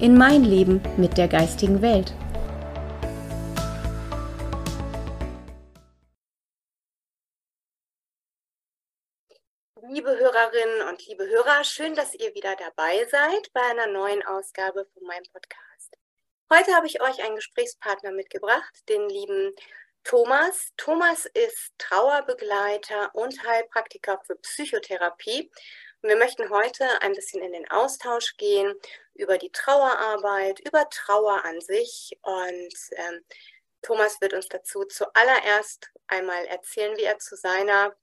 in 0.00 0.16
mein 0.16 0.44
Leben 0.44 0.80
mit 0.96 1.18
der 1.18 1.26
geistigen 1.26 1.82
Welt. 1.82 2.14
Liebe 9.90 10.16
Hörerinnen 10.16 10.88
und 10.88 11.04
liebe 11.06 11.26
Hörer, 11.26 11.64
schön, 11.64 11.94
dass 11.94 12.14
ihr 12.14 12.34
wieder 12.34 12.54
dabei 12.56 13.06
seid 13.10 13.52
bei 13.52 13.62
einer 13.62 13.86
neuen 13.86 14.24
Ausgabe 14.24 14.86
von 14.94 15.06
meinem 15.06 15.24
Podcast. 15.32 15.96
Heute 16.52 16.74
habe 16.74 16.86
ich 16.86 17.00
euch 17.02 17.22
einen 17.24 17.36
Gesprächspartner 17.36 18.12
mitgebracht, 18.12 18.88
den 18.88 19.08
lieben 19.08 19.52
Thomas. 20.04 20.72
Thomas 20.76 21.26
ist 21.26 21.72
Trauerbegleiter 21.78 23.14
und 23.14 23.42
Heilpraktiker 23.44 24.20
für 24.24 24.36
Psychotherapie. 24.36 25.50
Und 26.00 26.10
wir 26.10 26.16
möchten 26.16 26.48
heute 26.50 26.84
ein 27.00 27.12
bisschen 27.12 27.42
in 27.42 27.52
den 27.52 27.68
Austausch 27.70 28.36
gehen 28.36 28.72
über 29.14 29.36
die 29.36 29.50
Trauerarbeit, 29.50 30.60
über 30.60 30.88
Trauer 30.90 31.44
an 31.44 31.60
sich. 31.60 32.16
Und 32.22 32.74
ähm, 32.92 33.20
Thomas 33.82 34.20
wird 34.20 34.32
uns 34.32 34.46
dazu 34.48 34.84
zuallererst 34.84 35.90
einmal 36.06 36.44
erzählen, 36.46 36.96
wie 36.96 37.02
er 37.02 37.18
zu 37.18 37.34
seiner 37.34 37.96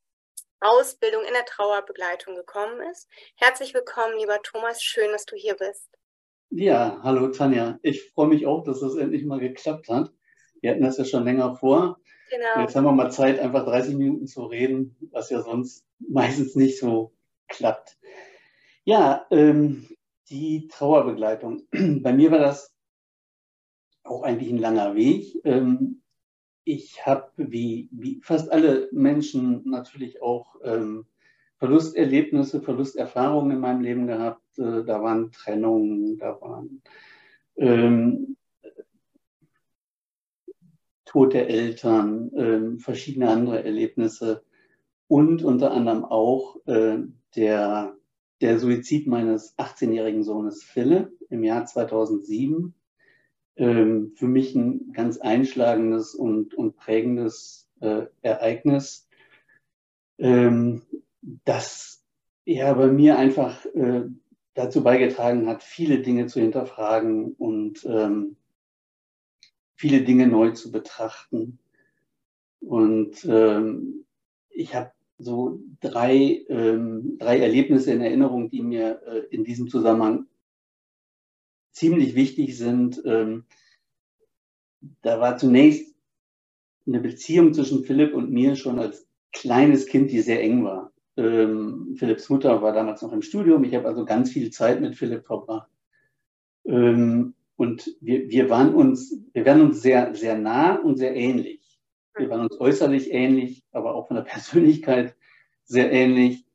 Ausbildung 0.59 1.23
in 1.23 1.33
der 1.33 1.45
Trauerbegleitung 1.45 2.35
gekommen 2.35 2.81
ist. 2.91 3.07
Herzlich 3.35 3.73
willkommen, 3.73 4.17
lieber 4.17 4.41
Thomas. 4.41 4.83
Schön, 4.83 5.11
dass 5.13 5.25
du 5.25 5.37
hier 5.37 5.55
bist. 5.55 5.87
Ja, 6.49 6.99
hallo 7.01 7.29
Tanja. 7.29 7.79
Ich 7.81 8.11
freue 8.11 8.27
mich 8.27 8.45
auch, 8.45 8.65
dass 8.65 8.81
das 8.81 8.95
endlich 8.95 9.23
mal 9.23 9.39
geklappt 9.39 9.87
hat. 9.87 10.11
Wir 10.59 10.71
hatten 10.71 10.83
das 10.83 10.97
ja 10.97 11.05
schon 11.05 11.23
länger 11.23 11.55
vor. 11.55 11.99
Genau. 12.29 12.61
Jetzt 12.61 12.75
haben 12.75 12.83
wir 12.83 12.91
mal 12.91 13.11
Zeit, 13.11 13.39
einfach 13.39 13.63
30 13.63 13.95
Minuten 13.95 14.27
zu 14.27 14.43
reden, 14.45 14.97
was 15.11 15.29
ja 15.29 15.41
sonst 15.41 15.85
meistens 15.99 16.55
nicht 16.55 16.79
so 16.79 17.14
klappt. 17.47 17.97
Ja, 18.83 19.25
ähm, 19.31 19.87
die 20.29 20.67
Trauerbegleitung. 20.67 21.63
Bei 22.01 22.13
mir 22.13 22.31
war 22.31 22.39
das 22.39 22.73
auch 24.03 24.23
eigentlich 24.23 24.49
ein 24.51 24.59
langer 24.59 24.95
Weg. 24.95 25.39
Ähm, 25.43 26.01
ich 26.63 27.05
habe, 27.05 27.31
wie, 27.37 27.89
wie, 27.91 28.21
fast 28.23 28.51
alle 28.51 28.89
Menschen, 28.91 29.61
natürlich 29.69 30.21
auch 30.21 30.55
ähm, 30.63 31.05
Verlusterlebnisse, 31.57 32.61
Verlusterfahrungen 32.61 33.51
in 33.51 33.59
meinem 33.59 33.81
Leben 33.81 34.07
gehabt. 34.07 34.41
Äh, 34.57 34.83
da 34.83 35.01
waren 35.01 35.31
Trennungen, 35.31 36.17
da 36.17 36.39
waren 36.41 36.81
ähm, 37.57 38.35
Tod 41.05 41.33
der 41.33 41.49
Eltern, 41.49 42.33
äh, 42.33 42.79
verschiedene 42.79 43.29
andere 43.29 43.63
Erlebnisse 43.63 44.43
und 45.07 45.43
unter 45.43 45.71
anderem 45.71 46.03
auch 46.03 46.57
äh, 46.65 46.97
der, 47.35 47.95
der 48.41 48.59
Suizid 48.59 49.07
meines 49.07 49.57
18-jährigen 49.57 50.23
Sohnes 50.23 50.63
Philipp 50.63 51.11
im 51.29 51.43
Jahr 51.43 51.65
2007. 51.65 52.73
Ähm, 53.57 54.13
für 54.15 54.27
mich 54.27 54.53
ein 54.55 54.91
ganz 54.91 55.17
einschlagendes 55.17 56.13
und, 56.13 56.53
und 56.53 56.75
prägendes 56.75 57.69
äh, 57.79 58.07
Ereignis, 58.21 59.07
ähm, 60.17 60.81
das 61.45 62.03
ja 62.45 62.73
bei 62.73 62.87
mir 62.87 63.17
einfach 63.17 63.65
äh, 63.67 64.03
dazu 64.53 64.83
beigetragen 64.83 65.47
hat, 65.47 65.63
viele 65.63 66.01
Dinge 66.01 66.27
zu 66.27 66.39
hinterfragen 66.39 67.33
und 67.33 67.85
ähm, 67.85 68.37
viele 69.75 70.01
Dinge 70.01 70.27
neu 70.27 70.51
zu 70.51 70.71
betrachten. 70.71 71.59
Und 72.59 73.25
ähm, 73.25 74.05
ich 74.49 74.73
habe 74.75 74.91
so 75.17 75.59
drei, 75.79 76.45
ähm, 76.49 77.17
drei 77.19 77.39
Erlebnisse 77.39 77.91
in 77.91 78.01
Erinnerung, 78.01 78.49
die 78.49 78.61
mir 78.61 79.01
äh, 79.05 79.19
in 79.33 79.43
diesem 79.43 79.69
Zusammenhang 79.69 80.27
ziemlich 81.71 82.15
wichtig 82.15 82.57
sind. 82.57 83.01
Ähm, 83.05 83.45
da 85.01 85.19
war 85.19 85.37
zunächst 85.37 85.95
eine 86.87 86.99
Beziehung 86.99 87.53
zwischen 87.53 87.83
Philipp 87.83 88.13
und 88.13 88.31
mir 88.31 88.55
schon 88.55 88.79
als 88.79 89.07
kleines 89.31 89.87
Kind, 89.87 90.11
die 90.11 90.21
sehr 90.21 90.41
eng 90.41 90.63
war. 90.63 90.91
Ähm, 91.17 91.95
Philipps 91.97 92.29
Mutter 92.29 92.61
war 92.61 92.73
damals 92.73 93.01
noch 93.01 93.13
im 93.13 93.21
Studium. 93.21 93.63
Ich 93.63 93.73
habe 93.73 93.87
also 93.87 94.05
ganz 94.05 94.31
viel 94.31 94.51
Zeit 94.51 94.81
mit 94.81 94.95
Philipp 94.95 95.25
verbracht. 95.25 95.69
Ähm, 96.65 97.33
und 97.55 97.95
wir, 98.01 98.29
wir 98.29 98.49
waren 98.49 98.73
uns, 98.73 99.17
wir 99.33 99.45
waren 99.45 99.61
uns 99.61 99.81
sehr, 99.81 100.13
sehr 100.13 100.37
nah 100.37 100.75
und 100.75 100.97
sehr 100.97 101.15
ähnlich. 101.15 101.61
Wir 102.17 102.29
waren 102.29 102.41
uns 102.41 102.59
äußerlich 102.59 103.11
ähnlich, 103.11 103.63
aber 103.71 103.95
auch 103.95 104.07
von 104.07 104.15
der 104.15 104.23
Persönlichkeit 104.33 105.15
sehr 105.65 105.91
ähnlich. 105.91 106.45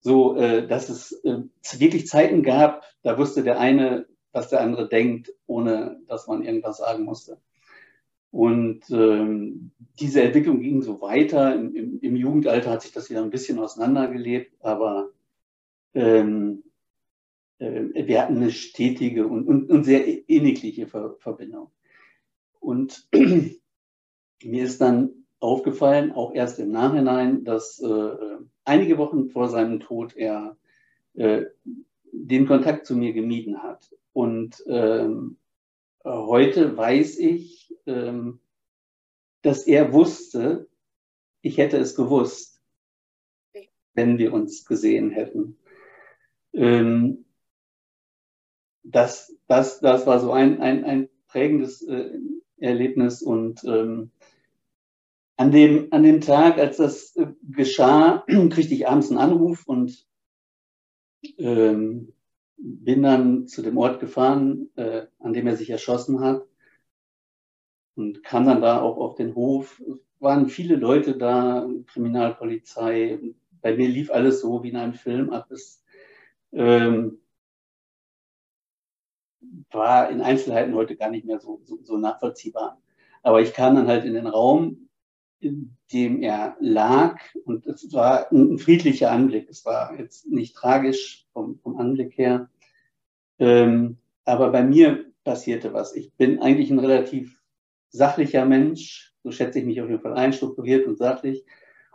So, 0.00 0.36
äh, 0.36 0.66
dass 0.66 0.88
es 0.88 1.12
äh, 1.24 1.42
wirklich 1.78 2.06
Zeiten 2.06 2.42
gab, 2.42 2.84
da 3.02 3.18
wusste 3.18 3.42
der 3.42 3.58
eine, 3.58 4.06
was 4.32 4.48
der 4.48 4.60
andere 4.60 4.88
denkt, 4.88 5.32
ohne 5.46 6.00
dass 6.06 6.28
man 6.28 6.44
irgendwas 6.44 6.78
sagen 6.78 7.04
musste. 7.04 7.40
Und 8.30 8.88
ähm, 8.90 9.72
diese 9.98 10.22
Entwicklung 10.22 10.60
ging 10.60 10.82
so 10.82 11.00
weiter. 11.00 11.54
Im, 11.54 11.74
im, 11.74 12.00
Im, 12.00 12.16
Jugendalter 12.16 12.70
hat 12.70 12.82
sich 12.82 12.92
das 12.92 13.08
wieder 13.10 13.22
ein 13.22 13.30
bisschen 13.30 13.58
auseinandergelebt, 13.58 14.54
aber 14.60 15.10
ähm, 15.94 16.62
äh, 17.58 18.06
wir 18.06 18.22
hatten 18.22 18.36
eine 18.36 18.50
stetige 18.50 19.26
und, 19.26 19.48
und, 19.48 19.70
und 19.70 19.84
sehr 19.84 20.06
ähnliche 20.28 20.86
Ver 20.86 21.16
Verbindung. 21.18 21.70
Und 22.60 23.08
mir 24.42 24.64
ist 24.64 24.80
dann 24.80 25.26
aufgefallen, 25.40 26.12
auch 26.12 26.34
erst 26.34 26.58
im 26.58 26.70
Nachhinein, 26.70 27.44
dass 27.44 27.80
äh, 27.80 28.16
einige 28.64 28.98
Wochen 28.98 29.28
vor 29.28 29.48
seinem 29.48 29.80
Tod 29.80 30.16
er 30.16 30.56
äh, 31.14 31.44
den 32.12 32.46
Kontakt 32.46 32.86
zu 32.86 32.96
mir 32.96 33.12
gemieden 33.12 33.62
hat. 33.62 33.94
Und 34.12 34.62
ähm, 34.66 35.36
heute 36.04 36.76
weiß 36.76 37.18
ich, 37.18 37.74
ähm, 37.86 38.40
dass 39.42 39.66
er 39.66 39.92
wusste, 39.92 40.68
ich 41.42 41.58
hätte 41.58 41.78
es 41.78 41.94
gewusst, 41.94 42.60
wenn 43.94 44.18
wir 44.18 44.32
uns 44.32 44.64
gesehen 44.64 45.10
hätten. 45.10 45.58
Ähm, 46.52 47.24
das, 48.82 49.36
das, 49.46 49.80
das 49.80 50.06
war 50.06 50.18
so 50.18 50.32
ein, 50.32 50.60
ein, 50.60 50.84
ein 50.84 51.08
prägendes 51.26 51.82
äh, 51.82 52.18
Erlebnis 52.60 53.22
und 53.22 53.64
ähm, 53.64 54.10
an 55.36 55.52
dem, 55.52 55.88
an 55.92 56.02
dem 56.02 56.20
Tag, 56.20 56.58
als 56.58 56.78
das 56.78 57.14
äh, 57.16 57.28
geschah, 57.42 58.24
kriegte 58.50 58.74
ich 58.74 58.88
abends 58.88 59.10
einen 59.10 59.20
Anruf 59.20 59.66
und 59.66 60.06
ähm, 61.38 62.12
bin 62.56 63.02
dann 63.02 63.46
zu 63.46 63.62
dem 63.62 63.78
Ort 63.78 64.00
gefahren, 64.00 64.70
äh, 64.74 65.06
an 65.20 65.32
dem 65.32 65.46
er 65.46 65.56
sich 65.56 65.70
erschossen 65.70 66.20
hat 66.20 66.44
und 67.94 68.22
kam 68.24 68.46
dann 68.46 68.60
da 68.60 68.80
auch 68.80 68.96
auf 68.96 69.14
den 69.14 69.34
Hof. 69.34 69.80
Es 69.80 69.98
waren 70.20 70.48
viele 70.48 70.76
Leute 70.76 71.16
da, 71.16 71.68
Kriminalpolizei. 71.86 73.20
Bei 73.60 73.76
mir 73.76 73.88
lief 73.88 74.10
alles 74.10 74.40
so 74.40 74.62
wie 74.62 74.70
in 74.70 74.76
einem 74.76 74.94
Film 74.94 75.30
ab. 75.30 75.50
Es 75.50 75.84
ähm, 76.52 77.20
war 79.70 80.10
in 80.10 80.20
Einzelheiten 80.20 80.74
heute 80.74 80.96
gar 80.96 81.10
nicht 81.10 81.26
mehr 81.26 81.40
so, 81.40 81.60
so, 81.64 81.78
so 81.82 81.96
nachvollziehbar. 81.96 82.80
Aber 83.22 83.40
ich 83.40 83.52
kam 83.52 83.74
dann 83.74 83.88
halt 83.88 84.04
in 84.04 84.14
den 84.14 84.26
Raum, 84.26 84.88
in 85.40 85.76
dem 85.92 86.22
er 86.22 86.56
lag 86.60 87.20
und 87.44 87.66
es 87.66 87.92
war 87.92 88.30
ein, 88.32 88.58
friedlicher 88.58 89.10
Anblick. 89.10 89.48
Es 89.48 89.64
war 89.64 89.98
jetzt 89.98 90.26
nicht 90.26 90.56
tragisch 90.56 91.26
vom, 91.32 91.58
vom 91.58 91.76
Anblick 91.76 92.16
her. 92.18 92.48
Ähm, 93.38 93.98
aber 94.24 94.50
bei 94.50 94.62
mir 94.62 95.06
passierte 95.24 95.72
was. 95.72 95.94
Ich 95.94 96.12
bin 96.14 96.40
eigentlich 96.40 96.70
ein 96.70 96.78
relativ 96.78 97.40
sachlicher 97.90 98.44
Mensch, 98.44 99.14
so 99.22 99.30
schätze 99.30 99.60
ich 99.60 99.64
mich 99.64 99.80
auf 99.80 99.88
jeden 99.88 100.02
Fall 100.02 100.14
ein, 100.14 100.32
strukturiert 100.32 100.86
und 100.86 100.98
sachlich. 100.98 101.44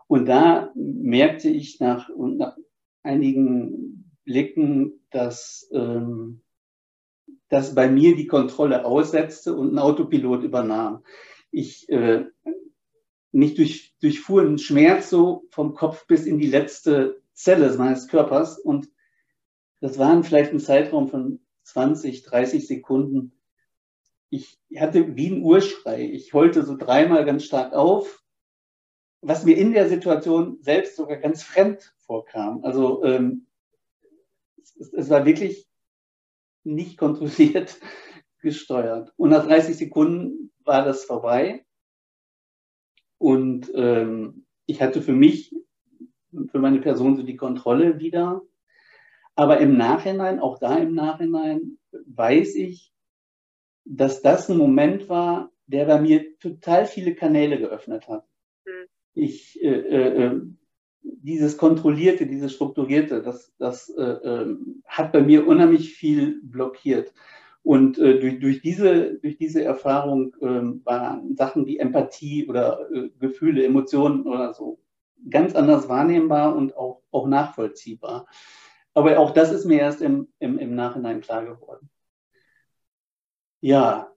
Und 0.08 0.26
da 0.26 0.72
merkte 0.76 1.50
ich 1.50 1.80
nach, 1.80 2.10
nach 2.16 2.58
einigen 3.04 4.12
Blicken, 4.24 5.02
dass 5.10 5.70
ähm, 5.74 6.43
dass 7.54 7.76
bei 7.76 7.88
mir 7.88 8.16
die 8.16 8.26
Kontrolle 8.26 8.84
aussetzte 8.84 9.54
und 9.54 9.76
ein 9.76 9.78
Autopilot 9.78 10.42
übernahm. 10.42 11.04
Ich 11.52 11.88
äh, 11.88 12.26
mich 13.32 13.54
durch, 13.54 13.94
durchfuhr 14.02 14.42
ein 14.42 14.58
Schmerz 14.58 15.12
so 15.12 15.46
vom 15.52 15.76
Kopf 15.76 16.08
bis 16.08 16.26
in 16.26 16.40
die 16.40 16.48
letzte 16.48 17.22
Zelle 17.34 17.72
meines 17.78 18.08
Körpers 18.08 18.58
und 18.58 18.90
das 19.82 20.00
waren 20.00 20.24
vielleicht 20.24 20.52
ein 20.52 20.60
Zeitraum 20.60 21.10
von 21.10 21.42
20, 21.62 22.24
30 22.24 22.66
Sekunden. 22.66 23.34
ich 24.32 24.58
hatte 24.76 25.16
wie 25.16 25.28
ein 25.28 25.44
Urschrei. 25.44 26.10
Ich 26.10 26.34
heulte 26.34 26.64
so 26.64 26.76
dreimal 26.76 27.24
ganz 27.24 27.44
stark 27.44 27.74
auf, 27.74 28.24
was 29.22 29.46
mir 29.46 29.58
in 29.58 29.74
der 29.74 29.90
Situation 29.90 30.58
selbst 30.62 30.96
sogar 30.96 31.18
ganz 31.18 31.44
fremd 31.44 31.94
vorkam. 32.00 32.64
Also 32.64 33.04
ähm, 33.04 33.46
es, 34.58 34.92
es 34.92 35.10
war 35.12 35.28
wirklich 35.28 35.68
nicht 36.64 36.98
kontrolliert 36.98 37.80
gesteuert. 38.42 39.14
Und 39.18 39.30
nach 39.30 39.46
30 39.46 39.78
Sekunden 39.78 40.52
war 40.64 40.86
das 40.86 41.06
vorbei. 41.06 41.66
Und 43.18 43.72
ähm, 43.76 44.46
ich 44.66 44.82
hatte 44.82 45.02
für 45.02 45.14
mich, 45.14 45.56
für 46.52 46.60
meine 46.60 46.80
Person 46.80 47.16
so 47.16 47.24
die 47.24 47.38
Kontrolle 47.38 48.00
wieder. 48.00 48.42
Aber 49.36 49.60
im 49.60 49.78
Nachhinein, 49.78 50.40
auch 50.40 50.60
da 50.60 50.78
im 50.78 50.94
Nachhinein, 50.94 51.80
weiß 51.92 52.56
ich, 52.56 52.94
dass 53.86 54.22
das 54.22 54.50
ein 54.50 54.58
Moment 54.58 55.10
war, 55.10 55.52
der 55.68 55.86
bei 55.86 56.00
mir 56.00 56.38
total 56.40 56.86
viele 56.86 57.16
Kanäle 57.16 57.58
geöffnet 57.58 58.08
hat. 58.08 58.28
Mhm. 58.66 58.88
Ich, 59.14 59.62
äh, 59.62 59.70
äh, 59.70 60.26
äh, 60.26 60.42
dieses 61.04 61.58
Kontrollierte, 61.58 62.26
dieses 62.26 62.54
Strukturierte, 62.54 63.22
das, 63.22 63.54
das 63.58 63.90
äh, 63.90 64.02
äh, 64.04 64.56
hat 64.88 65.12
bei 65.12 65.22
mir 65.22 65.48
unheimlich 65.48 65.94
viel 65.94 66.42
blockiert. 66.44 67.14
Und 67.62 67.98
äh, 67.98 68.20
durch, 68.20 68.40
durch, 68.40 68.62
diese, 68.62 69.16
durch 69.16 69.38
diese 69.38 69.64
Erfahrung 69.64 70.34
äh, 70.42 70.86
waren 70.86 71.36
Sachen 71.36 71.66
wie 71.66 71.78
Empathie 71.78 72.48
oder 72.48 72.90
äh, 72.92 73.10
Gefühle, 73.20 73.66
Emotionen 73.66 74.24
oder 74.24 74.54
so 74.54 74.80
ganz 75.30 75.56
anders 75.56 75.88
wahrnehmbar 75.88 76.56
und 76.56 76.76
auch, 76.76 77.02
auch 77.12 77.28
nachvollziehbar. 77.28 78.28
Aber 78.94 79.18
auch 79.18 79.32
das 79.32 79.52
ist 79.52 79.66
mir 79.66 79.80
erst 79.80 80.02
im, 80.02 80.28
im, 80.40 80.60
im 80.60 80.76
Nachhinein 80.76 81.22
klar 81.22 81.46
geworden. 81.46 81.90
Ja. 83.62 84.12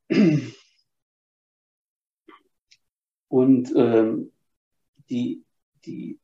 Und 3.29 3.73
ähm, 3.77 4.33
die, 5.09 5.45
die 5.85 6.19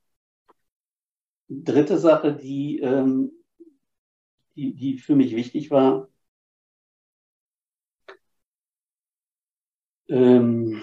dritte 1.65 1.99
Sache, 1.99 2.35
die, 2.35 2.81
ähm, 2.81 3.33
die, 4.57 4.75
die 4.75 4.99
für 4.99 5.15
mich 5.17 5.35
wichtig 5.37 5.71
war, 5.71 6.09
ähm, 10.09 10.83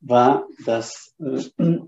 war, 0.00 0.46
dass 0.64 1.14
äh, 1.18 1.78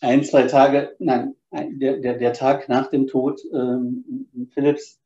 ein, 0.00 0.24
zwei 0.24 0.46
Tage, 0.46 0.94
nein, 0.98 1.34
der, 1.50 1.98
der, 1.98 2.18
der 2.18 2.32
Tag 2.32 2.68
nach 2.68 2.88
dem 2.88 3.06
Tod 3.06 3.40
ähm, 3.52 4.28
Philipps, 4.52 5.00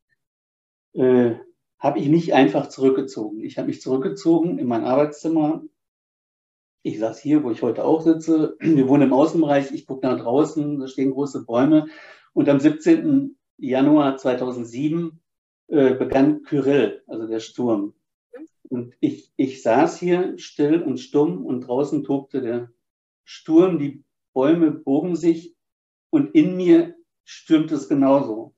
äh, 0.94 1.34
habe 1.78 1.99
ich 1.99 2.08
mich 2.08 2.34
einfach 2.34 2.69
zurückgezogen. 2.69 3.40
Ich 3.40 3.56
habe 3.56 3.69
mich 3.69 3.81
zurückgezogen 3.81 4.58
in 4.58 4.67
mein 4.67 4.84
Arbeitszimmer. 4.84 5.62
Ich 6.82 6.99
saß 6.99 7.21
hier, 7.21 7.44
wo 7.44 7.50
ich 7.50 7.62
heute 7.62 7.85
auch 7.85 8.00
sitze. 8.00 8.56
Wir 8.61 8.88
wohnen 8.88 9.05
im 9.05 9.12
Außenbereich. 9.12 9.73
Ich 9.73 9.87
gucke 9.87 10.06
nach 10.06 10.19
draußen, 10.19 10.81
da 10.81 10.87
stehen 10.88 11.11
große 11.11 11.44
Bäume. 11.44 11.87
Und 12.32 12.49
am 12.49 12.59
17. 12.59 13.37
Januar 13.59 14.17
2007 14.17 15.21
äh, 15.69 15.94
begann 15.94 16.43
Kyrill, 16.43 17.03
also 17.06 17.27
der 17.27 17.41
Sturm. 17.41 17.94
Und 18.71 18.94
ich, 19.00 19.32
ich 19.37 19.62
saß 19.62 19.99
hier 19.99 20.38
still 20.38 20.82
und 20.82 20.99
stumm 20.99 21.44
und 21.44 21.62
draußen 21.62 22.05
tobte 22.05 22.41
der 22.41 22.71
Sturm. 23.25 23.79
Die 23.79 24.03
Bäume 24.32 24.71
bogen 24.71 25.17
sich 25.17 25.55
und 26.11 26.35
in 26.35 26.56
mir 26.56 26.94
stürmte 27.25 27.75
es 27.75 27.88
genauso. 27.88 28.55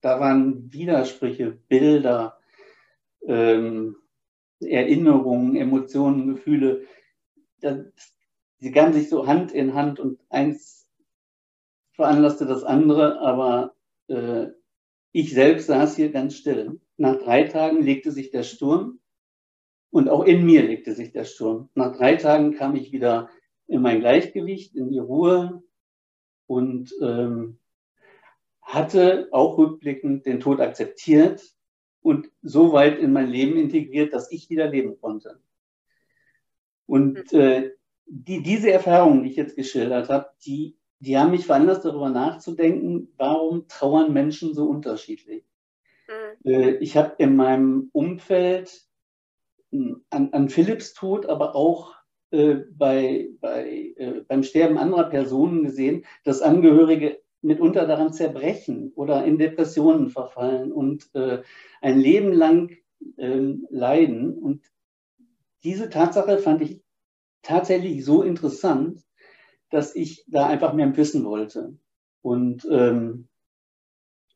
Da 0.00 0.20
waren 0.20 0.72
Widersprüche, 0.72 1.58
Bilder, 1.68 2.38
ähm, 3.26 3.96
Erinnerungen, 4.60 5.56
Emotionen, 5.56 6.28
Gefühle. 6.28 6.86
Das, 7.60 7.78
sie 8.58 8.70
gaben 8.70 8.92
sich 8.92 9.08
so 9.08 9.26
Hand 9.26 9.52
in 9.52 9.74
Hand 9.74 10.00
und 10.00 10.20
eins 10.28 10.88
veranlasste 11.92 12.46
das 12.46 12.62
andere, 12.62 13.20
aber 13.20 13.74
äh, 14.08 14.48
ich 15.12 15.32
selbst 15.32 15.66
saß 15.66 15.96
hier 15.96 16.10
ganz 16.10 16.36
still. 16.36 16.80
Nach 16.98 17.16
drei 17.16 17.44
Tagen 17.44 17.82
legte 17.82 18.12
sich 18.12 18.30
der 18.30 18.42
Sturm 18.42 19.00
und 19.90 20.08
auch 20.08 20.24
in 20.24 20.44
mir 20.44 20.62
legte 20.62 20.94
sich 20.94 21.12
der 21.12 21.24
Sturm. 21.24 21.70
Nach 21.74 21.96
drei 21.96 22.16
Tagen 22.16 22.54
kam 22.54 22.76
ich 22.76 22.92
wieder 22.92 23.30
in 23.66 23.82
mein 23.82 24.00
Gleichgewicht, 24.00 24.76
in 24.76 24.90
die 24.90 24.98
Ruhe, 24.98 25.62
und 26.46 26.94
ähm, 27.00 27.58
hatte 28.62 29.28
auch 29.32 29.58
rückblickend 29.58 30.26
den 30.26 30.40
Tod 30.40 30.60
akzeptiert 30.60 31.42
und 32.02 32.30
so 32.42 32.72
weit 32.72 32.98
in 32.98 33.12
mein 33.12 33.28
Leben 33.28 33.56
integriert, 33.56 34.12
dass 34.12 34.30
ich 34.30 34.50
wieder 34.50 34.68
leben 34.68 35.00
konnte. 35.00 35.40
Und 36.86 37.32
mhm. 37.32 37.40
äh, 37.40 37.70
die, 38.06 38.42
diese 38.42 38.70
Erfahrungen, 38.70 39.22
die 39.22 39.30
ich 39.30 39.36
jetzt 39.36 39.56
geschildert 39.56 40.08
habe, 40.08 40.30
die, 40.44 40.76
die 41.00 41.18
haben 41.18 41.32
mich 41.32 41.46
veranlasst, 41.46 41.84
darüber 41.84 42.10
nachzudenken, 42.10 43.12
warum 43.16 43.66
trauern 43.68 44.12
Menschen 44.12 44.54
so 44.54 44.66
unterschiedlich. 44.68 45.44
Mhm. 46.08 46.50
Äh, 46.50 46.70
ich 46.76 46.96
habe 46.96 47.14
in 47.18 47.36
meinem 47.36 47.90
Umfeld 47.92 48.86
hm, 49.70 50.04
an, 50.10 50.32
an 50.32 50.48
Philipps 50.48 50.94
Tod, 50.94 51.26
aber 51.26 51.54
auch 51.54 51.94
äh, 52.30 52.56
bei, 52.70 53.28
bei, 53.40 53.94
äh, 53.96 54.22
beim 54.26 54.42
Sterben 54.42 54.78
anderer 54.78 55.04
Personen 55.10 55.64
gesehen, 55.64 56.04
dass 56.24 56.42
Angehörige 56.42 57.20
mitunter 57.42 57.86
daran 57.86 58.12
zerbrechen 58.12 58.92
oder 58.96 59.24
in 59.24 59.38
Depressionen 59.38 60.10
verfallen 60.10 60.72
und 60.72 61.08
äh, 61.14 61.42
ein 61.80 61.98
Leben 61.98 62.32
lang 62.32 62.76
ähm, 63.18 63.66
leiden. 63.70 64.36
Und 64.36 64.62
diese 65.66 65.90
Tatsache 65.90 66.38
fand 66.38 66.62
ich 66.62 66.80
tatsächlich 67.42 68.04
so 68.04 68.22
interessant, 68.22 69.02
dass 69.70 69.96
ich 69.96 70.24
da 70.28 70.46
einfach 70.46 70.72
mehr 70.74 70.96
wissen 70.96 71.24
wollte. 71.24 71.76
Und 72.22 72.66
ähm, 72.70 73.26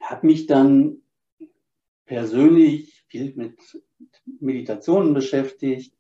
habe 0.01 0.27
mich 0.27 0.47
dann 0.47 1.03
persönlich 2.05 3.05
viel 3.07 3.33
mit 3.37 3.59
Meditationen 4.41 5.15
beschäftigt, 5.15 5.95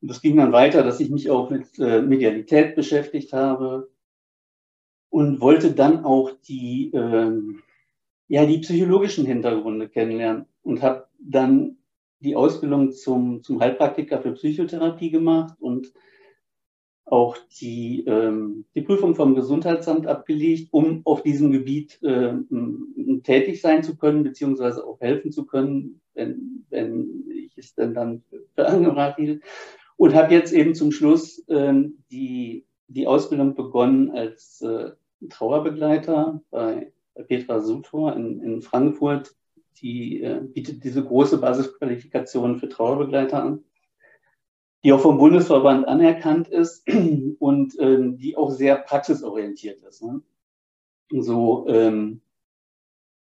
und 0.00 0.10
das 0.10 0.20
ging 0.20 0.36
dann 0.36 0.50
weiter, 0.50 0.82
dass 0.82 0.98
ich 0.98 1.10
mich 1.10 1.30
auch 1.30 1.48
mit 1.48 1.78
äh, 1.78 2.02
Medialität 2.02 2.74
beschäftigt 2.74 3.32
habe. 3.32 3.92
Und 5.08 5.40
wollte 5.40 5.72
dann 5.72 6.04
auch 6.04 6.32
die, 6.48 6.90
ähm, 6.92 7.62
ja, 8.26 8.44
die 8.44 8.58
psychologischen 8.58 9.24
Hintergründe 9.24 9.88
kennenlernen. 9.88 10.46
Und 10.64 10.82
habe 10.82 11.06
dann 11.20 11.76
die 12.22 12.36
Ausbildung 12.36 12.92
zum, 12.92 13.42
zum 13.42 13.60
Heilpraktiker 13.60 14.20
für 14.20 14.32
Psychotherapie 14.32 15.10
gemacht 15.10 15.54
und 15.60 15.92
auch 17.04 17.36
die, 17.60 18.04
ähm, 18.06 18.64
die 18.74 18.82
Prüfung 18.82 19.14
vom 19.14 19.34
Gesundheitsamt 19.34 20.06
abgelegt, 20.06 20.68
um 20.70 21.02
auf 21.04 21.22
diesem 21.22 21.50
Gebiet 21.50 22.02
äh, 22.02 22.34
tätig 23.22 23.60
sein 23.60 23.82
zu 23.82 23.96
können, 23.96 24.22
beziehungsweise 24.22 24.86
auch 24.86 25.00
helfen 25.00 25.30
zu 25.32 25.44
können, 25.44 26.00
wenn, 26.14 26.64
wenn 26.70 27.24
ich 27.28 27.58
es 27.58 27.74
denn 27.74 27.92
dann 27.92 28.22
für 28.54 28.66
angebracht 28.66 29.16
hielt 29.16 29.42
und 29.96 30.14
habe 30.14 30.32
jetzt 30.32 30.52
eben 30.52 30.74
zum 30.74 30.90
Schluss 30.90 31.44
ähm, 31.48 31.98
die, 32.10 32.66
die 32.88 33.06
Ausbildung 33.06 33.54
begonnen 33.54 34.10
als 34.12 34.62
äh, 34.62 34.92
Trauerbegleiter 35.28 36.40
bei, 36.50 36.92
Petra 37.28 37.60
Sutor 37.60 38.14
in, 38.14 38.40
in 38.42 38.62
Frankfurt. 38.62 39.34
Die 39.80 40.22
äh, 40.22 40.40
bietet 40.40 40.84
diese 40.84 41.04
große 41.04 41.38
Basisqualifikation 41.38 42.58
für 42.58 42.68
Trauerbegleiter 42.68 43.42
an, 43.42 43.64
die 44.84 44.92
auch 44.92 45.00
vom 45.00 45.18
Bundesverband 45.18 45.86
anerkannt 45.88 46.48
ist 46.48 46.86
und 47.38 47.74
ähm, 47.78 48.18
die 48.18 48.36
auch 48.36 48.50
sehr 48.50 48.76
praxisorientiert 48.76 49.82
ist. 49.82 50.02
Ne? 50.02 50.22
So, 51.10 51.66
ähm, 51.68 52.20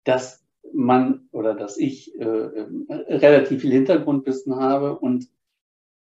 dass 0.04 0.44
man 0.74 1.28
oder 1.32 1.54
dass 1.54 1.78
ich 1.78 2.20
äh, 2.20 2.24
äh 2.24 2.66
relativ 2.90 3.62
viel 3.62 3.72
Hintergrundwissen 3.72 4.56
habe 4.56 4.98
und 4.98 5.28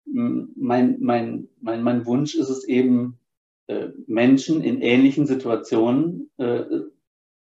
mein, 0.05 0.98
mein, 1.00 1.48
mein, 1.60 1.83
mein 1.83 2.05
Wunsch 2.05 2.36
ist 2.36 2.50
es 2.50 2.63
eben, 2.65 3.19
äh, 3.67 3.89
Menschen 4.07 4.63
in 4.63 4.81
ähnlichen 4.81 5.25
Situationen 5.25 6.29
äh, 6.38 6.63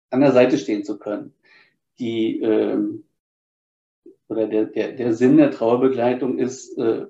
an 0.09 0.21
der 0.21 0.31
Seite 0.31 0.57
stehen 0.57 0.83
zu 0.83 0.97
können. 0.97 1.33
Die, 1.99 2.41
äh, 2.41 2.77
oder 4.27 4.47
der, 4.47 4.65
der, 4.65 4.93
der 4.93 5.13
Sinn 5.13 5.37
der 5.37 5.51
Trauerbegleitung 5.51 6.39
ist, 6.39 6.77
äh, 6.77 7.05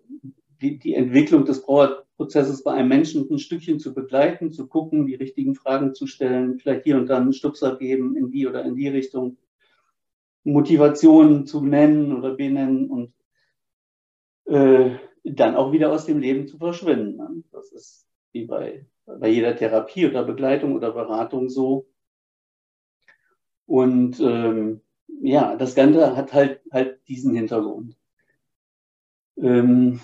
die, 0.62 0.80
die 0.80 0.94
Entwicklung 0.94 1.46
des 1.46 1.64
Trauerprozesses 1.64 2.64
bei 2.64 2.74
einem 2.74 2.90
Menschen 2.90 3.28
ein 3.30 3.40
Stückchen 3.40 3.80
zu 3.80 3.94
begleiten, 3.94 4.52
zu 4.52 4.68
gucken, 4.68 5.06
die 5.06 5.16
richtigen 5.16 5.56
Fragen 5.56 5.94
zu 5.94 6.08
stellen, 6.08 6.60
vielleicht 6.60 6.84
hier 6.84 6.98
und 6.98 7.08
dann 7.08 7.24
einen 7.24 7.34
Stupser 7.34 7.78
geben 7.78 8.16
in 8.16 8.32
die 8.32 8.48
oder 8.48 8.64
in 8.64 8.76
die 8.76 8.88
Richtung, 8.88 9.38
Motivationen 10.44 11.48
zu 11.48 11.62
nennen 11.62 12.14
oder 12.14 12.36
benennen 12.36 12.90
und 12.90 13.14
äh, 14.46 14.98
dann 15.24 15.56
auch 15.56 15.72
wieder 15.72 15.92
aus 15.92 16.06
dem 16.06 16.20
Leben 16.20 16.48
zu 16.48 16.58
verschwinden. 16.58 17.44
Das 17.52 17.72
ist 17.72 18.08
wie 18.32 18.46
bei, 18.46 18.86
bei 19.06 19.30
jeder 19.30 19.56
Therapie 19.56 20.06
oder 20.06 20.24
Begleitung 20.24 20.76
oder 20.76 20.92
Beratung 20.92 21.50
so. 21.50 21.88
Und 23.66 24.20
ähm, 24.20 24.82
ja, 25.22 25.56
das 25.56 25.76
Ganze 25.76 26.16
hat 26.16 26.34
halt, 26.34 26.62
halt 26.72 27.00
diesen 27.08 27.34
Hintergrund. 27.36 27.98
Ähm, 29.38 30.00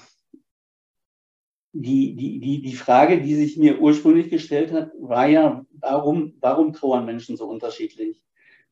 die, 1.73 2.15
die, 2.15 2.39
die, 2.39 2.61
die 2.61 2.73
Frage, 2.73 3.21
die 3.21 3.35
sich 3.35 3.57
mir 3.57 3.79
ursprünglich 3.79 4.29
gestellt 4.29 4.73
hat, 4.73 4.91
war 4.99 5.27
ja, 5.27 5.65
warum, 5.71 6.33
warum 6.41 6.73
trauern 6.73 7.05
Menschen 7.05 7.37
so 7.37 7.47
unterschiedlich? 7.47 8.21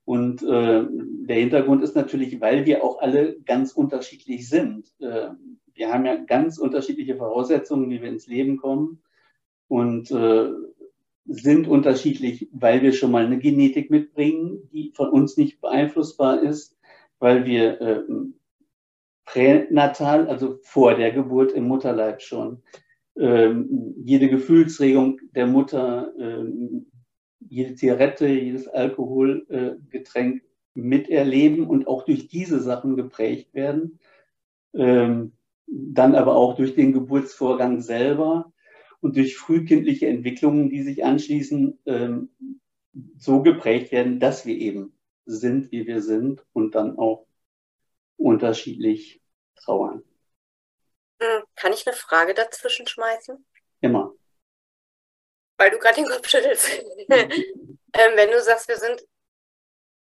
Und 0.05 0.41
äh, 0.43 0.85
der 0.89 1.35
Hintergrund 1.37 1.83
ist 1.83 1.95
natürlich, 1.95 2.41
weil 2.41 2.65
wir 2.65 2.83
auch 2.83 2.99
alle 2.99 3.39
ganz 3.41 3.71
unterschiedlich 3.73 4.49
sind. 4.49 4.91
Äh, 4.99 5.29
wir 5.73 5.93
haben 5.93 6.05
ja 6.05 6.15
ganz 6.15 6.57
unterschiedliche 6.57 7.15
Voraussetzungen, 7.15 7.89
wie 7.89 8.01
wir 8.01 8.09
ins 8.09 8.27
Leben 8.27 8.57
kommen 8.57 9.01
und 9.67 10.11
äh, 10.11 10.49
sind 11.29 11.67
unterschiedlich, 11.67 12.49
weil 12.51 12.81
wir 12.81 12.91
schon 12.91 13.11
mal 13.11 13.25
eine 13.25 13.37
Genetik 13.37 13.91
mitbringen, 13.91 14.67
die 14.73 14.91
von 14.95 15.09
uns 15.09 15.37
nicht 15.37 15.61
beeinflussbar 15.61 16.41
ist, 16.41 16.75
weil 17.19 17.45
wir 17.45 17.79
äh, 17.81 18.03
pränatal, 19.25 20.27
also 20.27 20.57
vor 20.63 20.95
der 20.95 21.11
Geburt 21.11 21.51
im 21.51 21.67
Mutterleib 21.67 22.21
schon, 22.21 22.63
ähm, 23.15 23.93
jede 24.03 24.27
Gefühlsregung 24.27 25.19
der 25.35 25.45
Mutter, 25.45 26.11
ähm, 26.17 26.87
jede 27.39 27.75
Zigarette, 27.75 28.27
jedes 28.27 28.67
Alkoholgetränk 28.67 30.41
miterleben 30.73 31.67
und 31.67 31.87
auch 31.87 32.05
durch 32.05 32.27
diese 32.27 32.59
Sachen 32.59 32.95
geprägt 32.95 33.53
werden. 33.53 33.99
Ähm, 34.73 35.33
dann 35.67 36.15
aber 36.15 36.35
auch 36.35 36.55
durch 36.55 36.73
den 36.73 36.93
Geburtsvorgang 36.93 37.81
selber 37.81 38.51
und 39.01 39.15
durch 39.15 39.37
frühkindliche 39.37 40.07
Entwicklungen, 40.07 40.69
die 40.69 40.83
sich 40.83 41.03
anschließen, 41.03 41.79
ähm, 41.85 42.29
so 43.17 43.41
geprägt 43.41 43.91
werden, 43.91 44.19
dass 44.19 44.45
wir 44.45 44.55
eben 44.55 44.97
sind, 45.25 45.71
wie 45.71 45.85
wir 45.87 46.01
sind 46.01 46.43
und 46.53 46.75
dann 46.75 46.97
auch 46.97 47.27
unterschiedlich 48.17 49.21
trauern. 49.55 50.03
Hm, 51.21 51.43
kann 51.55 51.73
ich 51.73 51.85
eine 51.87 51.95
Frage 51.95 52.33
dazwischen 52.33 52.87
schmeißen? 52.87 53.45
Immer. 53.81 54.13
Weil 55.57 55.71
du 55.71 55.77
gerade 55.77 55.95
den 55.95 56.07
Kopf 56.09 56.27
schüttelst. 56.27 56.67
ähm, 57.09 58.11
wenn 58.15 58.31
du 58.31 58.41
sagst, 58.41 58.67
wir 58.67 58.77
sind 58.77 59.05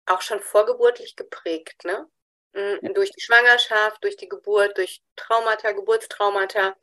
auch 0.05 0.21
schon 0.21 0.39
vorgeburtlich 0.39 1.15
geprägt, 1.15 1.83
ne? 1.83 2.07
Mhm, 2.53 2.93
durch 2.93 3.11
die 3.11 3.21
Schwangerschaft, 3.21 4.03
durch 4.03 4.15
die 4.15 4.29
Geburt, 4.29 4.77
durch 4.77 5.01
Traumata, 5.15 5.71
Geburtstraumata. 5.73 6.75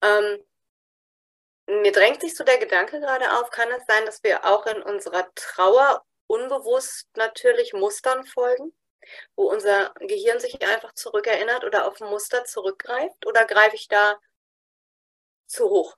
Ähm, 0.00 0.38
mir 1.66 1.92
drängt 1.92 2.20
sich 2.20 2.34
so 2.34 2.44
der 2.44 2.58
Gedanke 2.58 3.00
gerade 3.00 3.38
auf, 3.38 3.50
kann 3.50 3.68
es 3.76 3.84
sein, 3.86 4.04
dass 4.06 4.22
wir 4.22 4.44
auch 4.44 4.66
in 4.66 4.82
unserer 4.82 5.26
Trauer 5.34 6.04
unbewusst 6.26 7.08
natürlich 7.16 7.72
Mustern 7.72 8.24
folgen, 8.24 8.72
wo 9.36 9.50
unser 9.50 9.92
Gehirn 10.00 10.40
sich 10.40 10.60
einfach 10.66 10.94
zurückerinnert 10.94 11.64
oder 11.64 11.86
auf 11.86 12.00
Muster 12.00 12.44
zurückgreift? 12.44 13.26
Oder 13.26 13.44
greife 13.44 13.76
ich 13.76 13.88
da 13.88 14.16
zu 15.46 15.68
hoch? 15.68 15.96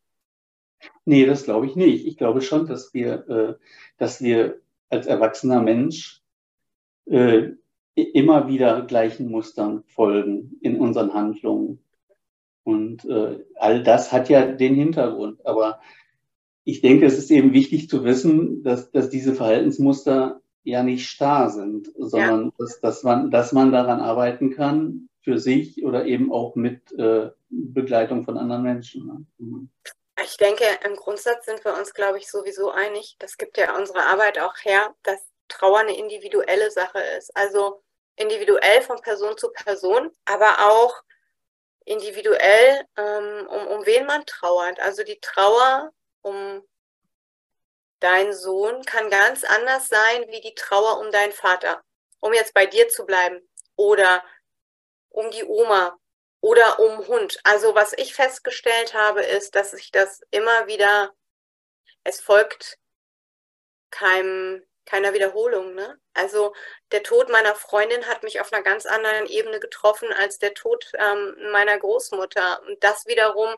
Nee, 1.04 1.26
das 1.26 1.44
glaube 1.44 1.66
ich 1.66 1.76
nicht. 1.76 2.06
Ich 2.06 2.16
glaube 2.16 2.42
schon, 2.42 2.66
dass 2.66 2.92
wir, 2.92 3.28
äh, 3.28 3.64
dass 3.96 4.20
wir 4.20 4.60
als 4.90 5.06
erwachsener 5.06 5.60
Mensch 5.60 6.22
äh, 7.06 7.52
immer 7.94 8.48
wieder 8.48 8.82
gleichen 8.82 9.30
Mustern 9.30 9.84
folgen 9.84 10.58
in 10.60 10.80
unseren 10.80 11.14
Handlungen. 11.14 11.83
Und 12.64 13.04
äh, 13.04 13.44
all 13.56 13.82
das 13.82 14.10
hat 14.10 14.28
ja 14.28 14.46
den 14.46 14.74
Hintergrund. 14.74 15.44
Aber 15.46 15.80
ich 16.64 16.80
denke, 16.80 17.06
es 17.06 17.18
ist 17.18 17.30
eben 17.30 17.52
wichtig 17.52 17.88
zu 17.88 18.04
wissen, 18.04 18.62
dass, 18.62 18.90
dass 18.90 19.10
diese 19.10 19.34
Verhaltensmuster 19.34 20.40
ja 20.64 20.82
nicht 20.82 21.08
starr 21.08 21.50
sind, 21.50 21.90
sondern 21.96 22.46
ja. 22.46 22.52
dass, 22.58 22.80
dass, 22.80 23.02
man, 23.02 23.30
dass 23.30 23.52
man 23.52 23.70
daran 23.70 24.00
arbeiten 24.00 24.50
kann 24.50 25.10
für 25.22 25.38
sich 25.38 25.84
oder 25.84 26.06
eben 26.06 26.32
auch 26.32 26.54
mit 26.54 26.90
äh, 26.92 27.30
Begleitung 27.50 28.24
von 28.24 28.38
anderen 28.38 28.62
Menschen. 28.62 29.06
Ne? 29.06 29.26
Mhm. 29.38 29.68
Ich 30.22 30.36
denke, 30.38 30.64
im 30.86 30.96
Grundsatz 30.96 31.44
sind 31.44 31.64
wir 31.64 31.76
uns, 31.76 31.92
glaube 31.92 32.18
ich, 32.18 32.30
sowieso 32.30 32.70
einig. 32.70 33.16
Das 33.18 33.36
gibt 33.36 33.58
ja 33.58 33.76
unsere 33.76 34.06
Arbeit 34.06 34.38
auch 34.38 34.54
her, 34.62 34.94
dass 35.02 35.20
Trauer 35.48 35.80
eine 35.80 35.98
individuelle 35.98 36.70
Sache 36.70 36.98
ist. 37.18 37.36
Also 37.36 37.82
individuell 38.16 38.80
von 38.82 39.00
Person 39.00 39.36
zu 39.36 39.50
Person, 39.50 40.10
aber 40.24 40.70
auch 40.70 40.94
individuell, 41.84 42.86
ähm, 42.96 43.46
um, 43.48 43.66
um 43.66 43.86
wen 43.86 44.06
man 44.06 44.24
trauert. 44.26 44.80
Also 44.80 45.04
die 45.04 45.20
Trauer 45.20 45.92
um 46.22 46.66
deinen 48.00 48.32
Sohn 48.32 48.84
kann 48.84 49.10
ganz 49.10 49.44
anders 49.44 49.88
sein 49.88 50.26
wie 50.28 50.40
die 50.40 50.54
Trauer 50.54 50.98
um 51.00 51.10
deinen 51.10 51.32
Vater, 51.32 51.82
um 52.20 52.32
jetzt 52.32 52.54
bei 52.54 52.66
dir 52.66 52.88
zu 52.88 53.04
bleiben 53.06 53.40
oder 53.76 54.22
um 55.10 55.30
die 55.30 55.44
Oma 55.44 55.98
oder 56.40 56.78
um 56.80 57.06
Hund. 57.06 57.38
Also 57.44 57.74
was 57.74 57.92
ich 57.94 58.14
festgestellt 58.14 58.94
habe, 58.94 59.22
ist, 59.22 59.54
dass 59.54 59.70
sich 59.70 59.90
das 59.90 60.20
immer 60.30 60.66
wieder, 60.66 61.14
es 62.02 62.20
folgt 62.20 62.78
keinem 63.90 64.62
keiner 64.84 65.14
Wiederholung. 65.14 65.74
Ne? 65.74 65.98
Also 66.14 66.54
der 66.92 67.02
Tod 67.02 67.28
meiner 67.28 67.54
Freundin 67.54 68.06
hat 68.06 68.22
mich 68.22 68.40
auf 68.40 68.52
einer 68.52 68.62
ganz 68.62 68.86
anderen 68.86 69.26
Ebene 69.26 69.60
getroffen 69.60 70.12
als 70.12 70.38
der 70.38 70.54
Tod 70.54 70.92
ähm, 70.98 71.34
meiner 71.52 71.78
Großmutter. 71.78 72.62
Und 72.66 72.82
das 72.82 73.06
wiederum 73.06 73.54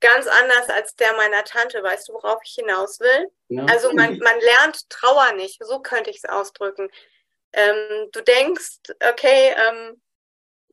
ganz 0.00 0.26
anders 0.26 0.68
als 0.68 0.96
der 0.96 1.12
meiner 1.14 1.44
Tante. 1.44 1.82
Weißt 1.82 2.08
du, 2.08 2.14
worauf 2.14 2.40
ich 2.44 2.54
hinaus 2.54 3.00
will? 3.00 3.30
Ja. 3.48 3.64
Also 3.66 3.92
man, 3.92 4.18
man 4.18 4.40
lernt 4.40 4.90
Trauer 4.90 5.32
nicht, 5.32 5.64
so 5.64 5.80
könnte 5.80 6.10
ich 6.10 6.18
es 6.18 6.24
ausdrücken. 6.24 6.90
Ähm, 7.54 8.08
du 8.12 8.20
denkst, 8.20 8.78
okay, 9.08 9.54
ähm, 9.56 10.01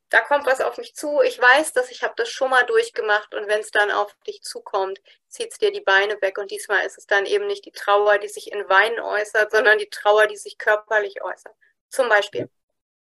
da 0.09 0.21
kommt 0.21 0.45
was 0.45 0.61
auf 0.61 0.77
mich 0.77 0.95
zu. 0.95 1.21
Ich 1.25 1.39
weiß, 1.39 1.73
dass 1.73 1.91
ich 1.91 2.03
habe 2.03 2.13
das 2.17 2.29
schon 2.29 2.49
mal 2.49 2.65
durchgemacht 2.65 3.33
und 3.35 3.47
wenn 3.47 3.59
es 3.59 3.71
dann 3.71 3.91
auf 3.91 4.15
dich 4.27 4.41
zukommt, 4.41 4.99
zieht 5.27 5.51
es 5.51 5.57
dir 5.59 5.71
die 5.71 5.81
Beine 5.81 6.19
weg 6.21 6.37
und 6.37 6.51
diesmal 6.51 6.85
ist 6.85 6.97
es 6.97 7.05
dann 7.05 7.25
eben 7.25 7.47
nicht 7.47 7.65
die 7.65 7.71
Trauer, 7.71 8.17
die 8.17 8.27
sich 8.27 8.51
in 8.51 8.67
Weinen 8.69 8.99
äußert, 8.99 9.51
sondern 9.51 9.77
die 9.77 9.89
Trauer, 9.89 10.27
die 10.27 10.37
sich 10.37 10.57
körperlich 10.57 11.21
äußert. 11.23 11.53
Zum 11.89 12.09
Beispiel. 12.09 12.49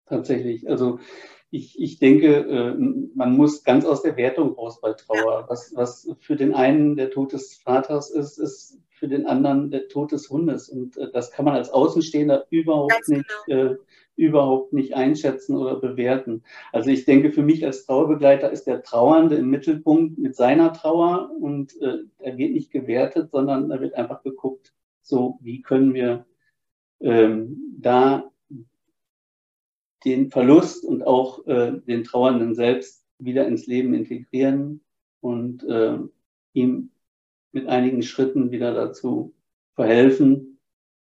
Tatsächlich. 0.05 0.69
Also 0.69 0.99
ich, 1.49 1.79
ich 1.79 1.99
denke, 1.99 2.37
äh, 2.37 2.73
man 3.15 3.37
muss 3.37 3.63
ganz 3.63 3.85
aus 3.85 4.01
der 4.01 4.17
Wertung 4.17 4.53
raus 4.53 4.81
bei 4.81 4.93
Trauer. 4.93 5.41
Ja. 5.41 5.45
Was, 5.49 5.75
was 5.75 6.09
für 6.19 6.35
den 6.35 6.53
einen 6.53 6.95
der 6.95 7.11
Tod 7.11 7.33
des 7.33 7.55
Vaters 7.57 8.09
ist, 8.09 8.39
ist 8.39 8.79
für 8.89 9.07
den 9.07 9.27
anderen 9.27 9.69
der 9.69 9.87
Tod 9.87 10.11
des 10.11 10.29
Hundes. 10.29 10.69
Und 10.69 10.97
äh, 10.97 11.11
das 11.11 11.31
kann 11.31 11.45
man 11.45 11.55
als 11.55 11.69
Außenstehender 11.69 12.47
überhaupt 12.49 12.93
ganz 12.93 13.07
nicht 13.07 13.29
genau. 13.45 13.73
äh, 13.73 13.77
überhaupt 14.15 14.73
nicht 14.73 14.93
einschätzen 14.93 15.55
oder 15.57 15.79
bewerten. 15.79 16.43
Also 16.71 16.89
ich 16.89 17.05
denke, 17.05 17.31
für 17.31 17.41
mich 17.41 17.65
als 17.65 17.85
Trauerbegleiter 17.85 18.51
ist 18.51 18.67
der 18.67 18.83
Trauernde 18.83 19.35
im 19.35 19.49
Mittelpunkt 19.49 20.17
mit 20.19 20.35
seiner 20.35 20.73
Trauer 20.73 21.31
und 21.39 21.79
äh, 21.81 21.99
er 22.19 22.37
wird 22.37 22.51
nicht 22.51 22.71
gewertet, 22.71 23.31
sondern 23.31 23.69
da 23.69 23.81
wird 23.81 23.95
einfach 23.95 24.21
geguckt, 24.23 24.73
so 25.01 25.39
wie 25.41 25.61
können 25.61 25.93
wir 25.93 26.25
ähm, 27.01 27.77
da 27.79 28.31
den 30.05 30.31
Verlust 30.31 30.85
und 30.85 31.05
auch 31.05 31.45
äh, 31.47 31.79
den 31.87 32.03
Trauernden 32.03 32.55
selbst 32.55 33.05
wieder 33.19 33.47
ins 33.47 33.67
Leben 33.67 33.93
integrieren 33.93 34.81
und 35.21 35.63
äh, 35.63 35.97
ihm 36.53 36.91
mit 37.51 37.67
einigen 37.67 38.03
Schritten 38.03 38.51
wieder 38.51 38.73
dazu 38.73 39.33
verhelfen, 39.75 40.59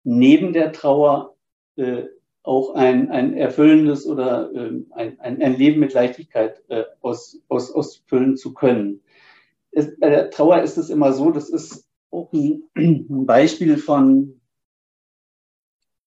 neben 0.05 0.53
der 0.53 0.73
Trauer 0.73 1.37
äh, 1.77 2.05
auch 2.45 2.75
ein, 2.75 3.11
ein 3.11 3.35
erfüllendes 3.35 4.07
oder 4.07 4.53
ähm, 4.55 4.87
ein, 4.91 5.19
ein, 5.19 5.43
ein 5.43 5.57
Leben 5.57 5.81
mit 5.81 5.95
Leichtigkeit 5.95 6.63
äh, 6.69 6.85
aus, 7.01 7.41
aus, 7.49 7.73
ausfüllen 7.73 8.37
zu 8.37 8.53
können. 8.53 9.01
Es, 9.73 9.99
bei 9.99 10.11
der 10.11 10.31
Trauer 10.31 10.63
ist 10.63 10.77
es 10.77 10.91
immer 10.91 11.15
so, 11.15 11.31
das 11.31 11.49
ist 11.49 11.89
auch 12.11 12.33
ein, 12.33 12.63
ein 12.77 13.27
Beispiel 13.27 13.79
von, 13.79 14.41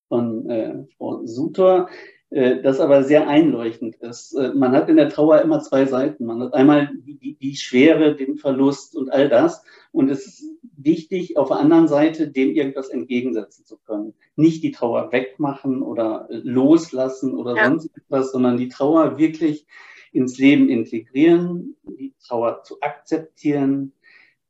von 0.08 0.50
äh, 0.50 0.86
Frau 0.98 1.26
Suter, 1.26 1.90
äh, 1.90 2.17
das 2.30 2.82
aber 2.82 3.04
sehr 3.04 3.28
einleuchtend 3.28 3.96
ist. 3.98 4.34
Äh, 4.34 4.54
man 4.54 4.74
hat 4.74 4.90
in 4.90 4.98
der 4.98 5.10
Trauer 5.10 5.42
immer 5.42 5.62
zwei 5.62 5.86
Seiten. 5.86 6.26
Man 6.26 6.42
hat 6.42 6.54
einmal 6.54 6.92
die, 6.94 7.36
die 7.36 7.56
Schwere, 7.56 8.16
den 8.16 8.38
Verlust 8.38 8.96
und 8.96 9.12
all 9.12 9.30
das. 9.30 9.64
Und 9.94 10.10
es 10.10 10.26
ist 10.26 10.44
wichtig, 10.76 11.38
auf 11.38 11.48
der 11.48 11.58
anderen 11.58 11.88
Seite 11.88 12.30
dem 12.30 12.54
irgendwas 12.54 12.90
entgegensetzen 12.90 13.66
zu 13.66 13.78
können. 13.78 14.14
Nicht 14.36 14.62
die 14.64 14.72
Trauer 14.72 15.12
wegmachen 15.12 15.82
oder 15.82 16.28
loslassen 16.30 17.34
oder 17.34 17.56
ja. 17.56 17.66
sonst 17.66 17.92
etwas, 17.96 18.32
sondern 18.32 18.58
die 18.58 18.68
Trauer 18.68 19.18
wirklich 19.18 19.66
ins 20.12 20.38
Leben 20.38 20.70
integrieren, 20.70 21.76
die 21.84 22.14
Trauer 22.26 22.64
zu 22.64 22.82
akzeptieren, 22.82 23.94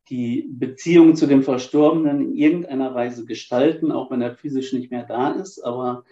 die 0.10 0.50
Beziehung 0.50 1.16
zu 1.16 1.28
dem 1.28 1.44
Verstorbenen 1.44 2.22
in 2.22 2.36
irgendeiner 2.36 2.96
Weise 2.96 3.26
gestalten, 3.26 3.92
auch 3.92 4.10
wenn 4.10 4.22
er 4.22 4.36
physisch 4.36 4.74
nicht 4.74 4.90
mehr 4.90 5.04
da 5.04 5.32
ist, 5.32 5.60
aber 5.60 6.06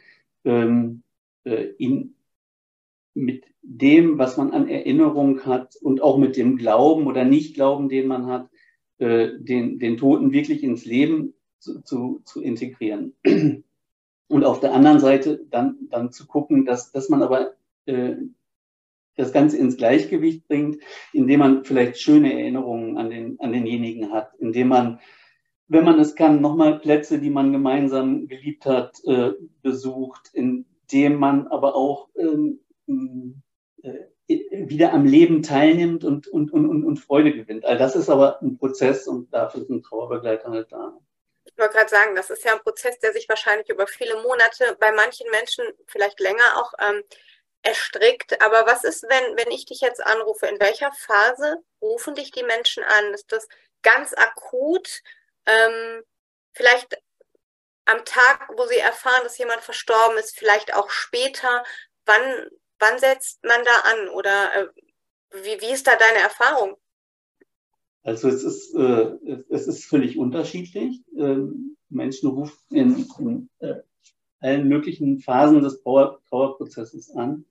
ähm, 0.44 1.04
äh, 1.46 1.74
ihn 1.78 2.16
mit 3.14 3.46
dem, 3.62 4.18
was 4.18 4.38
man 4.38 4.52
an 4.52 4.68
Erinnerung 4.68 5.46
hat 5.46 5.76
und 5.78 6.02
auch 6.02 6.18
mit 6.18 6.36
dem 6.38 6.58
Glauben 6.58 7.08
oder 7.08 7.24
Nicht-Glauben, 7.24 7.90
den 7.90 8.08
man 8.08 8.28
hat, 8.28 8.50
äh, 8.98 9.30
den, 9.40 9.80
den 9.80 9.98
Toten 9.98 10.32
wirklich 10.32 10.64
ins 10.64 10.86
Leben 10.86 11.34
zu, 11.60 11.82
zu, 11.82 12.22
zu 12.26 12.42
integrieren. 12.42 13.16
Und 14.28 14.44
auf 14.44 14.60
der 14.60 14.74
anderen 14.74 15.00
Seite 15.00 15.46
dann, 15.50 15.88
dann 15.90 16.12
zu 16.12 16.26
gucken, 16.26 16.66
dass, 16.66 16.92
dass 16.92 17.10
man 17.10 17.22
aber 17.22 17.54
äh, 17.86 18.16
das 19.16 19.32
Ganze 19.32 19.58
ins 19.58 19.78
Gleichgewicht 19.78 20.48
bringt, 20.48 20.78
indem 21.14 21.40
man 21.40 21.64
vielleicht 21.64 22.00
schöne 22.00 22.34
Erinnerungen 22.34 22.98
an, 22.98 23.10
den, 23.10 23.40
an 23.40 23.52
denjenigen 23.52 24.12
hat, 24.12 24.34
indem 24.40 24.70
man, 24.70 25.00
wenn 25.68 25.86
man 25.86 26.00
es 26.00 26.16
kann, 26.16 26.42
nochmal 26.42 26.80
Plätze, 26.80 27.20
die 27.20 27.30
man 27.30 27.52
gemeinsam 27.52 28.28
geliebt 28.28 28.66
hat, 28.66 29.00
äh, 29.06 29.32
besucht, 29.62 30.32
indem 30.86 31.16
man 31.16 31.48
aber 31.48 31.76
auch 31.76 32.10
ähm, 32.16 32.62
äh, 33.82 34.06
wieder 34.28 34.94
am 34.94 35.06
Leben 35.06 35.44
teilnimmt 35.44 36.04
und, 36.04 36.28
und, 36.28 36.52
und, 36.52 36.84
und 36.84 36.98
Freude 36.98 37.34
gewinnt. 37.34 37.66
All 37.66 37.78
das 37.78 37.96
ist 37.96 38.10
aber 38.10 38.42
ein 38.42 38.58
Prozess 38.58 39.08
und 39.08 39.32
dafür 39.32 39.66
sind 39.66 39.86
Trauerbegleiter 39.86 40.50
halt 40.50 40.72
da. 40.72 40.98
Ich 41.44 41.56
wollte 41.60 41.76
gerade 41.76 41.90
sagen, 41.90 42.16
das 42.16 42.32
ist 42.32 42.44
ja 42.44 42.54
ein 42.54 42.64
Prozess, 42.64 42.98
der 43.00 43.14
sich 43.14 43.30
wahrscheinlich 43.30 43.70
über 43.70 43.86
viele 43.86 44.22
Monate, 44.24 44.76
bei 44.80 44.92
manchen 44.94 45.30
Menschen 45.30 45.64
vielleicht 45.86 46.20
länger 46.20 46.58
auch 46.58 46.74
ähm, 46.80 47.04
erstrickt. 47.62 48.42
Aber 48.42 48.66
was 48.66 48.84
ist, 48.84 49.04
wenn, 49.04 49.38
wenn 49.38 49.52
ich 49.52 49.66
dich 49.66 49.82
jetzt 49.82 50.04
anrufe? 50.04 50.48
In 50.48 50.60
welcher 50.60 50.92
Phase 50.92 51.58
rufen 51.82 52.16
dich 52.16 52.32
die 52.32 52.44
Menschen 52.44 52.84
an? 52.84 53.14
Ist 53.14 53.32
das 53.32 53.48
ganz 53.84 54.14
akut? 54.16 55.02
Ähm, 55.46 56.04
vielleicht 56.54 56.98
am 57.86 58.04
Tag, 58.06 58.50
wo 58.56 58.66
sie 58.66 58.78
erfahren, 58.78 59.22
dass 59.24 59.38
jemand 59.38 59.62
verstorben 59.62 60.18
ist, 60.18 60.38
vielleicht 60.38 60.74
auch 60.74 60.90
später. 60.90 61.64
Wann, 62.06 62.50
wann 62.80 63.00
setzt 63.00 63.44
man 63.44 63.64
da 63.64 63.92
an? 63.92 64.10
Oder 64.10 64.56
äh, 64.56 64.68
wie, 65.44 65.62
wie 65.62 65.74
ist 65.74 65.88
da 65.88 65.92
deine 65.96 66.24
Erfahrung? 66.24 66.78
Also 68.04 68.28
es 68.28 68.44
ist, 68.44 68.76
äh, 68.76 69.44
es 69.50 69.68
ist 69.68 69.86
völlig 69.86 70.18
unterschiedlich. 70.18 71.02
Ähm, 71.18 71.78
Menschen 71.90 72.30
rufen 72.30 72.58
in, 72.70 73.06
in 73.20 73.50
äh, 73.60 73.76
allen 74.40 74.68
möglichen 74.68 75.20
Phasen 75.20 75.64
des 75.64 75.82
Trauer, 75.82 76.22
Trauerprozesses 76.30 77.16
an. 77.16 77.46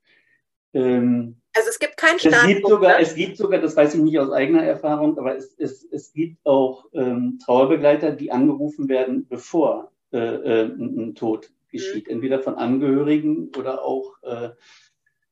Ähm, 0.72 1.40
also 1.56 1.68
es 1.70 1.78
gibt 1.78 1.96
keinen 1.96 2.18
Startpunkt. 2.18 2.48
Es 2.48 2.54
gibt 2.56 2.68
sogar, 2.68 2.92
ne? 2.92 3.02
es 3.02 3.14
gibt 3.14 3.36
sogar, 3.36 3.60
das 3.60 3.76
weiß 3.76 3.94
ich 3.94 4.00
nicht 4.00 4.18
aus 4.18 4.30
eigener 4.30 4.62
Erfahrung, 4.62 5.18
aber 5.18 5.36
es, 5.36 5.54
es, 5.58 5.84
es 5.90 6.12
gibt 6.12 6.44
auch 6.44 6.86
ähm, 6.92 7.38
Trauerbegleiter, 7.44 8.12
die 8.12 8.30
angerufen 8.30 8.88
werden, 8.88 9.26
bevor 9.28 9.92
äh, 10.14 10.62
äh, 10.62 10.64
ein, 10.66 11.14
Tod 11.16 11.52
geschieht. 11.68 12.06
Mhm. 12.06 12.14
Entweder 12.14 12.40
von 12.40 12.54
Angehörigen 12.54 13.50
oder 13.58 13.82
auch, 13.82 14.14
äh, 14.22 14.50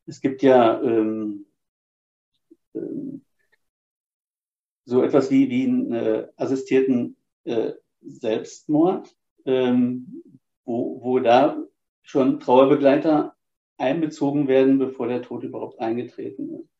es 0.06 0.20
gibt 0.20 0.42
ja 0.42 0.82
ähm, 0.82 1.46
ähm, 2.74 3.22
so 4.84 5.02
etwas 5.02 5.30
wie, 5.30 5.48
wie 5.48 5.64
einen 5.66 5.92
äh, 5.92 6.28
assistierten 6.36 7.16
äh, 7.44 7.72
Selbstmord, 8.00 9.16
ähm, 9.44 10.22
wo, 10.64 11.00
wo 11.02 11.20
da 11.20 11.64
schon 12.02 12.40
Trauerbegleiter 12.40 13.36
einbezogen 13.78 14.48
werden, 14.48 14.78
bevor 14.78 15.06
der 15.06 15.22
Tod 15.22 15.44
überhaupt 15.44 15.78
eingetreten 15.78 16.54
ist. 16.54 16.71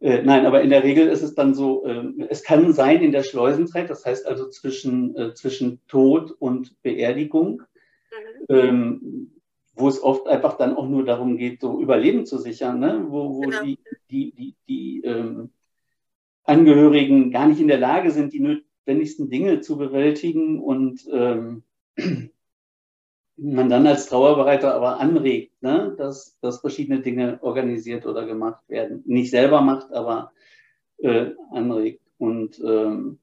Äh, 0.00 0.22
nein, 0.22 0.46
aber 0.46 0.62
in 0.62 0.70
der 0.70 0.84
Regel 0.84 1.08
ist 1.08 1.22
es 1.22 1.34
dann 1.34 1.54
so, 1.54 1.84
äh, 1.84 2.04
es 2.28 2.44
kann 2.44 2.72
sein 2.72 3.02
in 3.02 3.10
der 3.10 3.24
Schleusenzeit, 3.24 3.90
das 3.90 4.04
heißt 4.04 4.26
also 4.26 4.48
zwischen, 4.48 5.16
äh, 5.16 5.34
zwischen 5.34 5.80
Tod 5.88 6.30
und 6.30 6.80
Beerdigung, 6.82 7.62
mhm. 8.48 8.56
ähm, 8.56 9.40
wo 9.74 9.88
es 9.88 10.02
oft 10.02 10.28
einfach 10.28 10.56
dann 10.56 10.76
auch 10.76 10.88
nur 10.88 11.04
darum 11.04 11.36
geht, 11.36 11.60
so 11.60 11.80
Überleben 11.80 12.26
zu 12.26 12.38
sichern, 12.38 12.78
ne? 12.78 13.06
wo, 13.08 13.36
wo 13.36 13.40
genau. 13.40 13.62
die, 13.64 13.78
die, 14.10 14.32
die, 14.32 14.54
die 14.68 15.00
ähm, 15.04 15.50
Angehörigen 16.44 17.30
gar 17.30 17.48
nicht 17.48 17.60
in 17.60 17.68
der 17.68 17.78
Lage 17.78 18.10
sind, 18.10 18.32
die 18.32 18.40
notwendigsten 18.40 19.28
Dinge 19.28 19.60
zu 19.60 19.76
bewältigen 19.76 20.60
und 20.60 21.08
ähm, 21.12 21.64
man 23.38 23.68
dann 23.68 23.86
als 23.86 24.06
Trauerbereiter 24.06 24.74
aber 24.74 24.98
anregt, 25.00 25.62
ne, 25.62 25.94
dass, 25.96 26.38
dass 26.40 26.60
verschiedene 26.60 27.00
Dinge 27.00 27.38
organisiert 27.42 28.06
oder 28.06 28.26
gemacht 28.26 28.62
werden. 28.68 29.02
Nicht 29.06 29.30
selber 29.30 29.60
macht, 29.60 29.92
aber 29.92 30.32
äh, 30.98 31.30
anregt. 31.52 32.02
Und 32.18 32.60
ähm, 32.60 33.18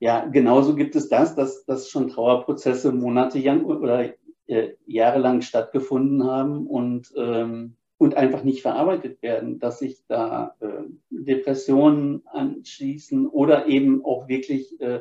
ja, 0.00 0.24
genauso 0.26 0.74
gibt 0.74 0.96
es 0.96 1.08
das, 1.08 1.34
dass, 1.34 1.64
dass 1.64 1.90
schon 1.90 2.08
Trauerprozesse 2.08 2.92
monatelang 2.92 3.64
oder 3.64 4.14
äh, 4.46 4.68
jahrelang 4.86 5.42
stattgefunden 5.42 6.24
haben 6.24 6.66
und 6.66 7.12
ähm, 7.16 7.76
und 7.98 8.16
einfach 8.16 8.44
nicht 8.44 8.62
verarbeitet 8.62 9.20
werden, 9.22 9.58
dass 9.58 9.80
sich 9.80 9.98
da 10.06 10.54
äh, 10.60 10.84
Depressionen 11.10 12.22
anschließen 12.26 13.26
oder 13.26 13.66
eben 13.66 14.04
auch 14.04 14.28
wirklich 14.28 14.80
äh, 14.80 15.00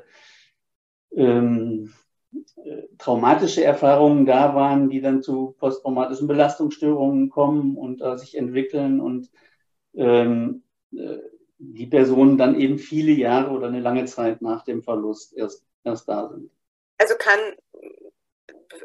ähm, 1.16 1.94
äh, 1.94 2.07
traumatische 2.98 3.64
Erfahrungen 3.64 4.26
da 4.26 4.54
waren, 4.56 4.90
die 4.90 5.02
dann 5.02 5.22
zu 5.22 5.56
posttraumatischen 5.60 6.28
Belastungsstörungen 6.28 7.30
kommen 7.30 7.78
und 7.78 8.02
äh, 8.02 8.18
sich 8.18 8.38
entwickeln 8.38 9.00
und 9.00 9.30
ähm, 9.96 10.64
äh, 10.92 11.18
die 11.60 11.88
Personen 11.88 12.38
dann 12.38 12.60
eben 12.60 12.78
viele 12.78 13.12
Jahre 13.12 13.52
oder 13.52 13.68
eine 13.68 13.80
lange 13.80 14.06
Zeit 14.06 14.42
nach 14.42 14.64
dem 14.64 14.84
Verlust 14.84 15.36
erst, 15.36 15.66
erst 15.84 16.08
da 16.08 16.30
sind. 16.30 16.52
Also 16.98 17.16
kann 17.16 17.40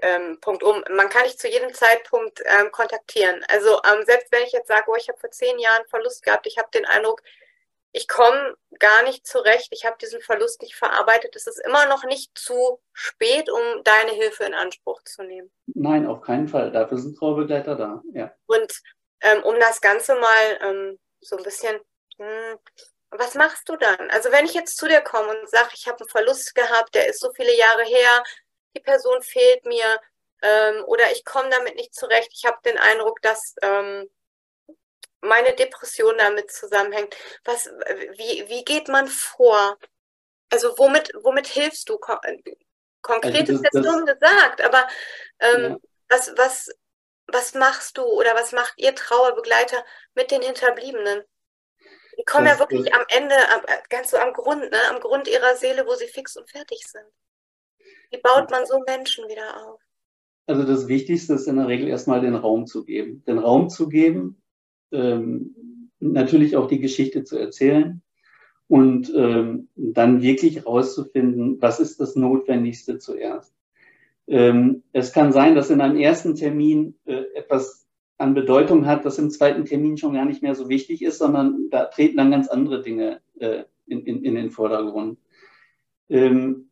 ähm, 0.03 0.39
Punkt 0.41 0.63
um. 0.63 0.83
Man 0.91 1.09
kann 1.09 1.25
dich 1.25 1.39
zu 1.39 1.49
jedem 1.49 1.73
Zeitpunkt 1.75 2.41
ähm, 2.47 2.71
kontaktieren. 2.71 3.45
Also 3.49 3.81
ähm, 3.85 4.05
selbst 4.05 4.31
wenn 4.33 4.45
ich 4.45 4.53
jetzt 4.53 4.69
sage, 4.69 4.85
oh, 4.87 4.97
ich 4.97 5.09
habe 5.09 5.19
vor 5.19 5.31
zehn 5.31 5.59
Jahren 5.59 5.87
Verlust 5.89 6.23
gehabt, 6.23 6.47
ich 6.47 6.59
habe 6.59 6.69
den 6.73 6.87
Eindruck, 6.87 7.23
ich 7.93 8.09
komme 8.09 8.57
gar 8.79 9.03
nicht 9.03 9.27
zurecht, 9.27 9.69
ich 9.71 9.85
habe 9.85 9.97
diesen 10.01 10.21
Verlust 10.23 10.63
nicht 10.63 10.75
verarbeitet, 10.75 11.37
es 11.37 11.47
ist 11.47 11.61
immer 11.65 11.87
noch 11.87 12.05
nicht 12.05 12.37
zu 12.37 12.81
spät, 12.93 13.51
um 13.51 13.85
deine 13.85 14.13
Hilfe 14.13 14.45
in 14.45 14.55
Anspruch 14.55 15.03
zu 15.05 15.23
nehmen. 15.23 15.53
Nein, 15.67 16.07
auf 16.07 16.23
keinen 16.23 16.49
Fall. 16.49 16.73
Dafür 16.73 16.99
sind 16.99 17.19
Traubegleiter 17.19 17.77
da. 17.77 18.03
Ja. 18.15 18.35
Und 18.47 18.73
ähm, 19.21 19.43
um 19.45 19.59
das 19.61 19.81
Ganze 19.81 20.15
mal 20.15 20.59
ähm, 20.61 20.99
so 21.21 21.37
ein 21.37 21.43
bisschen, 21.43 21.79
hm, 22.17 22.59
was 23.11 23.35
machst 23.35 23.69
du 23.69 23.77
dann? 23.77 24.11
Also 24.11 24.33
wenn 24.33 24.47
ich 24.47 24.55
jetzt 24.55 24.79
zu 24.79 24.89
dir 24.89 25.03
komme 25.03 25.39
und 25.39 25.51
sage, 25.51 25.71
ich 25.75 25.87
habe 25.87 26.01
einen 26.01 26.09
Verlust 26.09 26.55
gehabt, 26.55 26.95
der 26.95 27.09
ist 27.09 27.21
so 27.21 27.31
viele 27.35 27.57
Jahre 27.57 27.85
her, 27.85 28.23
die 28.75 28.81
Person 28.81 29.21
fehlt 29.23 29.67
mir 29.67 30.01
ähm, 30.41 30.83
oder 30.87 31.13
ich 31.13 31.25
komme 31.27 31.51
damit 31.51 31.77
nicht 31.77 31.95
zurecht. 31.95 32.31
Ich 32.33 32.47
habe 32.47 32.57
den 32.65 32.79
Eindruck, 32.79 33.21
dass 33.21 33.55
ähm, 33.61 34.09
meine 35.23 35.55
Depression 35.55 36.15
damit 36.19 36.51
zusammenhängt. 36.51 37.17
Was, 37.45 37.67
wie, 37.67 38.49
wie 38.49 38.65
geht 38.65 38.89
man 38.89 39.07
vor? 39.07 39.79
Also 40.51 40.77
womit, 40.77 41.13
womit 41.23 41.47
hilfst 41.47 41.89
du? 41.89 41.99
Konkret 43.01 43.49
also 43.49 43.53
das, 43.53 43.63
ist 43.63 43.65
jetzt 43.73 43.87
dumm 43.87 44.05
gesagt, 44.05 44.63
aber 44.63 44.87
ähm, 45.41 45.63
ja. 45.63 45.77
was, 46.09 46.33
was, 46.37 46.69
was 47.27 47.55
machst 47.55 47.97
du 47.97 48.03
oder 48.03 48.35
was 48.35 48.53
macht 48.53 48.75
ihr 48.77 48.95
Trauerbegleiter 48.95 49.85
mit 50.15 50.31
den 50.31 50.43
Hinterbliebenen? 50.43 51.23
Die 52.19 52.25
kommen 52.25 52.45
das, 52.45 52.59
ja 52.59 52.61
wirklich 52.61 52.95
am 52.95 53.05
Ende, 53.09 53.35
ganz 53.89 54.11
so 54.11 54.19
am 54.19 54.33
Grund, 54.35 54.71
ne, 54.71 54.79
am 54.91 55.01
Grund 55.01 55.29
ihrer 55.29 55.57
Seele, 55.57 55.87
wo 55.87 55.95
sie 55.95 56.07
fix 56.07 56.37
und 56.37 56.51
fertig 56.51 56.87
sind. 56.87 57.07
Wie 58.11 58.19
baut 58.19 58.51
man 58.51 58.67
so 58.67 58.81
Menschen 58.81 59.27
wieder 59.29 59.67
auf? 59.67 59.81
Also 60.47 60.65
das 60.65 60.89
Wichtigste 60.89 61.35
ist 61.35 61.47
in 61.47 61.57
der 61.57 61.69
Regel 61.69 61.89
erstmal 61.89 62.21
den 62.21 62.35
Raum 62.35 62.67
zu 62.67 62.85
geben. 62.85 63.25
Den 63.27 63.39
Raum 63.39 63.71
zu 63.71 63.89
geben, 63.89 64.42
ähm, 64.93 65.55
natürlich 66.01 66.57
auch 66.57 66.67
die 66.67 66.81
Geschichte 66.81 67.25
zu 67.25 67.39
erzählen 67.39 68.03
und 68.69 69.13
ähm, 69.15 69.69
dann 69.77 70.23
wirklich 70.23 70.57
herauszufinden, 70.57 71.61
was 71.61 71.81
ist 71.81 72.01
das 72.01 72.17
Notwendigste 72.17 72.99
zuerst. 72.99 73.55
Ähm, 74.27 74.83
es 74.93 75.13
kann 75.13 75.33
sein, 75.33 75.55
dass 75.55 75.71
in 75.71 75.81
einem 75.81 75.99
ersten 75.99 76.35
Termin 76.35 76.95
äh, 77.05 77.25
etwas 77.35 77.87
an 78.19 78.35
Bedeutung 78.35 78.87
hat, 78.87 79.05
das 79.05 79.19
im 79.19 79.31
zweiten 79.31 79.65
Termin 79.65 79.99
schon 79.99 80.15
gar 80.15 80.25
nicht 80.25 80.43
mehr 80.43 80.55
so 80.55 80.69
wichtig 80.69 81.03
ist, 81.03 81.19
sondern 81.19 81.69
da 81.71 81.87
treten 81.87 82.17
dann 82.17 82.31
ganz 82.31 82.49
andere 82.49 82.83
Dinge 82.83 83.21
äh, 83.39 83.65
in, 83.87 84.07
in, 84.07 84.25
in 84.25 84.35
den 84.37 84.51
Vordergrund. 84.51 85.19
Ähm, 86.09 86.71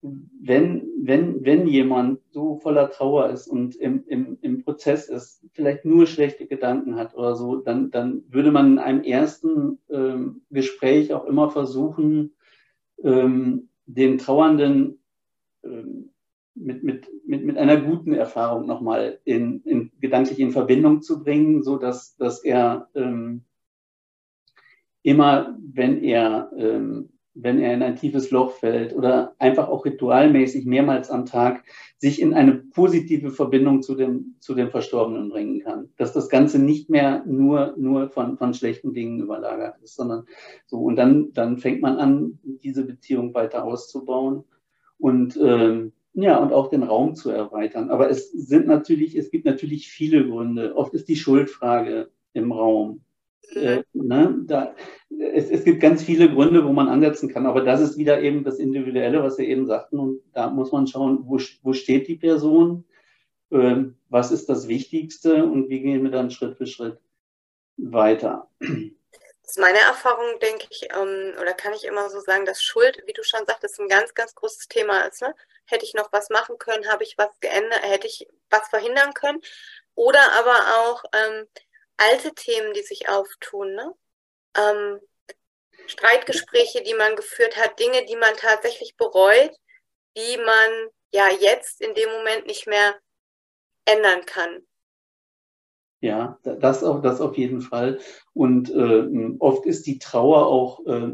wenn, 0.00 0.88
wenn, 1.02 1.44
wenn 1.44 1.66
jemand 1.66 2.20
so 2.30 2.56
voller 2.56 2.90
Trauer 2.90 3.30
ist 3.30 3.48
und 3.48 3.74
im, 3.76 4.04
im, 4.06 4.38
im 4.42 4.62
Prozess 4.62 5.08
ist, 5.08 5.44
vielleicht 5.52 5.84
nur 5.84 6.06
schlechte 6.06 6.46
Gedanken 6.46 6.96
hat 6.96 7.14
oder 7.14 7.34
so, 7.34 7.56
dann, 7.56 7.90
dann 7.90 8.22
würde 8.28 8.52
man 8.52 8.72
in 8.72 8.78
einem 8.78 9.02
ersten 9.02 9.78
ähm, 9.90 10.42
Gespräch 10.50 11.12
auch 11.12 11.24
immer 11.24 11.50
versuchen, 11.50 12.32
ähm, 13.02 13.68
den 13.86 14.18
Trauernden 14.18 15.00
ähm, 15.64 16.10
mit, 16.54 16.82
mit, 16.84 17.08
mit, 17.26 17.44
mit 17.44 17.56
einer 17.56 17.80
guten 17.80 18.12
Erfahrung 18.12 18.66
nochmal 18.66 19.20
in, 19.24 19.62
in, 19.62 19.90
gedanklich 20.00 20.38
in 20.38 20.52
Verbindung 20.52 21.02
zu 21.02 21.22
bringen, 21.22 21.62
so 21.62 21.76
dass, 21.76 22.16
dass 22.16 22.44
er 22.44 22.88
ähm, 22.94 23.42
immer, 25.02 25.56
wenn 25.60 26.02
er 26.02 26.50
ähm, 26.56 27.10
wenn 27.40 27.60
er 27.60 27.72
in 27.72 27.82
ein 27.82 27.96
tiefes 27.96 28.30
Loch 28.30 28.52
fällt 28.52 28.94
oder 28.94 29.34
einfach 29.38 29.68
auch 29.68 29.84
ritualmäßig 29.84 30.66
mehrmals 30.66 31.10
am 31.10 31.24
Tag 31.24 31.64
sich 31.96 32.20
in 32.20 32.34
eine 32.34 32.54
positive 32.54 33.30
Verbindung 33.30 33.82
zu 33.82 33.94
dem, 33.94 34.36
zu 34.40 34.54
dem 34.54 34.70
Verstorbenen 34.70 35.28
bringen 35.28 35.60
kann. 35.60 35.88
Dass 35.96 36.12
das 36.12 36.28
Ganze 36.28 36.58
nicht 36.58 36.90
mehr 36.90 37.24
nur, 37.26 37.74
nur 37.76 38.10
von, 38.10 38.36
von 38.36 38.54
schlechten 38.54 38.92
Dingen 38.92 39.20
überlagert 39.20 39.76
ist, 39.82 39.94
sondern 39.96 40.24
so. 40.66 40.78
Und 40.78 40.96
dann, 40.96 41.32
dann 41.32 41.58
fängt 41.58 41.80
man 41.80 41.98
an, 41.98 42.38
diese 42.42 42.84
Beziehung 42.84 43.34
weiter 43.34 43.64
auszubauen. 43.64 44.44
Und 44.98 45.38
ähm, 45.40 45.92
ja, 46.14 46.38
und 46.38 46.52
auch 46.52 46.68
den 46.68 46.82
Raum 46.82 47.14
zu 47.14 47.30
erweitern. 47.30 47.90
Aber 47.90 48.10
es 48.10 48.32
sind 48.32 48.66
natürlich, 48.66 49.16
es 49.16 49.30
gibt 49.30 49.44
natürlich 49.44 49.88
viele 49.88 50.26
Gründe. 50.26 50.74
Oft 50.76 50.92
ist 50.94 51.08
die 51.08 51.16
Schuldfrage 51.16 52.10
im 52.32 52.50
Raum. 52.50 53.02
Äh, 53.54 53.82
ne, 53.92 54.34
da, 54.46 54.74
es, 55.10 55.50
es, 55.50 55.64
gibt 55.64 55.80
ganz 55.80 56.02
viele 56.02 56.30
Gründe, 56.30 56.64
wo 56.64 56.72
man 56.72 56.88
ansetzen 56.88 57.32
kann, 57.32 57.46
aber 57.46 57.62
das 57.62 57.80
ist 57.80 57.96
wieder 57.96 58.20
eben 58.20 58.44
das 58.44 58.58
Individuelle, 58.58 59.22
was 59.22 59.36
Sie 59.36 59.46
eben 59.46 59.66
sagten. 59.66 59.98
Und 59.98 60.22
da 60.32 60.50
muss 60.50 60.70
man 60.70 60.86
schauen, 60.86 61.20
wo, 61.24 61.38
wo 61.62 61.72
steht 61.72 62.08
die 62.08 62.16
Person, 62.16 62.84
äh, 63.50 63.84
was 64.08 64.32
ist 64.32 64.48
das 64.48 64.68
Wichtigste 64.68 65.44
und 65.44 65.68
wie 65.68 65.80
gehen 65.80 66.02
wir 66.02 66.10
dann 66.10 66.30
Schritt 66.30 66.56
für 66.56 66.66
Schritt 66.66 66.98
weiter. 67.78 68.48
Das 69.48 69.56
ist 69.56 69.60
meine 69.60 69.78
Erfahrung, 69.78 70.38
denke 70.42 70.66
ich, 70.68 70.88
ähm, 70.94 71.34
oder 71.40 71.54
kann 71.54 71.72
ich 71.72 71.84
immer 71.84 72.10
so 72.10 72.20
sagen, 72.20 72.44
dass 72.44 72.62
Schuld, 72.62 73.02
wie 73.06 73.14
du 73.14 73.22
schon 73.22 73.46
sagtest, 73.46 73.80
ein 73.80 73.88
ganz, 73.88 74.12
ganz 74.12 74.34
großes 74.34 74.68
Thema 74.68 75.00
ist. 75.02 75.22
Ne? 75.22 75.34
Hätte 75.64 75.86
ich 75.86 75.94
noch 75.94 76.12
was 76.12 76.28
machen 76.28 76.58
können, 76.58 76.86
habe 76.88 77.02
ich 77.02 77.16
was 77.16 77.30
geändert, 77.40 77.80
hätte 77.82 78.06
ich 78.06 78.28
was 78.50 78.68
verhindern 78.68 79.14
können. 79.14 79.40
Oder 79.94 80.20
aber 80.38 80.54
auch 80.80 81.04
ähm, 81.14 81.46
alte 81.98 82.32
Themen, 82.34 82.72
die 82.72 82.82
sich 82.82 83.08
auftun. 83.08 83.74
Ne? 83.74 83.94
Ähm, 84.56 85.00
Streitgespräche, 85.86 86.82
die 86.82 86.94
man 86.94 87.16
geführt 87.16 87.56
hat, 87.56 87.78
Dinge, 87.78 88.04
die 88.06 88.16
man 88.16 88.34
tatsächlich 88.36 88.96
bereut, 88.96 89.52
die 90.16 90.36
man 90.36 90.90
ja 91.12 91.28
jetzt 91.40 91.80
in 91.80 91.94
dem 91.94 92.10
Moment 92.10 92.46
nicht 92.46 92.66
mehr 92.66 92.94
ändern 93.84 94.24
kann. 94.26 94.62
Ja, 96.00 96.38
das 96.42 96.84
auf, 96.84 97.02
das 97.02 97.20
auf 97.20 97.36
jeden 97.36 97.60
Fall. 97.60 97.98
Und 98.32 98.70
äh, 98.70 99.34
oft 99.40 99.66
ist 99.66 99.86
die 99.86 99.98
Trauer 99.98 100.46
auch 100.46 100.86
äh, 100.86 101.10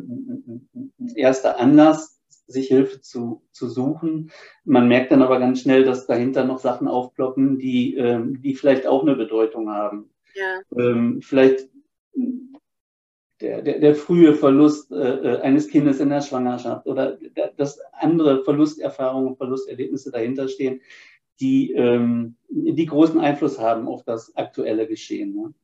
erster 1.15 1.59
Anlass, 1.59 2.21
sich 2.47 2.69
Hilfe 2.69 3.01
zu, 3.01 3.43
zu 3.53 3.71
suchen. 3.71 4.31
Man 4.65 4.89
merkt 4.89 5.11
dann 5.11 5.23
aber 5.23 5.39
ganz 5.39 5.63
schnell, 5.63 5.85
dass 5.85 6.07
dahinter 6.07 6.45
noch 6.45 6.59
Sachen 6.59 6.89
aufploppen, 6.89 7.59
die, 7.59 7.97
äh, 7.97 8.21
die 8.23 8.55
vielleicht 8.55 8.87
auch 8.87 9.03
eine 9.03 9.17
Bedeutung 9.17 9.71
haben. 9.71 10.11
Ja. 10.35 10.61
Ähm, 10.77 11.21
vielleicht 11.23 11.69
der, 13.41 13.63
der, 13.63 13.79
der 13.79 13.95
frühe 13.95 14.35
Verlust 14.35 14.91
äh, 14.93 14.97
äh 14.97 15.41
eines 15.41 15.69
Kindes 15.69 16.01
in 16.01 16.11
der 16.11 16.23
Schwangerschaft 16.23 16.87
oder 16.87 17.19
dass 17.57 17.81
andere 17.93 18.45
Verlusterfahrungen, 18.45 19.37
Verlusterlebnisse 19.37 20.11
dahinter 20.11 20.49
stehen, 20.49 20.81
die, 21.41 21.73
ähm, 21.73 22.37
die 22.49 22.87
großen 22.87 23.21
Einfluss 23.21 23.59
haben 23.59 23.89
auf 23.89 24.05
das 24.05 24.35
aktuelle 24.37 24.87
Geschehen. 24.87 25.35
Ne? 25.35 25.55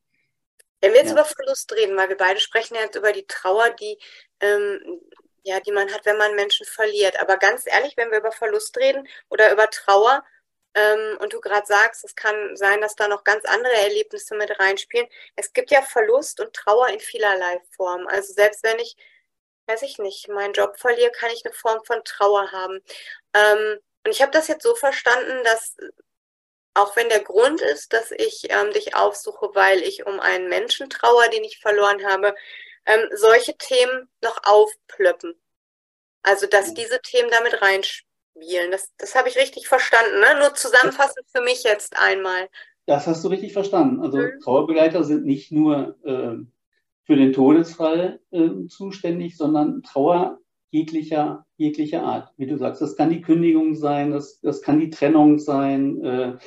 Wenn 0.80 0.92
wir 0.92 0.98
jetzt 0.98 1.08
ja. 1.08 1.14
über 1.14 1.24
Verlust 1.24 1.72
reden, 1.74 1.96
weil 1.96 2.08
wir 2.08 2.16
beide 2.16 2.40
sprechen 2.40 2.74
ja 2.74 2.82
jetzt 2.82 2.96
über 2.96 3.12
die 3.12 3.26
Trauer, 3.26 3.70
die, 3.70 3.98
ähm, 4.40 5.00
ja, 5.42 5.60
die 5.60 5.72
man 5.72 5.92
hat, 5.92 6.06
wenn 6.06 6.18
man 6.18 6.34
Menschen 6.34 6.66
verliert. 6.66 7.20
Aber 7.20 7.36
ganz 7.36 7.66
ehrlich, 7.66 7.96
wenn 7.96 8.10
wir 8.10 8.18
über 8.18 8.32
Verlust 8.32 8.76
reden 8.78 9.06
oder 9.28 9.52
über 9.52 9.68
Trauer, 9.70 10.24
ähm, 10.74 11.18
und 11.20 11.32
du 11.32 11.40
gerade 11.40 11.66
sagst, 11.66 12.04
es 12.04 12.14
kann 12.14 12.56
sein, 12.56 12.80
dass 12.80 12.96
da 12.96 13.08
noch 13.08 13.24
ganz 13.24 13.44
andere 13.44 13.72
Erlebnisse 13.72 14.34
mit 14.36 14.58
reinspielen. 14.58 15.08
Es 15.36 15.52
gibt 15.52 15.70
ja 15.70 15.82
Verlust 15.82 16.40
und 16.40 16.54
Trauer 16.54 16.88
in 16.88 17.00
vielerlei 17.00 17.60
Form. 17.76 18.06
Also 18.06 18.32
selbst 18.32 18.62
wenn 18.62 18.78
ich, 18.78 18.96
weiß 19.66 19.82
ich 19.82 19.98
nicht, 19.98 20.28
meinen 20.28 20.52
Job 20.54 20.78
verliere, 20.78 21.10
kann 21.12 21.30
ich 21.30 21.44
eine 21.44 21.54
Form 21.54 21.84
von 21.84 22.04
Trauer 22.04 22.52
haben. 22.52 22.80
Ähm, 23.34 23.78
und 24.04 24.12
ich 24.12 24.22
habe 24.22 24.32
das 24.32 24.48
jetzt 24.48 24.62
so 24.62 24.74
verstanden, 24.74 25.44
dass 25.44 25.76
auch 26.74 26.96
wenn 26.96 27.08
der 27.08 27.22
Grund 27.22 27.60
ist, 27.60 27.92
dass 27.92 28.10
ich 28.12 28.50
ähm, 28.50 28.72
dich 28.72 28.94
aufsuche, 28.94 29.50
weil 29.54 29.82
ich 29.82 30.06
um 30.06 30.20
einen 30.20 30.48
Menschen 30.48 30.88
trauere, 30.88 31.28
den 31.30 31.44
ich 31.44 31.58
verloren 31.58 32.06
habe, 32.06 32.34
ähm, 32.86 33.08
solche 33.12 33.56
Themen 33.56 34.08
noch 34.22 34.38
aufplöppen. 34.44 35.40
Also 36.22 36.46
dass 36.46 36.74
diese 36.74 37.00
Themen 37.02 37.30
damit 37.30 37.60
reinspielen. 37.62 38.09
Das, 38.70 38.90
das 38.96 39.14
habe 39.14 39.28
ich 39.28 39.36
richtig 39.36 39.68
verstanden. 39.68 40.20
Ne? 40.20 40.38
Nur 40.38 40.54
zusammenfassend 40.54 41.26
für 41.30 41.42
mich 41.42 41.62
jetzt 41.62 41.96
einmal. 41.98 42.48
Das 42.86 43.06
hast 43.06 43.24
du 43.24 43.28
richtig 43.28 43.52
verstanden. 43.52 44.00
Also 44.00 44.18
mhm. 44.18 44.40
Trauerbegleiter 44.42 45.04
sind 45.04 45.24
nicht 45.24 45.52
nur 45.52 45.96
äh, 46.04 46.36
für 47.04 47.16
den 47.16 47.32
Todesfall 47.32 48.20
äh, 48.30 48.66
zuständig, 48.68 49.36
sondern 49.36 49.82
Trauer 49.82 50.38
jeglicher, 50.70 51.46
jeglicher 51.56 52.02
Art. 52.02 52.32
Wie 52.36 52.46
du 52.46 52.56
sagst, 52.56 52.80
das 52.80 52.96
kann 52.96 53.10
die 53.10 53.20
Kündigung 53.20 53.74
sein, 53.74 54.12
das, 54.12 54.40
das 54.40 54.62
kann 54.62 54.80
die 54.80 54.90
Trennung 54.90 55.38
sein, 55.38 56.04
äh, 56.04 56.38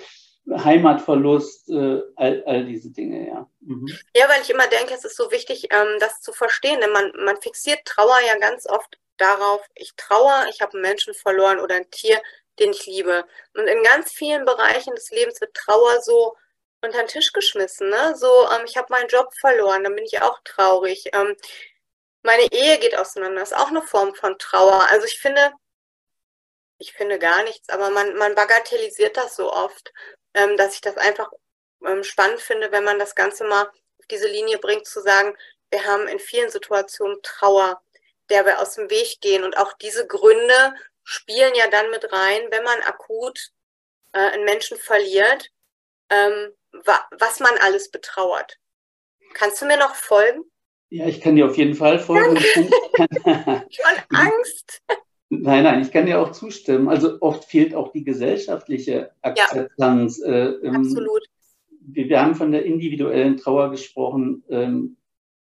Heimatverlust, 0.51 1.69
äh, 1.69 2.01
all, 2.15 2.43
all 2.45 2.65
diese 2.65 2.91
Dinge, 2.91 3.27
ja. 3.27 3.49
Mhm. 3.62 3.88
Ja, 4.15 4.27
weil 4.27 4.41
ich 4.41 4.49
immer 4.49 4.67
denke, 4.67 4.93
es 4.93 5.06
ist 5.06 5.15
so 5.15 5.32
wichtig, 5.32 5.69
ähm, 5.71 5.99
das 5.99 6.21
zu 6.21 6.34
verstehen. 6.34 6.82
Denn 6.82 6.91
man, 6.91 7.12
man 7.23 7.38
fixiert 7.41 7.86
Trauer 7.86 8.17
ja 8.27 8.38
ganz 8.38 8.67
oft 8.67 8.97
darauf, 9.17 9.62
ich 9.76 9.95
trauere, 9.95 10.47
ich 10.49 10.62
habe 10.62 10.73
einen 10.73 10.82
Menschen 10.82 11.13
verloren 11.13 11.60
oder 11.60 11.76
ein 11.76 11.89
Tier, 11.91 12.21
den 12.60 12.71
ich 12.71 12.86
liebe. 12.86 13.26
Und 13.54 13.67
in 13.67 13.84
ganz 13.84 14.12
vielen 14.12 14.45
Bereichen 14.45 14.95
des 14.95 15.10
Lebens 15.12 15.41
wird 15.41 15.54
Trauer 15.54 16.02
so 16.02 16.36
unter 16.82 16.99
den 16.99 17.08
Tisch 17.08 17.32
geschmissen. 17.34 17.89
Ne? 17.89 18.15
So, 18.15 18.47
ähm, 18.52 18.65
ich 18.65 18.78
habe 18.78 18.88
meinen 18.89 19.08
Job 19.08 19.34
verloren, 19.39 19.84
dann 19.84 19.95
bin 19.95 20.06
ich 20.06 20.21
auch 20.21 20.39
traurig. 20.43 21.06
Ähm, 21.13 21.36
meine 22.23 22.52
Ehe 22.52 22.78
geht 22.80 22.97
auseinander, 22.97 23.41
ist 23.41 23.56
auch 23.56 23.67
eine 23.69 23.82
Form 23.82 24.15
von 24.15 24.38
Trauer. 24.38 24.88
Also 24.89 25.06
ich 25.06 25.19
finde, 25.19 25.52
ich 26.78 26.93
finde 26.93 27.19
gar 27.19 27.43
nichts, 27.43 27.69
aber 27.69 27.89
man, 27.89 28.15
man 28.15 28.36
bagatellisiert 28.36 29.17
das 29.17 29.36
so 29.36 29.52
oft, 29.52 29.93
ähm, 30.34 30.58
dass 30.58 30.76
ich 30.76 30.82
das 30.82 30.97
einfach 30.97 31.32
ähm, 31.86 32.04
spannend 32.04 32.41
finde, 32.41 32.71
wenn 32.71 32.84
man 32.84 32.99
das 32.99 33.15
Ganze 33.15 33.43
mal 33.45 33.63
auf 33.63 34.08
diese 34.10 34.28
Linie 34.28 34.58
bringt, 34.58 34.88
zu 34.88 35.02
sagen, 35.02 35.36
wir 35.69 35.86
haben 35.86 36.08
in 36.08 36.19
vielen 36.19 36.49
Situationen 36.49 37.19
Trauer, 37.23 37.82
der 38.29 38.45
wir 38.45 38.59
aus 38.59 38.75
dem 38.75 38.89
Weg 38.89 39.19
gehen. 39.21 39.43
Und 39.43 39.57
auch 39.57 39.73
diese 39.73 40.07
Gründe 40.07 40.73
spielen 41.03 41.53
ja 41.55 41.67
dann 41.69 41.89
mit 41.91 42.12
rein, 42.12 42.41
wenn 42.49 42.63
man 42.63 42.79
akut 42.81 43.51
äh, 44.13 44.19
einen 44.19 44.45
Menschen 44.45 44.77
verliert, 44.77 45.49
ähm, 46.09 46.51
wa 46.86 46.99
was 47.17 47.39
man 47.39 47.53
alles 47.62 47.91
betrauert. 47.91 48.57
Kannst 49.33 49.62
du 49.62 49.65
mir 49.65 49.77
noch 49.77 49.95
folgen? 49.95 50.43
Ja, 50.89 51.07
ich 51.07 51.21
kann 51.21 51.36
dir 51.36 51.47
auf 51.47 51.57
jeden 51.57 51.75
Fall 51.75 51.99
folgen. 51.99 52.38
Schon 52.39 53.97
Angst. 54.09 54.81
Nein, 55.29 55.63
nein, 55.63 55.81
ich 55.81 55.91
kann 55.91 56.05
dir 56.05 56.21
auch 56.21 56.31
zustimmen. 56.31 56.88
Also 56.88 57.17
oft 57.21 57.45
fehlt 57.45 57.73
auch 57.73 57.91
die 57.91 58.03
gesellschaftliche 58.03 59.12
Akzeptanz. 59.21 60.19
Ja, 60.19 60.31
äh, 60.31 60.49
ähm, 60.63 60.75
absolut. 60.75 61.23
Wir, 61.86 62.09
wir, 62.09 62.21
haben 62.21 62.36
von 62.36 62.51
der 62.51 62.65
individuellen 62.65 63.38
Trauer 63.38 63.71
gesprochen. 63.71 64.43
Ähm, 64.49 64.97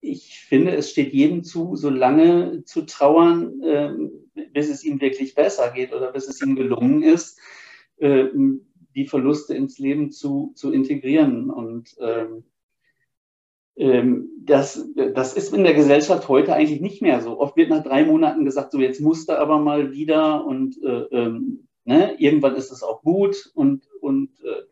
ich 0.03 0.39
finde, 0.39 0.75
es 0.75 0.91
steht 0.91 1.13
jedem 1.13 1.43
zu, 1.43 1.75
so 1.75 1.89
lange 1.89 2.63
zu 2.65 2.81
trauern, 2.85 3.61
ähm, 3.63 4.11
bis 4.51 4.69
es 4.69 4.83
ihm 4.83 4.99
wirklich 4.99 5.33
besser 5.33 5.71
geht 5.71 5.93
oder 5.93 6.11
bis 6.11 6.27
es 6.27 6.41
ihm 6.41 6.55
gelungen 6.55 7.01
ist, 7.03 7.39
äh, 7.97 8.25
die 8.95 9.07
Verluste 9.07 9.55
ins 9.55 9.79
Leben 9.79 10.11
zu, 10.11 10.51
zu 10.55 10.71
integrieren. 10.71 11.49
Und 11.49 11.95
ähm, 12.01 12.43
ähm, 13.75 14.29
das, 14.43 14.85
das 14.95 15.33
ist 15.33 15.53
in 15.53 15.63
der 15.63 15.73
Gesellschaft 15.73 16.27
heute 16.27 16.53
eigentlich 16.53 16.81
nicht 16.81 17.01
mehr 17.01 17.21
so. 17.21 17.39
Oft 17.39 17.55
wird 17.55 17.69
nach 17.69 17.83
drei 17.83 18.03
Monaten 18.05 18.45
gesagt, 18.45 18.73
so 18.73 18.79
jetzt 18.79 18.99
musst 18.99 19.29
du 19.29 19.39
aber 19.39 19.59
mal 19.59 19.93
wieder 19.93 20.45
und 20.45 20.81
äh, 20.83 21.03
ähm, 21.11 21.67
ne, 21.85 22.15
irgendwann 22.19 22.55
ist 22.55 22.71
es 22.71 22.83
auch 22.83 23.01
gut. 23.01 23.51
Und, 23.55 23.87
und 24.01 24.29
äh, 24.43 24.63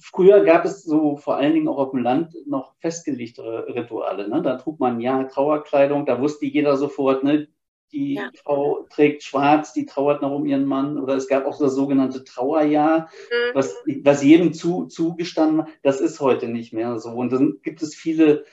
früher 0.00 0.44
gab 0.44 0.64
es 0.64 0.82
so 0.82 1.16
vor 1.16 1.36
allen 1.36 1.54
Dingen 1.54 1.68
auch 1.68 1.78
auf 1.78 1.90
dem 1.90 2.02
Land 2.02 2.34
noch 2.46 2.74
festgelegtere 2.80 3.74
Rituale. 3.74 4.28
Ne? 4.28 4.42
Da 4.42 4.56
trug 4.56 4.80
man 4.80 5.00
ja 5.00 5.24
Trauerkleidung, 5.24 6.06
da 6.06 6.20
wusste 6.20 6.46
jeder 6.46 6.76
sofort, 6.76 7.22
ne, 7.22 7.48
die 7.92 8.14
ja. 8.14 8.30
Frau 8.42 8.86
trägt 8.88 9.22
schwarz, 9.22 9.72
die 9.72 9.86
trauert 9.86 10.22
noch 10.22 10.32
um 10.32 10.46
ihren 10.46 10.64
Mann. 10.64 10.98
Oder 10.98 11.16
es 11.16 11.28
gab 11.28 11.46
auch 11.46 11.58
das 11.58 11.74
sogenannte 11.74 12.24
Trauerjahr, 12.24 13.08
mhm. 13.30 13.54
was, 13.54 13.74
was 14.02 14.22
jedem 14.22 14.52
zu, 14.52 14.86
zugestanden 14.86 15.58
war. 15.58 15.68
Das 15.82 16.00
ist 16.00 16.20
heute 16.20 16.48
nicht 16.48 16.72
mehr 16.72 16.98
so. 16.98 17.10
Und 17.10 17.32
dann 17.32 17.58
gibt 17.62 17.82
es 17.82 17.94
viele, 17.94 18.44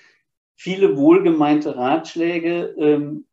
viele 0.55 0.97
wohlgemeinte 0.97 1.75
Ratschläge, 1.75 2.75
ähm, 2.77 3.25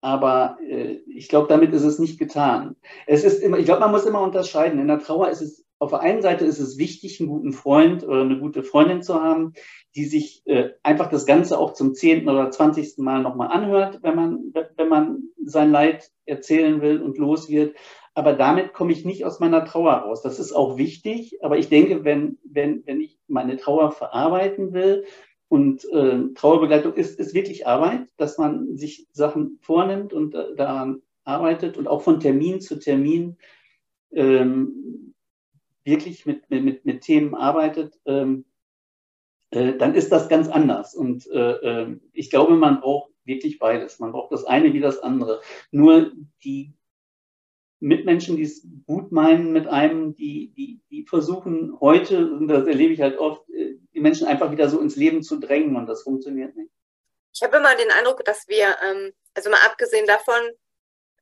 aber 0.00 0.58
äh, 0.66 1.00
ich 1.06 1.28
glaube, 1.28 1.48
damit 1.48 1.74
ist 1.74 1.84
es 1.84 1.98
nicht 1.98 2.18
getan. 2.18 2.76
Es 3.06 3.22
ist 3.22 3.42
immer, 3.42 3.58
ich 3.58 3.66
glaube, 3.66 3.80
man 3.80 3.90
muss 3.90 4.06
immer 4.06 4.22
unterscheiden. 4.22 4.80
In 4.80 4.88
der 4.88 5.00
Trauer 5.00 5.28
ist 5.28 5.42
es 5.42 5.66
auf 5.80 5.90
der 5.90 6.00
einen 6.00 6.22
Seite 6.22 6.44
ist 6.44 6.60
es 6.60 6.78
wichtig, 6.78 7.18
einen 7.18 7.28
guten 7.30 7.52
Freund 7.52 8.06
oder 8.06 8.20
eine 8.20 8.38
gute 8.38 8.62
Freundin 8.62 9.02
zu 9.02 9.14
haben, 9.14 9.54
die 9.96 10.04
sich 10.04 10.42
äh, 10.46 10.70
einfach 10.82 11.08
das 11.08 11.26
Ganze 11.26 11.58
auch 11.58 11.72
zum 11.72 11.94
zehnten 11.94 12.28
oder 12.28 12.50
zwanzigsten 12.50 13.04
Mal 13.04 13.22
nochmal 13.22 13.48
anhört, 13.48 14.00
wenn 14.02 14.14
man, 14.14 14.52
wenn 14.76 14.88
man 14.88 15.22
sein 15.44 15.72
Leid 15.72 16.10
erzählen 16.26 16.82
will 16.82 17.00
und 17.00 17.18
los 17.18 17.48
wird. 17.48 17.74
Aber 18.14 18.34
damit 18.34 18.74
komme 18.74 18.92
ich 18.92 19.04
nicht 19.04 19.24
aus 19.24 19.40
meiner 19.40 19.64
Trauer 19.64 19.94
raus. 19.94 20.20
Das 20.22 20.38
ist 20.38 20.52
auch 20.52 20.76
wichtig. 20.76 21.42
Aber 21.42 21.56
ich 21.56 21.68
denke, 21.68 22.04
wenn, 22.04 22.38
wenn, 22.44 22.86
wenn 22.86 23.00
ich 23.00 23.18
meine 23.26 23.56
Trauer 23.56 23.90
verarbeiten 23.90 24.72
will, 24.72 25.04
und 25.50 25.84
äh, 25.90 26.32
Trauerbegleitung 26.36 26.94
ist, 26.94 27.18
ist 27.18 27.34
wirklich 27.34 27.66
Arbeit, 27.66 28.06
dass 28.16 28.38
man 28.38 28.76
sich 28.76 29.08
Sachen 29.10 29.58
vornimmt 29.60 30.12
und 30.12 30.32
äh, 30.32 30.54
daran 30.54 31.02
arbeitet 31.24 31.76
und 31.76 31.88
auch 31.88 32.02
von 32.02 32.20
Termin 32.20 32.60
zu 32.60 32.78
Termin 32.78 33.36
ähm, 34.12 35.12
wirklich 35.84 36.26
mit, 36.26 36.48
mit, 36.50 36.84
mit 36.84 37.02
Themen 37.02 37.34
arbeitet, 37.34 37.98
ähm, 38.06 38.44
äh, 39.50 39.74
dann 39.74 39.94
ist 39.94 40.12
das 40.12 40.28
ganz 40.28 40.48
anders. 40.48 40.94
Und 40.94 41.26
äh, 41.28 41.52
äh, 41.82 42.00
ich 42.12 42.30
glaube, 42.30 42.54
man 42.54 42.80
braucht 42.80 43.12
wirklich 43.24 43.58
beides. 43.58 43.98
Man 43.98 44.12
braucht 44.12 44.32
das 44.32 44.44
eine 44.44 44.72
wie 44.72 44.80
das 44.80 44.98
andere. 45.00 45.40
Nur 45.70 46.12
die 46.44 46.74
Mitmenschen, 47.80 48.36
die 48.36 48.42
es 48.42 48.66
gut 48.86 49.10
meinen 49.10 49.52
mit 49.52 49.66
einem, 49.66 50.14
die, 50.14 50.52
die, 50.52 50.80
die 50.90 51.06
versuchen 51.06 51.78
heute, 51.80 52.30
und 52.30 52.48
das 52.48 52.66
erlebe 52.66 52.92
ich 52.92 53.00
halt 53.00 53.18
oft, 53.18 53.48
äh, 53.50 53.76
die 53.94 54.00
Menschen 54.00 54.26
einfach 54.26 54.50
wieder 54.52 54.68
so 54.68 54.80
ins 54.80 54.96
Leben 54.96 55.22
zu 55.22 55.38
drängen 55.38 55.76
und 55.76 55.86
das 55.86 56.02
funktioniert 56.02 56.54
nicht. 56.56 56.70
Ich 57.32 57.42
habe 57.42 57.56
immer 57.56 57.74
den 57.76 57.90
Eindruck, 57.90 58.24
dass 58.24 58.46
wir, 58.48 58.76
ähm, 58.84 59.12
also 59.34 59.50
mal 59.50 59.64
abgesehen 59.66 60.06
davon, 60.06 60.40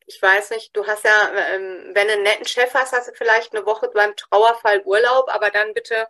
ich 0.08 0.20
weiß 0.20 0.50
nicht, 0.50 0.74
du 0.74 0.86
hast 0.86 1.04
ja, 1.04 1.32
ähm, 1.52 1.90
wenn 1.92 2.06
du 2.08 2.14
einen 2.14 2.22
netten 2.22 2.46
Chef 2.46 2.72
hast, 2.72 2.92
hast 2.92 3.08
du 3.08 3.12
vielleicht 3.12 3.54
eine 3.54 3.66
Woche 3.66 3.88
beim 3.88 4.16
Trauerfall 4.16 4.82
Urlaub, 4.84 5.28
aber 5.28 5.50
dann 5.50 5.74
bitte 5.74 6.08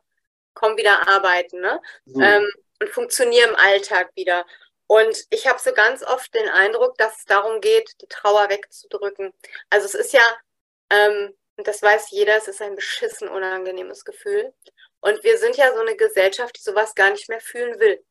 komm 0.54 0.76
wieder 0.76 1.08
arbeiten, 1.08 1.60
ne? 1.60 1.80
So. 2.06 2.20
Ähm, 2.20 2.48
und 2.80 2.90
funktioniere 2.90 3.48
im 3.48 3.56
Alltag 3.56 4.10
wieder. 4.14 4.46
Und 4.86 5.24
ich 5.30 5.48
habe 5.48 5.58
so 5.58 5.72
ganz 5.72 6.04
oft 6.04 6.32
den 6.32 6.48
Eindruck, 6.48 6.96
dass 6.96 7.18
es 7.18 7.24
darum 7.24 7.60
geht, 7.60 7.90
die 8.00 8.06
Trauer 8.06 8.48
wegzudrücken. 8.48 9.34
Also 9.68 9.86
es 9.86 9.94
ist 9.94 10.12
ja, 10.12 10.22
ähm, 10.90 11.36
und 11.56 11.66
das 11.66 11.82
weiß 11.82 12.12
jeder, 12.12 12.36
es 12.36 12.46
ist 12.46 12.62
ein 12.62 12.76
beschissen 12.76 13.28
unangenehmes 13.28 14.04
Gefühl. 14.04 14.54
Und 15.00 15.24
wir 15.24 15.38
sind 15.38 15.56
ja 15.56 15.74
so 15.74 15.80
eine 15.80 15.96
Gesellschaft, 15.96 16.56
die 16.56 16.62
sowas 16.62 16.94
gar 16.94 17.10
nicht 17.10 17.28
mehr 17.28 17.40
fühlen 17.40 17.80
will. 17.80 18.04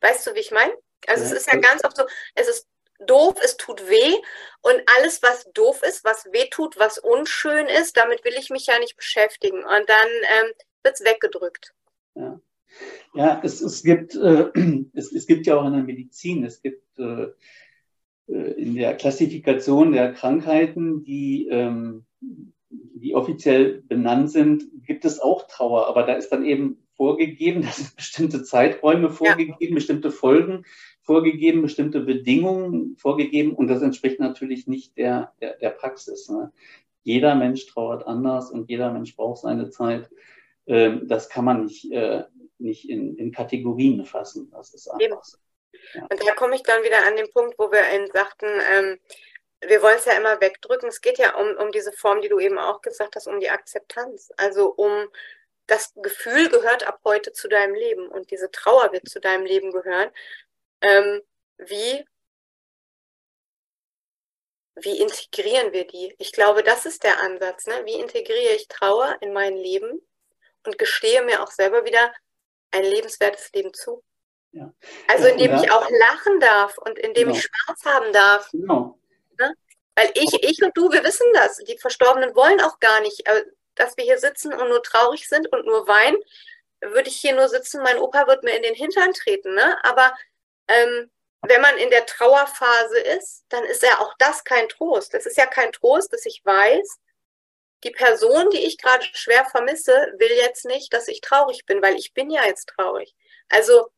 Weißt 0.00 0.26
du, 0.26 0.34
wie 0.34 0.40
ich 0.40 0.52
meine? 0.52 0.74
Also 1.08 1.24
ja. 1.24 1.30
es 1.30 1.36
ist 1.36 1.52
ja 1.52 1.58
ganz 1.58 1.84
oft 1.84 1.96
so, 1.96 2.04
es 2.36 2.46
ist 2.46 2.69
doof, 3.06 3.36
es 3.42 3.56
tut 3.56 3.88
weh 3.88 4.14
und 4.60 4.82
alles, 4.98 5.22
was 5.22 5.50
doof 5.52 5.82
ist, 5.82 6.04
was 6.04 6.26
weh 6.32 6.48
tut, 6.50 6.78
was 6.78 6.98
unschön 6.98 7.66
ist, 7.66 7.96
damit 7.96 8.24
will 8.24 8.34
ich 8.38 8.50
mich 8.50 8.66
ja 8.66 8.78
nicht 8.78 8.96
beschäftigen. 8.96 9.58
Und 9.58 9.88
dann 9.88 10.08
ähm, 10.38 10.52
wird 10.82 10.94
es 10.94 11.04
weggedrückt. 11.04 11.74
Ja. 12.14 12.40
Ja, 13.14 13.40
es, 13.42 13.60
es, 13.60 13.82
gibt, 13.82 14.14
äh, 14.14 14.50
es, 14.94 15.12
es 15.12 15.26
gibt 15.26 15.46
ja 15.46 15.56
auch 15.56 15.66
in 15.66 15.72
der 15.72 15.82
Medizin, 15.82 16.44
es 16.44 16.62
gibt 16.62 16.98
äh, 16.98 17.28
äh, 18.30 18.52
in 18.52 18.74
der 18.74 18.96
Klassifikation 18.96 19.92
der 19.92 20.12
Krankheiten, 20.12 21.02
die, 21.02 21.48
ähm, 21.48 22.04
die 22.70 23.14
offiziell 23.14 23.82
benannt 23.82 24.30
sind, 24.30 24.64
gibt 24.86 25.04
es 25.04 25.20
auch 25.20 25.46
Trauer, 25.48 25.88
aber 25.88 26.04
da 26.04 26.14
ist 26.14 26.30
dann 26.30 26.44
eben 26.44 26.86
vorgegeben, 27.00 27.62
da 27.66 27.70
sind 27.70 27.96
bestimmte 27.96 28.42
Zeiträume 28.42 29.08
vorgegeben, 29.08 29.56
ja. 29.58 29.74
bestimmte 29.74 30.10
Folgen 30.10 30.66
vorgegeben, 31.00 31.62
bestimmte 31.62 32.00
Bedingungen 32.00 32.94
vorgegeben 32.98 33.54
und 33.54 33.68
das 33.68 33.80
entspricht 33.80 34.20
natürlich 34.20 34.66
nicht 34.66 34.98
der, 34.98 35.32
der, 35.40 35.56
der 35.56 35.70
Praxis. 35.70 36.28
Ne? 36.28 36.52
Jeder 37.02 37.34
Mensch 37.34 37.66
trauert 37.66 38.06
anders 38.06 38.50
und 38.50 38.68
jeder 38.68 38.92
Mensch 38.92 39.16
braucht 39.16 39.38
seine 39.38 39.70
Zeit. 39.70 40.10
Ähm, 40.66 41.08
das 41.08 41.30
kann 41.30 41.46
man 41.46 41.64
nicht 41.64 41.90
äh, 41.90 42.24
nicht 42.58 42.90
in, 42.90 43.16
in 43.16 43.32
Kategorien 43.32 44.04
fassen. 44.04 44.50
Das 44.52 44.74
ist 44.74 44.86
einfach 44.88 45.24
so. 45.24 45.38
Ja. 45.94 46.02
Und 46.02 46.26
da 46.26 46.34
komme 46.34 46.54
ich 46.54 46.62
dann 46.62 46.82
wieder 46.82 47.06
an 47.06 47.16
den 47.16 47.32
Punkt, 47.32 47.58
wo 47.58 47.72
wir 47.72 47.80
eben 47.94 48.12
sagten, 48.12 48.46
ähm, 48.46 48.98
wir 49.66 49.82
wollen 49.82 49.96
es 49.96 50.04
ja 50.04 50.12
immer 50.12 50.38
wegdrücken. 50.42 50.90
Es 50.90 51.00
geht 51.00 51.18
ja 51.18 51.34
um, 51.34 51.56
um 51.56 51.72
diese 51.72 51.92
Form, 51.92 52.20
die 52.20 52.28
du 52.28 52.38
eben 52.38 52.58
auch 52.58 52.82
gesagt 52.82 53.16
hast, 53.16 53.26
um 53.26 53.40
die 53.40 53.48
Akzeptanz. 53.48 54.30
Also 54.36 54.74
um 54.74 55.08
das 55.70 55.92
Gefühl 55.94 56.48
gehört 56.48 56.86
ab 56.86 57.00
heute 57.04 57.32
zu 57.32 57.48
deinem 57.48 57.74
Leben 57.74 58.08
und 58.08 58.30
diese 58.30 58.50
Trauer 58.50 58.92
wird 58.92 59.08
zu 59.08 59.20
deinem 59.20 59.44
Leben 59.44 59.70
gehören. 59.70 60.10
Ähm, 60.80 61.22
wie, 61.58 62.04
wie 64.74 64.98
integrieren 64.98 65.72
wir 65.72 65.86
die? 65.86 66.14
Ich 66.18 66.32
glaube, 66.32 66.62
das 66.62 66.86
ist 66.86 67.04
der 67.04 67.20
Ansatz. 67.20 67.66
Ne? 67.66 67.82
Wie 67.84 68.00
integriere 68.00 68.54
ich 68.54 68.68
Trauer 68.68 69.16
in 69.20 69.32
mein 69.32 69.56
Leben 69.56 70.00
und 70.66 70.78
gestehe 70.78 71.22
mir 71.22 71.42
auch 71.42 71.50
selber 71.50 71.84
wieder, 71.84 72.12
ein 72.72 72.84
lebenswertes 72.84 73.52
Leben 73.52 73.72
zu. 73.74 74.02
Ja. 74.52 74.72
Also 75.08 75.26
indem 75.26 75.52
ja, 75.52 75.62
ich 75.62 75.70
auch 75.70 75.88
lachen 75.90 76.40
darf 76.40 76.78
und 76.78 76.98
indem 76.98 77.28
genau. 77.28 77.36
ich 77.36 77.44
Spaß 77.44 77.84
haben 77.84 78.12
darf. 78.12 78.50
Genau. 78.50 78.98
Ne? 79.38 79.54
Weil 79.94 80.10
ich, 80.14 80.32
ich 80.42 80.62
und 80.62 80.76
du, 80.76 80.90
wir 80.90 81.04
wissen 81.04 81.26
das. 81.34 81.58
Die 81.58 81.78
Verstorbenen 81.78 82.34
wollen 82.34 82.60
auch 82.60 82.78
gar 82.80 83.00
nicht, 83.00 83.26
äh, 83.26 83.44
dass 83.80 83.96
wir 83.96 84.04
hier 84.04 84.18
sitzen 84.18 84.52
und 84.52 84.68
nur 84.68 84.82
traurig 84.82 85.28
sind 85.28 85.50
und 85.52 85.66
nur 85.66 85.88
weinen. 85.88 86.18
Würde 86.80 87.08
ich 87.08 87.16
hier 87.16 87.34
nur 87.34 87.48
sitzen, 87.48 87.82
mein 87.82 87.98
Opa 87.98 88.26
wird 88.26 88.44
mir 88.44 88.56
in 88.56 88.62
den 88.62 88.74
Hintern 88.74 89.12
treten. 89.12 89.54
Ne? 89.54 89.84
Aber 89.84 90.14
ähm, 90.68 91.10
wenn 91.42 91.60
man 91.60 91.76
in 91.78 91.90
der 91.90 92.06
Trauerphase 92.06 92.98
ist, 92.98 93.44
dann 93.48 93.64
ist 93.64 93.82
ja 93.82 93.98
auch 94.00 94.14
das 94.18 94.44
kein 94.44 94.68
Trost. 94.68 95.14
Das 95.14 95.26
ist 95.26 95.36
ja 95.36 95.46
kein 95.46 95.72
Trost, 95.72 96.12
dass 96.12 96.26
ich 96.26 96.42
weiß, 96.44 96.98
die 97.84 97.90
Person, 97.90 98.50
die 98.50 98.66
ich 98.66 98.78
gerade 98.78 99.04
schwer 99.12 99.44
vermisse, 99.46 99.92
will 100.18 100.32
jetzt 100.32 100.66
nicht, 100.66 100.92
dass 100.92 101.08
ich 101.08 101.22
traurig 101.22 101.64
bin, 101.64 101.80
weil 101.80 101.96
ich 101.96 102.12
bin 102.12 102.30
ja 102.30 102.44
jetzt 102.44 102.68
traurig. 102.68 103.14
Also 103.48 103.88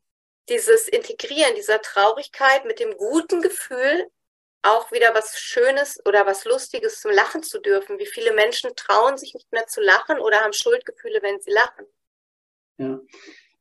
dieses 0.49 0.89
Integrieren 0.89 1.55
dieser 1.57 1.81
Traurigkeit 1.83 2.65
mit 2.65 2.79
dem 2.79 2.97
guten 2.97 3.43
Gefühl, 3.43 4.09
auch 4.63 4.91
wieder 4.93 5.15
was 5.15 5.39
Schönes 5.39 6.01
oder 6.07 6.27
was 6.27 6.45
Lustiges 6.45 7.01
zum 7.01 7.11
Lachen 7.11 7.43
zu 7.43 7.61
dürfen. 7.61 7.99
Wie 7.99 8.07
viele 8.07 8.33
Menschen 8.33 8.71
trauen 8.77 9.19
sich 9.19 9.35
nicht 9.35 9.51
mehr 9.53 9.67
zu 9.67 9.81
lachen 9.81 10.19
oder 10.19 10.39
haben 10.39 10.53
Schuldgefühle, 10.53 11.21
wenn 11.23 11.41
sie 11.41 11.53
lachen. 11.53 11.87
Ja. 12.79 13.01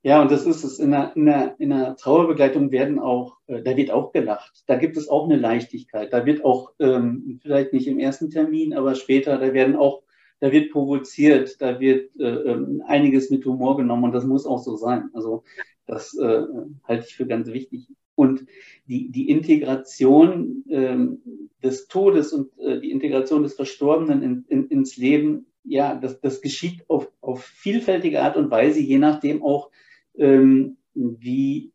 Ja, 0.03 0.19
und 0.19 0.31
das 0.31 0.47
ist 0.47 0.63
es. 0.63 0.79
In 0.79 0.89
der, 0.91 1.15
in 1.15 1.27
der, 1.27 1.55
in 1.59 1.69
der 1.69 1.95
Trauerbegleitung 1.95 2.71
werden 2.71 2.97
auch, 2.97 3.37
äh, 3.45 3.61
da 3.61 3.77
wird 3.77 3.91
auch 3.91 4.11
gelacht. 4.11 4.63
Da 4.65 4.75
gibt 4.75 4.97
es 4.97 5.07
auch 5.07 5.25
eine 5.25 5.37
Leichtigkeit. 5.37 6.11
Da 6.11 6.25
wird 6.25 6.43
auch, 6.43 6.73
ähm, 6.79 7.39
vielleicht 7.43 7.71
nicht 7.71 7.87
im 7.87 7.99
ersten 7.99 8.31
Termin, 8.31 8.73
aber 8.73 8.95
später, 8.95 9.37
da 9.37 9.53
werden 9.53 9.75
auch 9.75 10.01
da 10.41 10.51
wird 10.51 10.71
provoziert, 10.71 11.61
da 11.61 11.79
wird 11.79 12.19
äh, 12.19 12.23
ähm, 12.23 12.83
einiges 12.87 13.29
mit 13.29 13.45
Humor 13.45 13.77
genommen 13.77 14.05
und 14.05 14.11
das 14.11 14.25
muss 14.25 14.47
auch 14.47 14.57
so 14.57 14.75
sein. 14.75 15.11
Also 15.13 15.43
das 15.85 16.17
äh, 16.17 16.41
halte 16.83 17.05
ich 17.07 17.15
für 17.15 17.27
ganz 17.27 17.47
wichtig. 17.47 17.87
Und 18.15 18.45
die, 18.85 19.11
die 19.11 19.29
Integration 19.29 20.63
ähm, 20.69 21.21
des 21.63 21.87
Todes 21.87 22.33
und 22.33 22.57
äh, 22.59 22.79
die 22.79 22.91
Integration 22.91 23.43
des 23.43 23.53
Verstorbenen 23.53 24.21
in, 24.21 24.45
in, 24.47 24.67
ins 24.67 24.97
Leben, 24.97 25.47
ja, 25.63 25.95
das, 25.95 26.19
das 26.19 26.41
geschieht 26.41 26.83
auf, 26.89 27.11
auf 27.21 27.43
vielfältige 27.43 28.21
Art 28.21 28.37
und 28.37 28.51
Weise, 28.51 28.79
je 28.79 28.97
nachdem 28.97 29.43
auch, 29.43 29.71
ähm, 30.15 30.77
wie 30.93 31.71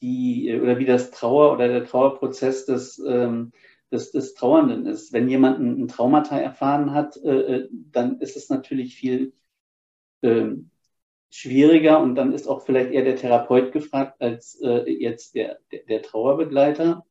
die 0.00 0.58
oder 0.60 0.78
wie 0.78 0.84
das 0.84 1.10
Trauer 1.10 1.52
oder 1.52 1.68
der 1.68 1.84
Trauerprozess 1.84 2.66
des 2.66 3.02
ähm, 3.04 3.52
des, 3.92 4.10
des 4.10 4.34
Trauernden 4.34 4.86
ist. 4.86 5.12
Wenn 5.12 5.28
jemand 5.28 5.60
ein, 5.60 5.82
ein 5.82 5.88
Traumata 5.88 6.38
erfahren 6.38 6.92
hat, 6.92 7.16
äh, 7.18 7.56
äh, 7.56 7.68
dann 7.70 8.18
ist 8.20 8.36
es 8.36 8.48
natürlich 8.48 8.96
viel 8.96 9.34
äh, 10.22 10.50
schwieriger 11.32 12.00
und 12.00 12.14
dann 12.14 12.32
ist 12.32 12.46
auch 12.46 12.62
vielleicht 12.64 12.90
eher 12.90 13.04
der 13.04 13.16
Therapeut 13.16 13.72
gefragt 13.72 14.20
als 14.20 14.60
äh, 14.60 14.88
jetzt 14.90 15.34
der, 15.34 15.58
der, 15.72 15.80
der 15.88 16.02
Trauerbegleiter, 16.02 17.06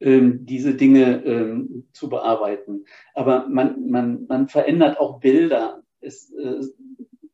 ähm, 0.00 0.44
diese 0.44 0.74
Dinge 0.74 1.24
ähm, 1.24 1.88
zu 1.94 2.10
bearbeiten. 2.10 2.84
Aber 3.14 3.48
man, 3.48 3.88
man, 3.88 4.26
man 4.28 4.48
verändert 4.48 5.00
auch 5.00 5.20
Bilder. 5.20 5.82
Es, 6.00 6.30
äh, 6.34 6.60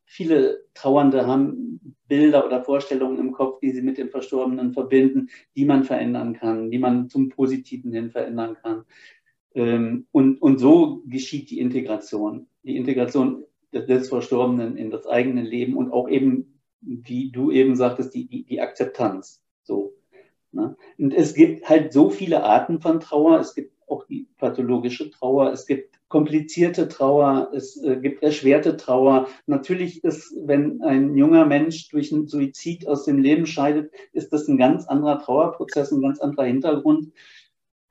viele 0.05 0.64
Trauernde 0.75 1.27
haben 1.27 1.97
Bilder 2.07 2.47
oder 2.47 2.62
Vorstellungen 2.62 3.18
im 3.18 3.33
Kopf, 3.33 3.59
die 3.59 3.73
sie 3.73 3.83
mit 3.83 3.99
dem 3.99 4.11
Verstorbenen 4.11 4.73
verbinden, 4.73 5.29
die 5.57 5.64
man 5.64 5.83
verändern 5.83 6.35
kann, 6.35 6.71
die 6.71 6.79
man 6.79 7.09
zum 7.09 7.31
Positiven 7.31 7.92
hin 7.92 8.12
verändern 8.12 8.57
kann. 8.62 8.85
Ähm, 9.55 10.07
und, 10.12 10.40
und 10.40 10.59
so 10.59 11.03
geschieht 11.07 11.51
die 11.51 11.59
Integration. 11.59 12.47
Die 12.62 12.77
Integration 12.77 13.44
des 13.72 14.09
Verstorbenen 14.09 14.76
in 14.76 14.90
das 14.90 15.07
eigene 15.07 15.42
Leben 15.42 15.76
und 15.76 15.92
auch 15.92 16.09
eben, 16.09 16.61
wie 16.81 17.31
du 17.31 17.50
eben 17.50 17.76
sagtest, 17.76 18.14
die, 18.14 18.26
die, 18.26 18.44
die 18.44 18.61
Akzeptanz. 18.61 19.42
So. 19.62 19.94
Ne? 20.52 20.76
Und 20.98 21.14
es 21.14 21.35
gibt 21.35 21.68
halt 21.68 21.92
so 21.92 22.11
viele 22.11 22.44
Arten 22.44 22.81
von 22.81 23.00
Trauer. 23.00 23.38
Es 23.40 23.54
gibt 23.54 23.74
auch 23.87 24.07
die 24.07 24.28
pathologische 24.38 25.11
Trauer. 25.11 25.52
Es 25.52 25.66
gibt 25.66 25.98
komplizierte 26.09 26.88
Trauer, 26.88 27.50
es 27.52 27.83
äh, 27.83 27.96
gibt 27.96 28.22
erschwerte 28.22 28.76
Trauer. 28.76 29.28
Natürlich 29.46 30.04
ist, 30.04 30.35
wenn 30.40 30.83
ein 30.83 31.14
junger 31.16 31.44
Mensch 31.44 31.88
durch 31.90 32.12
einen 32.12 32.26
Suizid 32.26 32.87
aus 32.88 33.04
dem 33.04 33.18
Leben 33.18 33.46
scheidet, 33.46 33.92
ist 34.12 34.33
das 34.33 34.48
ein 34.48 34.57
ganz 34.57 34.87
anderer 34.87 35.18
Trauerprozess, 35.18 35.92
ein 35.92 36.02
ganz 36.02 36.18
anderer 36.20 36.44
Hintergrund, 36.44 37.12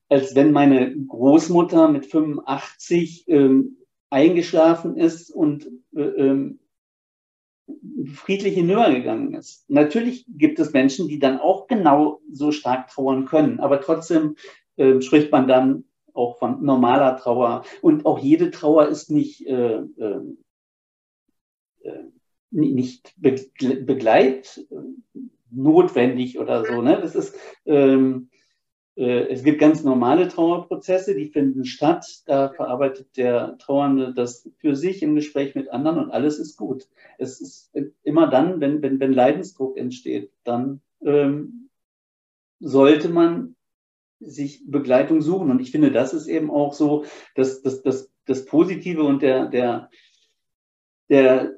als 0.10 0.36
wenn 0.36 0.52
meine 0.52 0.96
Großmutter 0.96 1.90
mit 1.90 2.08
85 2.08 3.26
ähm, 3.28 3.78
eingeschlafen 4.10 4.98
ist 4.98 5.32
und 5.32 5.70
äh, 5.96 6.02
ähm, 6.02 6.60
friedlich 8.14 8.54
hinübergegangen 8.54 9.34
ist. 9.34 9.70
Natürlich 9.70 10.26
gibt 10.28 10.60
es 10.60 10.74
Menschen, 10.74 11.08
die 11.08 11.20
dann 11.20 11.40
auch 11.40 11.68
genau 11.68 12.22
so 12.32 12.52
stark 12.52 12.88
trauern 12.88 13.26
können, 13.26 13.60
aber 13.60 13.82
trotzdem 13.82 14.36
äh, 14.78 15.02
spricht 15.02 15.32
man 15.32 15.48
dann 15.48 15.84
auch 16.14 16.38
von 16.40 16.64
normaler 16.64 17.18
Trauer. 17.18 17.64
Und 17.82 18.06
auch 18.06 18.20
jede 18.20 18.52
Trauer 18.52 18.88
ist 18.88 19.12
nicht, 19.12 19.46
äh, 19.46 19.78
äh, 19.78 20.22
äh 21.84 22.04
nicht 22.50 23.14
begleit 23.18 24.66
notwendig 25.52 26.40
oder 26.40 26.66
so. 26.66 26.82
Ne? 26.82 27.00
Das 27.02 27.14
ist, 27.14 27.36
ähm, 27.66 28.30
äh, 28.32 28.37
es 29.00 29.44
gibt 29.44 29.60
ganz 29.60 29.84
normale 29.84 30.28
Trauerprozesse, 30.28 31.14
die 31.14 31.28
finden 31.28 31.66
statt. 31.66 32.24
Da 32.26 32.50
verarbeitet 32.50 33.16
der 33.16 33.58
Trauernde 33.60 34.12
das 34.14 34.50
für 34.58 34.76
sich 34.76 35.04
im 35.04 35.14
Gespräch 35.14 35.54
mit 35.54 35.70
anderen 35.70 36.00
und 36.00 36.12
alles 36.12 36.40
ist 36.40 36.58
gut. 36.58 36.88
Es 37.20 37.40
ist 37.40 37.72
immer 38.02 38.28
dann, 38.28 38.60
wenn, 38.60 38.82
wenn, 38.82 39.00
wenn 39.00 39.14
Leidensdruck 39.14 39.78
entsteht, 39.78 40.32
dann 40.44 40.82
ähm, 41.06 41.70
sollte 42.60 43.10
man 43.10 43.56
sich 44.20 44.64
Begleitung 44.66 45.22
suchen. 45.22 45.52
Und 45.52 45.62
ich 45.62 45.70
finde, 45.70 45.92
das 45.92 46.16
ist 46.16 46.26
eben 46.26 46.50
auch 46.50 46.74
so 46.74 47.06
das, 47.36 47.62
das, 47.62 47.84
das, 47.84 48.12
das 48.26 48.46
Positive 48.46 49.04
und 49.04 49.22
der, 49.22 49.46
der, 49.46 49.92
der, 51.10 51.54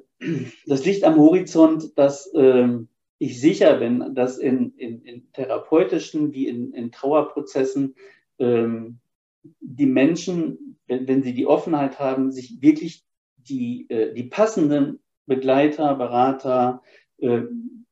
das 0.66 0.84
Licht 0.84 1.04
am 1.04 1.16
Horizont, 1.16 1.96
dass 1.96 2.30
ähm, 2.34 2.88
ich 3.20 3.38
sicher 3.38 3.76
bin, 3.76 4.14
dass 4.14 4.38
in, 4.38 4.72
in, 4.76 5.02
in 5.02 5.30
therapeutischen 5.32 6.32
wie 6.32 6.48
in, 6.48 6.72
in 6.72 6.90
Trauerprozessen 6.90 7.94
ähm, 8.38 8.98
die 9.60 9.86
Menschen, 9.86 10.78
wenn, 10.86 11.06
wenn 11.06 11.22
sie 11.22 11.34
die 11.34 11.46
Offenheit 11.46 11.98
haben, 11.98 12.32
sich 12.32 12.62
wirklich 12.62 13.04
die, 13.36 13.88
äh, 13.90 14.14
die 14.14 14.24
passenden 14.24 15.00
Begleiter, 15.26 15.94
Berater, 15.96 16.82
äh, 17.18 17.42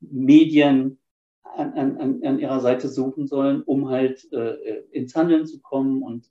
Medien 0.00 0.98
an, 1.42 1.74
an, 1.74 2.22
an 2.24 2.38
ihrer 2.38 2.60
Seite 2.60 2.88
suchen 2.88 3.26
sollen, 3.26 3.62
um 3.62 3.90
halt 3.90 4.32
äh, 4.32 4.82
ins 4.92 5.14
Handeln 5.14 5.44
zu 5.44 5.60
kommen 5.60 6.02
und 6.02 6.30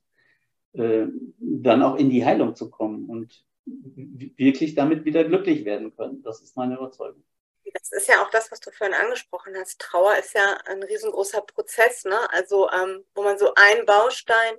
äh, 0.72 1.06
dann 1.38 1.82
auch 1.82 1.96
in 1.96 2.10
die 2.10 2.24
Heilung 2.24 2.56
zu 2.56 2.68
kommen 2.68 3.06
und 3.06 3.44
wirklich 3.64 4.74
damit 4.74 5.04
wieder 5.04 5.22
glücklich 5.22 5.64
werden 5.64 5.94
können. 5.94 6.22
Das 6.24 6.42
ist 6.42 6.56
meine 6.56 6.74
Überzeugung. 6.74 7.22
Das 7.74 7.92
ist 7.92 8.08
ja 8.08 8.24
auch 8.24 8.30
das, 8.30 8.50
was 8.52 8.60
du 8.60 8.70
vorhin 8.70 8.94
angesprochen 8.94 9.56
hast. 9.58 9.80
Trauer 9.80 10.16
ist 10.16 10.34
ja 10.34 10.58
ein 10.66 10.82
riesengroßer 10.82 11.42
Prozess, 11.42 12.04
ne? 12.04 12.30
Also 12.32 12.70
ähm, 12.70 13.04
wo 13.14 13.22
man 13.22 13.38
so 13.38 13.54
einen 13.54 13.86
Baustein 13.86 14.56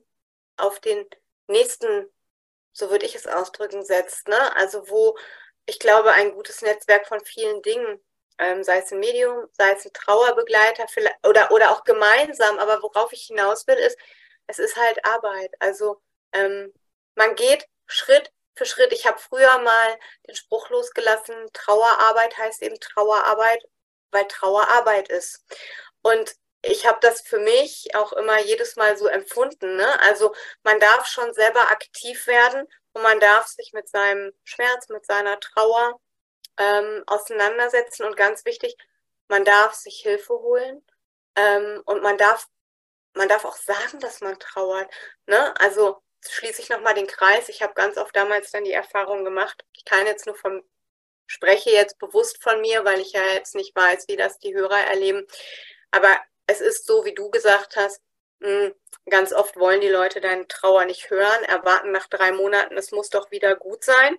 auf 0.58 0.80
den 0.80 1.06
nächsten, 1.48 2.10
so 2.74 2.90
würde 2.92 3.06
ich 3.06 3.16
es 3.16 3.28
ausdrücken, 3.28 3.84
setzt, 3.86 4.28
ne? 4.28 4.56
Also 4.56 4.90
wo 4.90 5.18
ich 5.66 5.80
glaube, 5.80 6.12
ein 6.14 6.34
gutes 6.34 6.62
Netzwerk 6.62 7.08
von 7.08 7.24
vielen 7.24 7.62
Dingen, 7.62 8.02
ähm, 8.40 8.64
sei 8.64 8.80
es 8.80 8.92
ein 8.92 9.00
Medium, 9.00 9.48
sei 9.54 9.72
es 9.74 9.86
ein 9.86 9.94
Trauerbegleiter 9.94 10.86
oder, 11.28 11.52
oder 11.52 11.72
auch 11.72 11.84
gemeinsam, 11.84 12.58
aber 12.60 12.82
worauf 12.82 13.14
ich 13.14 13.24
hinaus 13.28 13.68
will, 13.68 13.76
ist, 13.78 13.98
es 14.48 14.60
ist 14.60 14.76
halt 14.78 15.06
Arbeit. 15.06 15.54
Also 15.60 16.02
ähm, 16.34 16.74
man 17.16 17.36
geht 17.36 17.68
Schritt 17.86 18.32
für 18.60 18.66
Schritt. 18.66 18.92
Ich 18.92 19.08
habe 19.08 19.18
früher 19.18 19.58
mal 19.60 20.00
den 20.28 20.36
Spruch 20.36 20.70
losgelassen, 20.70 21.34
Trauerarbeit 21.54 22.38
heißt 22.38 22.62
eben 22.62 22.80
Trauerarbeit, 22.80 23.64
weil 24.12 24.28
Trauerarbeit 24.28 25.08
ist. 25.10 25.46
Und 26.02 26.36
ich 26.62 26.86
habe 26.86 27.00
das 27.02 27.22
für 27.22 27.40
mich 27.40 27.96
auch 27.96 28.12
immer 28.14 28.38
jedes 28.40 28.76
Mal 28.76 28.98
so 28.98 29.08
empfunden. 29.08 29.78
Ne? 29.78 30.02
Also 30.02 30.36
man 30.64 30.78
darf 30.80 31.08
schon 31.08 31.34
selber 31.34 31.72
aktiv 31.72 32.28
werden 32.28 32.68
und 32.92 33.02
man 33.02 33.20
darf 33.22 33.48
sich 33.48 33.72
mit 33.72 33.88
seinem 33.88 34.34
Schmerz, 34.44 34.90
mit 34.90 35.06
seiner 35.06 35.40
Trauer 35.40 36.02
ähm, 36.58 37.04
auseinandersetzen. 37.08 38.04
Und 38.04 38.18
ganz 38.18 38.44
wichtig, 38.44 38.76
man 39.30 39.46
darf 39.46 39.74
sich 39.74 40.02
Hilfe 40.02 40.34
holen 40.34 40.86
ähm, 41.38 41.82
und 41.86 42.04
man 42.04 42.18
darf, 42.18 42.46
man 43.14 43.30
darf 43.30 43.46
auch 43.46 43.56
sagen, 43.56 44.00
dass 44.02 44.20
man 44.20 44.38
trauert. 44.38 44.92
Ne? 45.28 45.54
Also 45.62 46.02
schließe 46.28 46.62
ich 46.62 46.70
nochmal 46.70 46.94
den 46.94 47.08
Kreis. 47.08 47.50
Ich 47.50 47.62
habe 47.62 47.74
ganz 47.74 47.98
oft 47.98 48.16
damals 48.16 48.52
dann 48.52 48.64
die 48.64 48.74
Erfahrung 48.74 49.24
gemacht. 49.24 49.66
Ich 49.74 49.86
kann 49.86 50.06
jetzt 50.06 50.26
nur 50.26 50.36
vom, 50.36 50.64
spreche 51.28 51.72
jetzt 51.72 52.00
bewusst 52.00 52.42
von 52.42 52.62
mir, 52.62 52.86
weil 52.86 53.00
ich 53.00 53.14
ja 53.14 53.22
jetzt 53.34 53.56
nicht 53.56 53.76
weiß, 53.76 54.08
wie 54.08 54.18
das 54.18 54.40
die 54.40 54.56
Hörer 54.56 54.80
erleben. 54.80 55.26
Aber 55.92 56.10
es 56.48 56.62
ist 56.62 56.86
so, 56.86 57.06
wie 57.06 57.14
du 57.14 57.30
gesagt 57.30 57.76
hast, 57.76 58.02
hm, 58.42 58.74
ganz 59.10 59.34
oft 59.34 59.58
wollen 59.58 59.82
die 59.82 59.90
Leute 59.90 60.22
deine 60.22 60.48
Trauer 60.48 60.86
nicht 60.86 61.10
hören, 61.10 61.44
erwarten 61.44 61.92
nach 61.92 62.08
drei 62.08 62.32
Monaten, 62.32 62.78
es 62.78 62.92
muss 62.92 63.10
doch 63.10 63.32
wieder 63.32 63.56
gut 63.56 63.84
sein. 63.84 64.18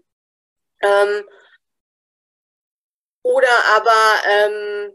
Ähm, 0.82 1.28
oder 3.22 3.64
aber 3.76 4.22
ähm, 4.26 4.94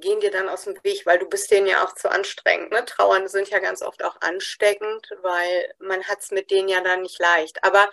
gehen 0.00 0.20
dir 0.20 0.30
dann 0.30 0.48
aus 0.48 0.64
dem 0.64 0.82
Weg, 0.84 1.06
weil 1.06 1.18
du 1.18 1.26
bist 1.26 1.50
denen 1.50 1.66
ja 1.66 1.84
auch 1.84 1.94
zu 1.94 2.10
anstrengend. 2.10 2.70
Ne? 2.70 2.84
Trauern 2.84 3.28
sind 3.28 3.48
ja 3.48 3.58
ganz 3.58 3.82
oft 3.82 4.02
auch 4.04 4.20
ansteckend, 4.20 5.10
weil 5.22 5.74
man 5.78 6.04
hat 6.04 6.20
es 6.20 6.30
mit 6.30 6.50
denen 6.50 6.68
ja 6.68 6.80
dann 6.80 7.02
nicht 7.02 7.18
leicht. 7.18 7.62
Aber 7.64 7.90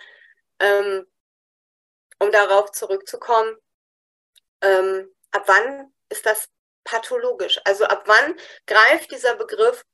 ähm, 0.60 1.06
um 2.18 2.32
darauf 2.32 2.72
zurückzukommen, 2.72 3.56
ähm, 4.62 5.14
ab 5.30 5.44
wann 5.46 5.92
ist 6.08 6.26
das 6.26 6.48
pathologisch? 6.84 7.60
Also 7.64 7.84
ab 7.84 8.04
wann 8.06 8.38
greift 8.66 9.10
dieser 9.10 9.36
Begriff 9.36 9.84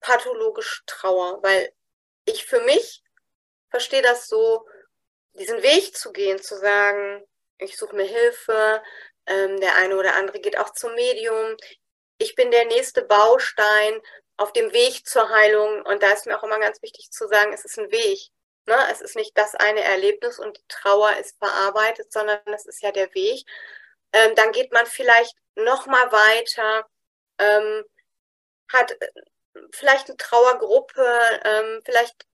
pathologisch 0.00 0.82
Trauer? 0.86 1.42
Weil 1.42 1.72
ich 2.24 2.46
für 2.46 2.60
mich 2.62 3.02
verstehe 3.70 4.02
das 4.02 4.28
so, 4.28 4.66
diesen 5.34 5.62
Weg 5.62 5.96
zu 5.96 6.12
gehen, 6.12 6.42
zu 6.42 6.56
sagen, 6.58 7.24
ich 7.58 7.76
suche 7.76 7.96
mir 7.96 8.04
Hilfe, 8.04 8.82
ähm, 9.26 9.60
der 9.60 9.76
eine 9.76 9.96
oder 9.96 10.14
andere 10.16 10.40
geht 10.40 10.58
auch 10.58 10.70
zum 10.70 10.94
Medium. 10.94 11.56
Ich 12.18 12.34
bin 12.34 12.50
der 12.50 12.66
nächste 12.66 13.02
Baustein 13.02 14.00
auf 14.36 14.52
dem 14.52 14.72
Weg 14.72 15.06
zur 15.06 15.28
Heilung 15.28 15.82
und 15.82 16.02
da 16.02 16.12
ist 16.12 16.26
mir 16.26 16.38
auch 16.38 16.44
immer 16.44 16.58
ganz 16.58 16.82
wichtig 16.82 17.10
zu 17.10 17.28
sagen, 17.28 17.52
es 17.52 17.64
ist 17.64 17.78
ein 17.78 17.90
Weg. 17.90 18.30
Ne? 18.66 18.76
Es 18.90 19.00
ist 19.00 19.16
nicht 19.16 19.36
das 19.36 19.54
eine 19.54 19.82
Erlebnis 19.82 20.38
und 20.38 20.56
die 20.56 20.64
Trauer 20.68 21.16
ist 21.16 21.36
verarbeitet, 21.38 22.12
sondern 22.12 22.40
es 22.46 22.66
ist 22.66 22.82
ja 22.82 22.92
der 22.92 23.12
Weg. 23.14 23.44
Ähm, 24.12 24.34
dann 24.36 24.52
geht 24.52 24.72
man 24.72 24.86
vielleicht 24.86 25.36
noch 25.54 25.86
mal 25.86 26.10
weiter, 26.12 26.86
ähm, 27.38 27.84
hat 28.72 28.92
äh, 28.92 29.08
vielleicht 29.72 30.08
eine 30.08 30.16
Trauergruppe, 30.16 31.04
ähm, 31.44 31.82
vielleicht 31.84 32.26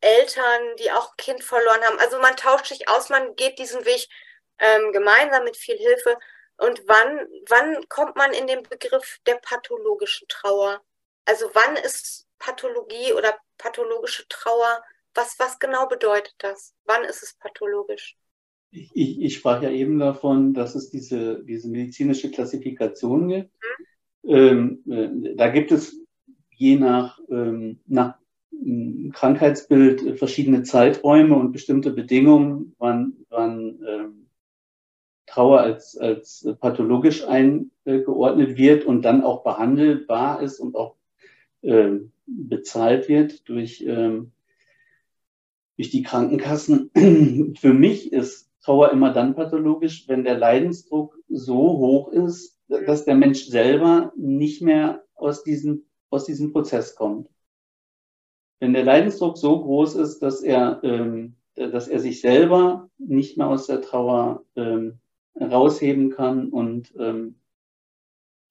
Eltern, 0.00 0.76
die 0.76 0.90
auch 0.92 1.10
ein 1.12 1.16
Kind 1.16 1.44
verloren 1.44 1.82
haben. 1.84 1.98
Also 1.98 2.18
man 2.18 2.36
tauscht 2.36 2.66
sich 2.66 2.88
aus, 2.88 3.08
man 3.08 3.34
geht 3.36 3.58
diesen 3.58 3.84
Weg 3.84 4.08
ähm, 4.58 4.92
gemeinsam 4.92 5.44
mit 5.44 5.56
viel 5.56 5.76
Hilfe. 5.76 6.16
Und 6.58 6.82
wann, 6.86 7.26
wann 7.48 7.88
kommt 7.88 8.16
man 8.16 8.32
in 8.32 8.46
den 8.46 8.62
Begriff 8.62 9.18
der 9.26 9.36
pathologischen 9.36 10.28
Trauer? 10.28 10.80
Also 11.24 11.46
wann 11.54 11.76
ist 11.76 12.26
Pathologie 12.38 13.12
oder 13.12 13.34
pathologische 13.58 14.26
Trauer, 14.28 14.82
was, 15.14 15.38
was 15.38 15.58
genau 15.58 15.86
bedeutet 15.86 16.34
das? 16.38 16.74
Wann 16.84 17.04
ist 17.04 17.22
es 17.22 17.34
pathologisch? 17.34 18.16
Ich, 18.70 19.20
ich, 19.20 19.34
sprach 19.36 19.62
ja 19.62 19.70
eben 19.70 19.98
davon, 19.98 20.54
dass 20.54 20.74
es 20.74 20.90
diese, 20.90 21.44
diese 21.44 21.68
medizinische 21.68 22.30
Klassifikation 22.30 23.28
gibt. 23.28 23.50
Mhm. 24.22 24.34
Ähm, 24.34 24.82
äh, 24.88 25.36
da 25.36 25.48
gibt 25.48 25.72
es 25.72 25.96
je 26.50 26.76
nach, 26.76 27.18
ähm, 27.28 27.80
nach 27.86 28.14
Krankheitsbild 29.12 30.18
verschiedene 30.18 30.62
Zeiträume 30.62 31.34
und 31.34 31.52
bestimmte 31.52 31.90
Bedingungen, 31.90 32.74
wann, 32.78 33.14
wann 33.28 33.80
ähm, 33.86 34.21
Trauer 35.32 35.60
als, 35.60 35.96
als 35.96 36.46
pathologisch 36.60 37.26
eingeordnet 37.26 38.58
wird 38.58 38.84
und 38.84 39.02
dann 39.02 39.24
auch 39.24 39.42
behandelbar 39.42 40.42
ist 40.42 40.60
und 40.60 40.76
auch 40.76 40.96
äh, 41.62 42.00
bezahlt 42.26 43.08
wird 43.08 43.48
durch, 43.48 43.82
ähm, 43.86 44.32
durch 45.76 45.88
die 45.88 46.02
Krankenkassen. 46.02 46.90
Für 47.58 47.72
mich 47.72 48.12
ist 48.12 48.50
Trauer 48.60 48.92
immer 48.92 49.12
dann 49.12 49.34
pathologisch, 49.34 50.06
wenn 50.06 50.22
der 50.22 50.36
Leidensdruck 50.36 51.18
so 51.30 51.56
hoch 51.56 52.12
ist, 52.12 52.58
dass 52.68 53.06
der 53.06 53.14
Mensch 53.14 53.46
selber 53.46 54.12
nicht 54.16 54.60
mehr 54.60 55.02
aus 55.14 55.42
diesem, 55.44 55.86
aus 56.10 56.26
diesem 56.26 56.52
Prozess 56.52 56.94
kommt. 56.94 57.30
Wenn 58.60 58.74
der 58.74 58.84
Leidensdruck 58.84 59.38
so 59.38 59.62
groß 59.62 59.94
ist, 59.96 60.20
dass 60.20 60.42
er, 60.42 60.80
ähm, 60.84 61.36
dass 61.54 61.88
er 61.88 62.00
sich 62.00 62.20
selber 62.20 62.90
nicht 62.98 63.38
mehr 63.38 63.48
aus 63.48 63.66
der 63.66 63.80
Trauer 63.80 64.44
ähm, 64.56 65.00
rausheben 65.34 66.10
kann 66.10 66.48
und 66.48 66.94
ähm, 66.98 67.36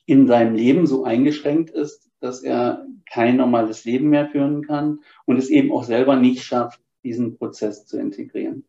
in 0.06 0.28
seinem 0.28 0.56
Leben 0.56 0.88
so 0.88 1.04
eingeschränkt 1.04 1.70
ist, 1.70 2.10
dass 2.20 2.44
er 2.44 2.86
kein 3.10 3.38
normales 3.38 3.86
Leben 3.86 4.10
mehr 4.10 4.28
führen 4.28 4.65
kann 4.65 5.00
und 5.26 5.38
es 5.38 5.50
eben 5.50 5.72
auch 5.72 5.84
selber 5.84 6.15
nicht 6.15 6.44
schafft, 6.44 6.82
diesen 7.04 7.38
Prozess 7.38 7.86
zu 7.86 8.00
integrieren. 8.00 8.65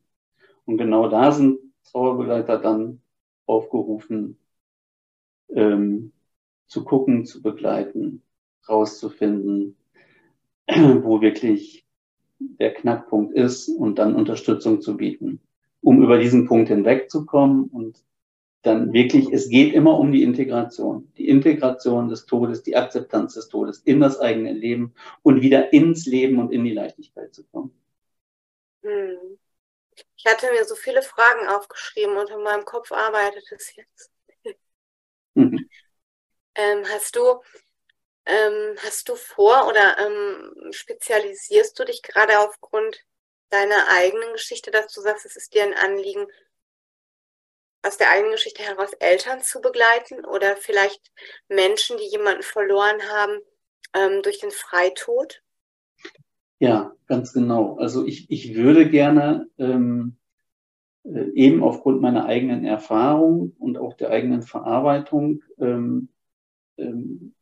Und 0.64 0.78
genau 0.78 1.08
da 1.08 1.32
sind 1.32 1.58
Trauerbegleiter 1.84 2.58
dann 2.58 3.02
aufgerufen, 3.46 4.38
ähm, 5.48 6.12
zu 6.66 6.84
gucken, 6.84 7.26
zu 7.26 7.42
begleiten, 7.42 8.22
rauszufinden, 8.68 9.76
wo 10.68 11.20
wirklich 11.20 11.86
der 12.38 12.72
Knackpunkt 12.72 13.34
ist 13.34 13.68
und 13.68 13.98
dann 13.98 14.14
Unterstützung 14.14 14.80
zu 14.80 14.96
bieten, 14.96 15.40
um 15.82 16.02
über 16.02 16.18
diesen 16.18 16.46
Punkt 16.46 16.68
hinwegzukommen 16.68 17.64
und 17.64 18.02
dann 18.62 18.92
wirklich, 18.92 19.32
es 19.32 19.48
geht 19.48 19.74
immer 19.74 19.98
um 19.98 20.12
die 20.12 20.22
Integration. 20.22 21.12
Die 21.16 21.28
Integration 21.28 22.08
des 22.08 22.26
Todes, 22.26 22.62
die 22.62 22.76
Akzeptanz 22.76 23.34
des 23.34 23.48
Todes 23.48 23.80
in 23.80 24.00
das 24.00 24.20
eigene 24.20 24.52
Leben 24.52 24.94
und 25.22 25.42
wieder 25.42 25.72
ins 25.72 26.06
Leben 26.06 26.38
und 26.38 26.52
in 26.52 26.64
die 26.64 26.72
Leichtigkeit 26.72 27.34
zu 27.34 27.44
kommen. 27.44 27.76
Hm. 28.82 29.38
Ich 30.16 30.24
hatte 30.26 30.50
mir 30.52 30.64
so 30.64 30.76
viele 30.76 31.02
Fragen 31.02 31.48
aufgeschrieben 31.48 32.16
und 32.16 32.30
in 32.30 32.42
meinem 32.42 32.64
Kopf 32.64 32.92
arbeitet 32.92 33.44
es 33.50 33.74
jetzt. 33.76 34.10
Mhm. 35.34 35.68
Ähm, 36.54 36.84
hast 36.86 37.16
du 37.16 37.40
ähm, 38.26 38.76
hast 38.84 39.08
du 39.08 39.16
vor 39.16 39.66
oder 39.68 39.96
ähm, 39.98 40.70
spezialisierst 40.70 41.78
du 41.78 41.84
dich 41.84 42.02
gerade 42.02 42.40
aufgrund 42.40 43.04
deiner 43.52 43.88
eigenen 43.88 44.32
Geschichte, 44.32 44.70
dass 44.70 44.92
du 44.92 45.00
sagst, 45.00 45.26
es 45.26 45.36
ist 45.36 45.54
dir 45.54 45.64
ein 45.64 45.74
Anliegen, 45.74 46.26
aus 47.82 47.96
der 47.96 48.10
eigenen 48.10 48.32
Geschichte 48.32 48.62
heraus 48.62 48.92
Eltern 49.00 49.40
zu 49.40 49.60
begleiten 49.60 50.24
oder 50.24 50.56
vielleicht 50.56 51.12
Menschen, 51.48 51.96
die 51.98 52.06
jemanden 52.06 52.42
verloren 52.42 53.02
haben, 53.10 53.40
ähm, 53.94 54.22
durch 54.22 54.38
den 54.38 54.52
Freitod? 54.52 55.42
Ja, 56.60 56.94
ganz 57.06 57.32
genau. 57.32 57.76
Also 57.78 58.06
ich, 58.06 58.30
ich 58.30 58.54
würde 58.54 58.88
gerne 58.88 59.48
ähm, 59.58 60.16
äh, 61.04 61.28
eben 61.34 61.62
aufgrund 61.64 62.00
meiner 62.00 62.26
eigenen 62.26 62.64
Erfahrung 62.64 63.56
und 63.58 63.78
auch 63.78 63.94
der 63.94 64.10
eigenen 64.10 64.42
Verarbeitung 64.42 65.42
ähm, 65.58 66.08
ähm, 66.76 67.34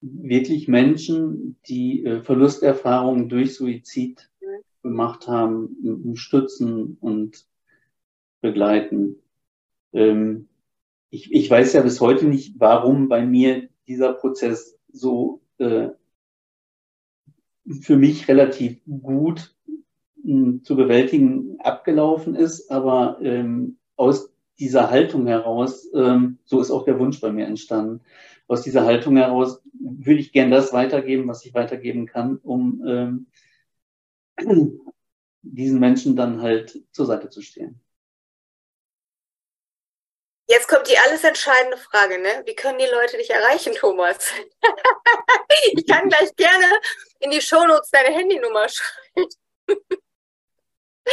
wirklich 0.00 0.66
Menschen, 0.66 1.58
die 1.68 2.04
äh, 2.04 2.22
Verlusterfahrungen 2.22 3.28
durch 3.28 3.54
Suizid 3.54 4.28
gemacht 4.88 5.28
haben, 5.28 6.14
stützen 6.16 6.96
und 7.00 7.46
begleiten. 8.40 9.16
Ähm, 9.92 10.48
ich, 11.10 11.32
ich 11.32 11.50
weiß 11.50 11.72
ja 11.72 11.82
bis 11.82 12.00
heute 12.00 12.26
nicht, 12.26 12.58
warum 12.58 13.08
bei 13.08 13.24
mir 13.24 13.68
dieser 13.86 14.12
Prozess 14.12 14.78
so 14.92 15.40
äh, 15.58 15.88
für 17.80 17.96
mich 17.96 18.28
relativ 18.28 18.80
gut 19.02 19.54
mh, 20.22 20.62
zu 20.62 20.76
bewältigen 20.76 21.60
abgelaufen 21.60 22.34
ist, 22.34 22.70
aber 22.70 23.18
ähm, 23.22 23.78
aus 23.96 24.32
dieser 24.58 24.90
Haltung 24.90 25.26
heraus, 25.26 25.88
ähm, 25.94 26.38
so 26.44 26.60
ist 26.60 26.70
auch 26.70 26.84
der 26.84 26.98
Wunsch 26.98 27.20
bei 27.20 27.32
mir 27.32 27.46
entstanden, 27.46 28.00
aus 28.46 28.62
dieser 28.62 28.84
Haltung 28.84 29.16
heraus 29.16 29.62
würde 29.78 30.20
ich 30.20 30.32
gern 30.32 30.50
das 30.50 30.72
weitergeben, 30.72 31.28
was 31.28 31.44
ich 31.44 31.54
weitergeben 31.54 32.06
kann, 32.06 32.38
um 32.38 32.82
ähm, 32.86 33.26
diesen 35.42 35.80
Menschen 35.80 36.16
dann 36.16 36.42
halt 36.42 36.82
zur 36.92 37.06
Seite 37.06 37.30
zu 37.30 37.42
stehen. 37.42 37.80
Jetzt 40.50 40.66
kommt 40.66 40.88
die 40.88 40.96
alles 40.96 41.22
entscheidende 41.24 41.76
Frage, 41.76 42.18
ne? 42.18 42.42
Wie 42.46 42.54
können 42.54 42.78
die 42.78 42.86
Leute 42.86 43.18
dich 43.18 43.28
erreichen, 43.28 43.74
Thomas? 43.74 44.32
ich 45.74 45.86
kann 45.86 46.08
gleich 46.08 46.34
gerne 46.36 46.66
in 47.20 47.30
die 47.30 47.42
Shownotes 47.42 47.90
deine 47.90 48.14
Handynummer 48.14 48.66
schreiben. 48.68 49.28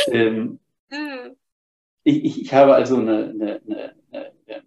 ähm, 0.08 0.60
hm. 0.90 1.36
ich, 2.04 2.24
ich, 2.24 2.42
ich, 2.44 2.54
habe 2.54 2.76
also 2.76 2.96
eine, 2.96 3.26
eine, 3.26 3.62
eine, 3.68 3.96
eine 4.14 4.64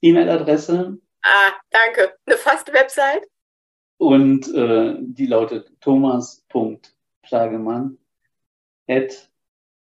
E-Mail-Adresse. 0.00 0.98
Ah, 1.22 1.52
danke. 1.70 2.16
Eine 2.26 2.36
fast 2.36 2.72
Website. 2.72 3.26
Und 3.98 4.46
äh, 4.54 4.98
die 5.00 5.26
lautet 5.26 5.72
thomas.plagemann 7.28 7.98
at 8.88 9.28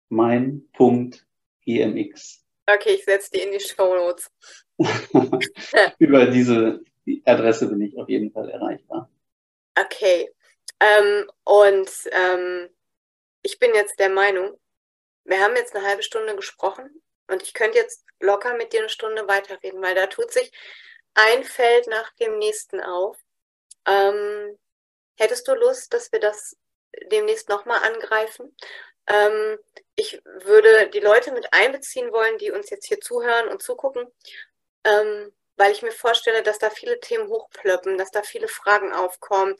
mein.gmx. 0.08 1.24
Okay, 2.66 2.94
ich 2.94 3.04
setze 3.04 3.30
die 3.32 3.40
in 3.40 3.52
die 3.52 3.60
Show 3.60 3.94
Notes. 3.94 4.30
Über 5.98 6.26
diese 6.26 6.80
Adresse 7.24 7.68
bin 7.68 7.80
ich 7.82 7.98
auf 7.98 8.08
jeden 8.08 8.30
Fall 8.32 8.48
erreichbar. 8.50 9.10
Okay. 9.78 10.32
Ähm, 10.80 11.30
und 11.44 11.90
ähm, 12.12 12.68
ich 13.42 13.58
bin 13.58 13.74
jetzt 13.74 13.98
der 13.98 14.10
Meinung, 14.10 14.58
wir 15.24 15.40
haben 15.40 15.56
jetzt 15.56 15.74
eine 15.74 15.86
halbe 15.86 16.02
Stunde 16.02 16.36
gesprochen 16.36 17.02
und 17.28 17.42
ich 17.42 17.52
könnte 17.54 17.78
jetzt 17.78 18.04
locker 18.20 18.56
mit 18.56 18.72
dir 18.72 18.80
eine 18.80 18.88
Stunde 18.88 19.28
weiterreden, 19.28 19.82
weil 19.82 19.94
da 19.94 20.06
tut 20.06 20.32
sich 20.32 20.50
ein 21.14 21.44
Feld 21.44 21.86
nach 21.88 22.12
dem 22.14 22.38
nächsten 22.38 22.80
auf. 22.80 23.18
Ähm, 23.86 24.58
hättest 25.18 25.46
du 25.48 25.54
Lust, 25.54 25.92
dass 25.92 26.12
wir 26.12 26.20
das 26.20 26.56
demnächst 27.10 27.48
nochmal 27.48 27.82
angreifen? 27.82 28.54
Ähm, 29.06 29.58
ich 29.96 30.22
würde 30.24 30.88
die 30.90 31.00
Leute 31.00 31.32
mit 31.32 31.52
einbeziehen 31.52 32.12
wollen, 32.12 32.38
die 32.38 32.50
uns 32.50 32.70
jetzt 32.70 32.86
hier 32.86 33.00
zuhören 33.00 33.48
und 33.48 33.62
zugucken, 33.62 34.06
ähm, 34.84 35.32
weil 35.56 35.72
ich 35.72 35.82
mir 35.82 35.92
vorstelle, 35.92 36.42
dass 36.42 36.58
da 36.58 36.70
viele 36.70 37.00
Themen 37.00 37.28
hochplöppen, 37.28 37.98
dass 37.98 38.10
da 38.10 38.22
viele 38.22 38.48
Fragen 38.48 38.92
aufkommen. 38.92 39.56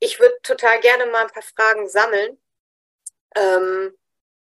Ich 0.00 0.20
würde 0.20 0.36
total 0.42 0.80
gerne 0.80 1.06
mal 1.06 1.22
ein 1.22 1.30
paar 1.30 1.42
Fragen 1.42 1.88
sammeln. 1.88 2.38
Ähm, 3.36 3.96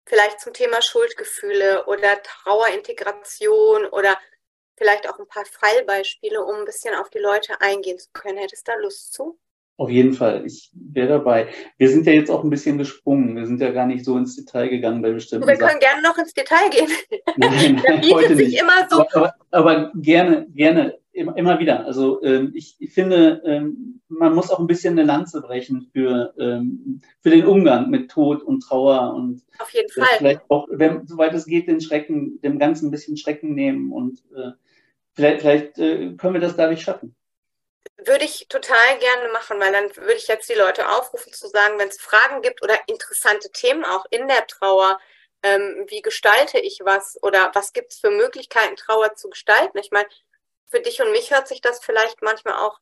vielleicht 0.06 0.39
zum 0.41 0.54
Thema 0.54 0.82
Schuldgefühle 0.82 1.86
oder 1.86 2.22
Trauerintegration 2.22 3.86
oder 3.88 4.20
vielleicht 4.78 5.08
auch 5.10 5.20
ein 5.20 5.28
paar 5.28 5.45
Fallbeispiele, 5.45 6.43
um 6.43 6.56
ein 6.58 6.66
bisschen 6.66 6.95
auf 6.95 7.10
die 7.10 7.20
Leute 7.20 7.62
eingehen 7.62 8.00
zu 8.00 8.10
können. 8.14 8.38
Hättest 8.38 8.68
du 8.68 8.72
da 8.72 8.78
Lust 8.78 9.14
zu? 9.14 9.39
Auf 9.80 9.91
jeden 9.91 10.13
Fall, 10.13 10.43
ich 10.43 10.71
wäre 10.73 11.07
dabei. 11.07 11.49
Wir 11.78 11.88
sind 11.88 12.07
ja 12.07 12.11
jetzt 12.11 12.32
auch 12.32 12.43
ein 12.43 12.49
bisschen 12.49 12.80
gesprungen. 12.80 13.36
Wir 13.36 13.45
sind 13.45 13.61
ja 13.61 13.69
gar 13.69 13.86
nicht 13.86 14.03
so 14.03 14.17
ins 14.17 14.36
Detail 14.36 14.69
gegangen 14.69 15.03
bei 15.03 15.11
bestimmten 15.11 15.47
Wir 15.47 15.55
können 15.55 15.69
Sachen. 15.69 15.80
gerne 15.80 16.01
noch 16.01 16.17
ins 16.17 16.34
Detail 16.34 16.67
gehen. 16.71 16.89
Nein, 17.38 17.80
nein 17.88 18.01
heute 18.11 18.36
nicht. 18.36 18.59
Immer 18.59 18.88
so. 18.89 19.05
aber, 19.13 19.36
aber, 19.51 19.91
gerne, 19.93 20.47
gerne, 20.55 20.97
immer, 21.11 21.38
immer 21.38 21.59
wieder. 21.59 21.86
Also 21.86 22.23
ähm, 22.23 22.53
ich, 22.55 22.75
ich, 22.80 22.91
finde, 22.91 23.43
ähm, 23.45 24.01
man 24.07 24.34
muss 24.34 24.49
auch 24.49 24.57
ein 24.57 24.65
bisschen 24.65 24.97
eine 24.97 25.03
Lanze 25.03 25.41
brechen 25.41 25.88
für, 25.93 26.34
ähm, 26.39 26.99
für 27.21 27.30
den 27.30 27.45
Umgang 27.45 27.91
mit 27.91 28.09
Tod 28.09 28.41
und 28.41 28.61
Trauer 28.61 29.13
und 29.13 29.43
Auf 29.59 29.71
jeden 29.75 29.91
Fall. 29.91 30.07
vielleicht 30.17 30.41
auch, 30.49 30.67
wenn, 30.71 31.05
soweit 31.05 31.36
es 31.36 31.45
geht, 31.45 31.67
den 31.67 31.82
Schrecken, 31.82 32.41
dem 32.41 32.57
Ganzen 32.57 32.88
ein 32.88 32.91
bisschen 32.91 33.15
Schrecken 33.15 33.53
nehmen 33.53 33.91
und 33.91 34.23
äh, 34.36 34.53
vielleicht, 35.13 35.41
vielleicht 35.41 35.78
äh, 35.78 36.15
können 36.15 36.34
wir 36.34 36.41
das 36.41 36.55
dadurch 36.55 36.82
schaffen 36.82 37.13
würde 37.97 38.25
ich 38.25 38.47
total 38.47 38.99
gerne 38.99 39.30
machen, 39.30 39.59
weil 39.59 39.71
dann 39.71 39.95
würde 39.95 40.13
ich 40.15 40.28
jetzt 40.28 40.49
die 40.49 40.53
Leute 40.55 40.89
aufrufen 40.89 41.34
zu 41.34 41.47
sagen, 41.47 41.80
wenn 41.80 41.89
es 41.89 41.99
Fragen 41.99 42.41
gibt 42.41 42.61
oder 42.61 42.78
interessante 42.88 43.51
Themen 43.51 43.86
auch 43.86 44.05
in 44.09 44.28
der 44.28 44.45
Trauer, 44.47 44.99
ähm, 45.43 45.86
wie 45.88 46.01
gestalte 46.01 46.59
ich 46.59 46.82
was 46.84 47.21
oder 47.23 47.51
was 47.53 47.73
gibt 47.73 47.93
es 47.93 47.99
für 47.99 48.11
Möglichkeiten, 48.11 48.75
Trauer 48.75 49.15
zu 49.15 49.30
gestalten. 49.30 49.78
Ich 49.78 49.91
meine, 49.91 50.07
für 50.67 50.80
dich 50.80 51.01
und 51.01 51.11
mich 51.11 51.32
hört 51.32 51.47
sich 51.47 51.61
das 51.61 51.84
vielleicht 51.84 52.21
manchmal 52.21 52.55
auch, 52.55 52.80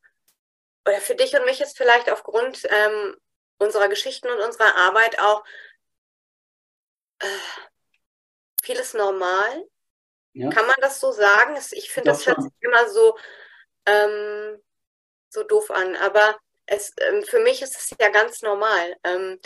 oder 0.88 1.00
für 1.00 1.16
dich 1.16 1.36
und 1.36 1.46
mich 1.46 1.62
ist 1.62 1.78
vielleicht 1.78 2.10
aufgrund 2.10 2.68
ähm, 2.70 3.18
unserer 3.58 3.88
Geschichten 3.88 4.30
und 4.30 4.40
unserer 4.40 4.76
Arbeit 4.76 5.20
auch 5.20 5.44
äh, 7.20 7.28
vieles 8.64 8.94
normal. 8.94 9.68
Ja. 10.34 10.50
Kann 10.50 10.68
man 10.68 10.76
das 10.82 11.00
so 11.00 11.12
sagen? 11.12 11.58
Ich 11.72 11.92
finde, 11.92 12.10
das 12.10 12.26
hört 12.28 12.42
sich 12.42 12.52
immer 12.60 12.90
so 12.90 13.18
ähm, 13.86 14.62
so 15.36 15.44
doof 15.44 15.70
an, 15.72 15.96
aber 15.98 16.38
es, 16.66 16.94
ähm, 17.00 17.24
für 17.24 17.40
mich 17.40 17.62
ist 17.62 17.78
es 17.78 17.92
ja 18.00 18.10
ganz 18.10 18.42
normal. 18.42 18.98
Ähm, 19.04 19.40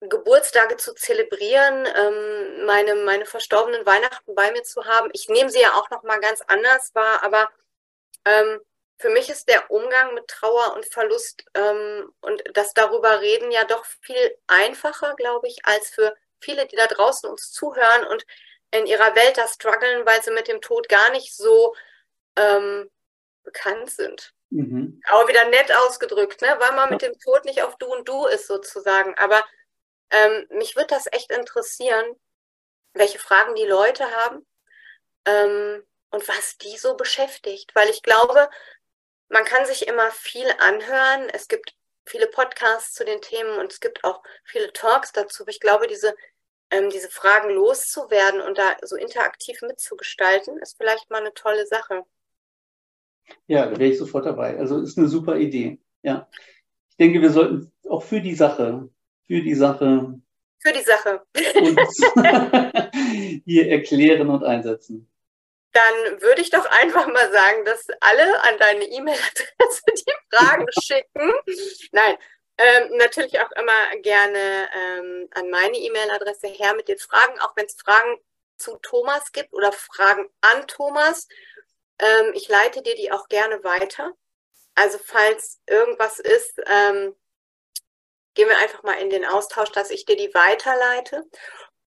Geburtstage 0.00 0.76
zu 0.76 0.94
zelebrieren, 0.94 1.86
ähm, 1.94 2.66
meine, 2.66 2.94
meine 2.96 3.26
verstorbenen 3.26 3.86
Weihnachten 3.86 4.34
bei 4.34 4.50
mir 4.52 4.62
zu 4.62 4.84
haben. 4.84 5.10
Ich 5.12 5.28
nehme 5.28 5.50
sie 5.50 5.60
ja 5.60 5.74
auch 5.74 5.90
noch 5.90 6.02
mal 6.02 6.20
ganz 6.20 6.42
anders 6.46 6.94
wahr, 6.94 7.22
aber 7.22 7.50
ähm, 8.24 8.60
für 8.98 9.10
mich 9.10 9.28
ist 9.28 9.48
der 9.48 9.70
Umgang 9.70 10.14
mit 10.14 10.28
Trauer 10.28 10.74
und 10.74 10.86
Verlust 10.86 11.44
ähm, 11.54 12.12
und 12.20 12.42
das 12.54 12.74
darüber 12.74 13.20
reden 13.20 13.50
ja 13.50 13.64
doch 13.64 13.84
viel 14.02 14.38
einfacher, 14.46 15.14
glaube 15.16 15.48
ich, 15.48 15.64
als 15.64 15.88
für 15.88 16.14
viele, 16.40 16.66
die 16.66 16.76
da 16.76 16.86
draußen 16.86 17.28
uns 17.28 17.52
zuhören 17.52 18.06
und 18.06 18.24
in 18.70 18.86
ihrer 18.86 19.14
Welt 19.14 19.38
da 19.38 19.48
strugglen, 19.48 20.04
weil 20.06 20.22
sie 20.22 20.32
mit 20.32 20.48
dem 20.48 20.60
Tod 20.60 20.88
gar 20.88 21.10
nicht 21.10 21.34
so 21.34 21.74
ähm, 22.36 22.90
bekannt 23.42 23.90
sind. 23.90 24.34
Mhm. 24.54 25.02
Aber 25.08 25.26
wieder 25.26 25.48
nett 25.48 25.74
ausgedrückt, 25.74 26.40
ne? 26.40 26.54
weil 26.60 26.72
man 26.76 26.90
mit 26.90 27.02
dem 27.02 27.18
Tod 27.18 27.44
nicht 27.44 27.62
auf 27.62 27.76
Du 27.76 27.86
und 27.86 28.08
Du 28.08 28.26
ist 28.26 28.46
sozusagen. 28.46 29.12
Aber 29.18 29.44
ähm, 30.10 30.46
mich 30.50 30.76
würde 30.76 30.94
das 30.94 31.08
echt 31.10 31.32
interessieren, 31.32 32.04
welche 32.92 33.18
Fragen 33.18 33.56
die 33.56 33.64
Leute 33.64 34.08
haben 34.08 34.46
ähm, 35.24 35.84
und 36.10 36.28
was 36.28 36.56
die 36.58 36.78
so 36.78 36.94
beschäftigt. 36.94 37.74
Weil 37.74 37.90
ich 37.90 38.04
glaube, 38.04 38.48
man 39.28 39.44
kann 39.44 39.66
sich 39.66 39.88
immer 39.88 40.12
viel 40.12 40.48
anhören. 40.60 41.28
Es 41.30 41.48
gibt 41.48 41.74
viele 42.06 42.28
Podcasts 42.28 42.94
zu 42.94 43.04
den 43.04 43.20
Themen 43.22 43.58
und 43.58 43.72
es 43.72 43.80
gibt 43.80 44.04
auch 44.04 44.22
viele 44.44 44.72
Talks 44.72 45.10
dazu. 45.10 45.42
Aber 45.42 45.50
ich 45.50 45.58
glaube, 45.58 45.88
diese, 45.88 46.14
ähm, 46.70 46.90
diese 46.90 47.10
Fragen 47.10 47.50
loszuwerden 47.50 48.40
und 48.40 48.56
da 48.56 48.76
so 48.82 48.94
interaktiv 48.94 49.62
mitzugestalten, 49.62 50.58
ist 50.58 50.76
vielleicht 50.76 51.10
mal 51.10 51.22
eine 51.22 51.34
tolle 51.34 51.66
Sache. 51.66 52.04
Ja, 53.46 53.66
da 53.66 53.78
wäre 53.78 53.90
ich 53.90 53.98
sofort 53.98 54.26
dabei. 54.26 54.58
Also 54.58 54.80
ist 54.80 54.98
eine 54.98 55.08
super 55.08 55.36
Idee. 55.36 55.78
Ja. 56.02 56.28
Ich 56.90 56.96
denke, 56.96 57.20
wir 57.20 57.30
sollten 57.30 57.72
auch 57.88 58.02
für 58.02 58.20
die 58.20 58.34
Sache, 58.34 58.88
für 59.26 59.40
die 59.40 59.54
Sache. 59.54 60.20
Für 60.58 60.72
die 60.72 60.82
Sache. 60.82 61.22
hier 63.44 63.70
erklären 63.70 64.28
und 64.30 64.44
einsetzen. 64.44 65.10
Dann 65.72 66.20
würde 66.20 66.40
ich 66.40 66.50
doch 66.50 66.66
einfach 66.66 67.06
mal 67.08 67.32
sagen, 67.32 67.64
dass 67.64 67.86
alle 68.00 68.42
an 68.44 68.54
deine 68.58 68.84
E-Mail-Adresse 68.84 69.82
die 69.96 70.36
Fragen 70.36 70.66
schicken. 70.80 71.32
Nein, 71.92 72.16
ähm, 72.58 72.96
natürlich 72.96 73.40
auch 73.40 73.50
immer 73.52 74.00
gerne 74.02 74.68
ähm, 74.72 75.28
an 75.32 75.50
meine 75.50 75.76
E-Mail-Adresse 75.76 76.46
her 76.46 76.74
mit 76.76 76.88
den 76.88 76.98
Fragen, 76.98 77.38
auch 77.40 77.56
wenn 77.56 77.66
es 77.66 77.74
Fragen 77.74 78.18
zu 78.56 78.76
Thomas 78.82 79.32
gibt 79.32 79.52
oder 79.52 79.72
Fragen 79.72 80.28
an 80.40 80.66
Thomas 80.68 81.26
ähm, 82.04 82.32
ich 82.34 82.48
leite 82.48 82.82
dir 82.82 82.94
die 82.94 83.10
auch 83.10 83.28
gerne 83.28 83.64
weiter. 83.64 84.12
Also 84.74 84.98
falls 85.02 85.60
irgendwas 85.66 86.18
ist, 86.18 86.60
ähm, 86.66 87.16
gehen 88.34 88.48
wir 88.48 88.58
einfach 88.58 88.82
mal 88.82 89.00
in 89.00 89.10
den 89.10 89.24
Austausch, 89.24 89.70
dass 89.70 89.90
ich 89.90 90.04
dir 90.04 90.16
die 90.16 90.34
weiterleite. 90.34 91.24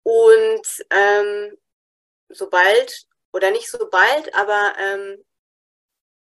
Und 0.03 0.86
ähm, 0.89 1.57
sobald, 2.30 3.05
oder 3.32 3.51
nicht 3.51 3.70
sobald, 3.70 4.34
aber 4.34 4.74
ähm, 4.80 5.24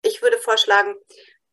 ich 0.04 0.22
würde 0.22 0.38
vorschlagen, 0.38 0.96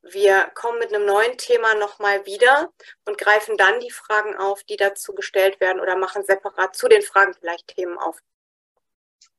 wir 0.02 0.50
kommen 0.54 0.78
mit 0.78 0.92
einem 0.92 1.06
neuen 1.06 1.36
Thema 1.38 1.74
nochmal 1.74 2.26
wieder 2.26 2.72
und 3.04 3.18
greifen 3.18 3.56
dann 3.56 3.80
die 3.80 3.90
Fragen 3.90 4.36
auf, 4.36 4.62
die 4.64 4.76
dazu 4.76 5.14
gestellt 5.14 5.60
werden 5.60 5.80
oder 5.80 5.96
machen 5.96 6.24
separat 6.24 6.76
zu 6.76 6.88
den 6.88 7.02
Fragen 7.02 7.34
vielleicht 7.34 7.68
Themen 7.68 7.98
auf. 7.98 8.18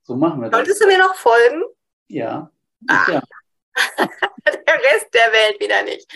So 0.03 0.15
machen 0.15 0.41
wir 0.41 0.49
das. 0.49 0.57
Solltest 0.57 0.81
du 0.81 0.87
mir 0.87 0.97
noch 0.97 1.15
folgen? 1.15 1.63
Ja. 2.07 2.51
Ah. 2.87 3.05
ja. 3.11 3.21
der 4.45 4.83
Rest 4.83 5.13
der 5.13 5.31
Welt 5.31 5.59
wieder 5.59 5.83
nicht. 5.83 6.11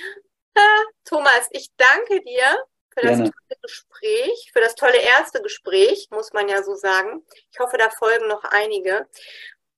Thomas, 1.05 1.47
ich 1.51 1.70
danke 1.78 2.22
dir 2.22 2.66
für 2.93 3.01
das 3.01 3.18
Gerne. 3.18 3.32
tolle 3.32 3.59
Gespräch, 3.61 4.51
für 4.53 4.61
das 4.61 4.76
tolle 4.76 4.97
erste 4.97 5.41
Gespräch, 5.41 6.07
muss 6.11 6.34
man 6.34 6.47
ja 6.47 6.64
so 6.64 6.76
sagen. 6.76 7.26
Ich 7.51 7.59
hoffe, 7.59 7.78
da 7.78 7.89
folgen 7.89 8.28
noch 8.28 8.43
einige. 8.43 9.07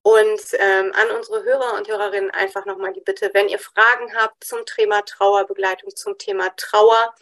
Und 0.02 0.40
ähm, 0.52 0.92
an 0.94 1.10
unsere 1.16 1.42
Hörer 1.42 1.74
und 1.74 1.88
Hörerinnen 1.88 2.30
einfach 2.30 2.64
nochmal 2.64 2.92
die 2.92 3.00
Bitte, 3.00 3.30
wenn 3.32 3.48
ihr 3.48 3.58
Fragen 3.58 4.14
habt 4.14 4.44
zum 4.44 4.64
Thema 4.64 5.02
Trauerbegleitung, 5.02 5.96
zum 5.96 6.16
Thema 6.16 6.50
Trauer, 6.56 7.12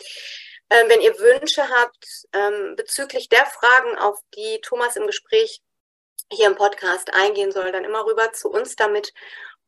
äh, 0.68 0.86
wenn 0.88 1.00
ihr 1.00 1.18
Wünsche 1.18 1.66
habt 1.66 2.06
ähm, 2.34 2.74
bezüglich 2.76 3.30
der 3.30 3.46
Fragen, 3.46 3.96
auf 3.96 4.20
die 4.36 4.60
Thomas 4.60 4.96
im 4.96 5.06
Gespräch 5.06 5.62
hier 6.30 6.46
im 6.46 6.56
Podcast 6.56 7.14
eingehen 7.14 7.52
soll, 7.52 7.72
dann 7.72 7.84
immer 7.84 8.04
rüber 8.04 8.32
zu 8.32 8.50
uns 8.50 8.76
damit. 8.76 9.14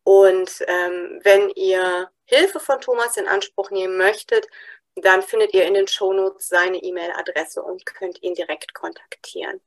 Und 0.07 0.64
ähm, 0.68 1.18
wenn 1.24 1.50
ihr 1.57 2.09
Hilfe 2.26 2.61
von 2.61 2.80
Thomas 2.80 3.16
in 3.16 3.26
Anspruch 3.26 3.72
nehmen 3.72 3.96
möchtet, 3.96 4.46
dann 4.94 5.20
findet 5.20 5.52
ihr 5.52 5.64
in 5.64 5.74
den 5.74 5.88
Shownotes 5.88 6.48
seine 6.48 6.80
E-Mail-Adresse 6.80 7.61
und 7.61 7.84
könnt 7.84 8.22
ihn 8.22 8.34
direkt 8.34 8.72
kontaktieren. 8.72 9.61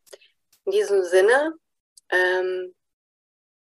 In 0.64 0.72
diesem 0.72 1.04
Sinne, 1.04 1.56
ähm, 2.10 2.74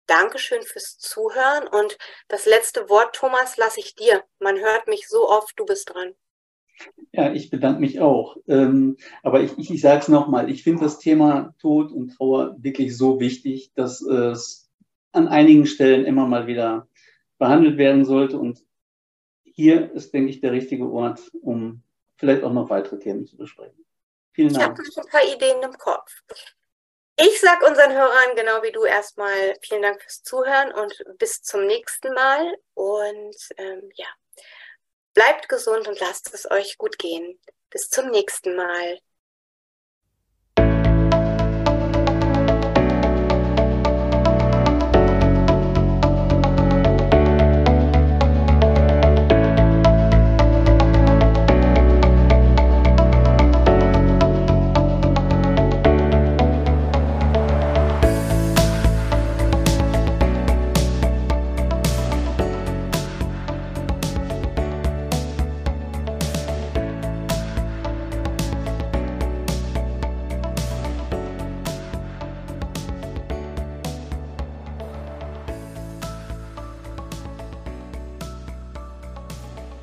Dankeschön 0.07 0.63
fürs 0.63 0.97
Zuhören 0.97 1.69
und 1.69 1.99
das 2.29 2.47
letzte 2.47 2.89
Wort, 2.89 3.15
Thomas, 3.17 3.59
lasse 3.59 3.81
ich 3.81 3.95
dir. 3.95 4.25
Man 4.39 4.59
hört 4.59 4.87
mich 4.87 5.09
so 5.09 5.29
oft, 5.29 5.53
du 5.59 5.67
bist 5.67 5.93
dran. 5.93 6.15
Ja, 7.13 7.35
ich 7.35 7.51
bedanke 7.51 7.81
mich 7.81 8.01
auch. 8.01 8.39
Ähm, 8.49 8.97
aber 9.23 9.43
ich, 9.43 9.59
ich, 9.59 9.71
ich 9.71 9.83
sage 9.83 10.01
es 10.01 10.09
nochmal, 10.09 10.51
ich 10.51 10.63
finde 10.63 10.85
das 10.85 10.99
Thema 10.99 11.55
Tod 11.59 11.93
und 11.93 12.17
Trauer 12.17 12.57
wirklich 12.61 12.97
so 12.97 13.21
wichtig, 13.21 13.75
dass 13.75 14.01
es 14.01 14.72
an 15.13 15.29
einigen 15.29 15.67
Stellen 15.67 16.05
immer 16.05 16.27
mal 16.27 16.47
wieder 16.47 16.89
behandelt 17.39 17.79
werden 17.79 18.05
sollte. 18.05 18.39
Und 18.39 18.65
hier 19.45 19.93
ist, 19.93 20.13
denke 20.13 20.31
ich, 20.31 20.41
der 20.41 20.53
richtige 20.53 20.91
Ort, 20.91 21.21
um 21.43 21.83
vielleicht 22.17 22.43
auch 22.43 22.53
noch 22.53 22.71
weitere 22.71 22.99
Themen 22.99 23.27
zu 23.27 23.37
besprechen. 23.37 23.85
Vielen 24.33 24.53
Dank. 24.53 24.79
Ich 24.81 24.97
habe 24.97 25.01
noch 25.01 25.05
ein 25.05 25.11
paar 25.11 25.35
Ideen 25.35 25.63
im 25.63 25.79
Kopf. 25.79 26.23
Ich 27.17 27.41
sage 27.41 27.67
unseren 27.67 27.93
Hörern 27.93 28.35
genau 28.37 28.63
wie 28.63 28.73
du 28.73 28.85
erstmal 28.85 29.55
vielen 29.61 29.83
Dank 29.83 30.01
fürs 30.01 30.23
Zuhören 30.23 30.73
und 30.73 31.19
bis 31.19 31.43
zum 31.43 31.67
nächsten 31.67 32.15
Mal. 32.15 32.57
Und 32.75 33.37
ähm, 33.59 33.91
ja, 33.95 34.07
bleibt 35.13 35.49
gesund 35.49 35.87
und 35.89 36.01
lasst 36.01 36.33
es 36.33 36.51
euch 36.51 36.79
gut 36.79 36.99
gehen. 36.99 37.39
Bis 37.71 37.91
zum 37.91 38.11
nächsten 38.11 38.57
Mal. 38.57 38.99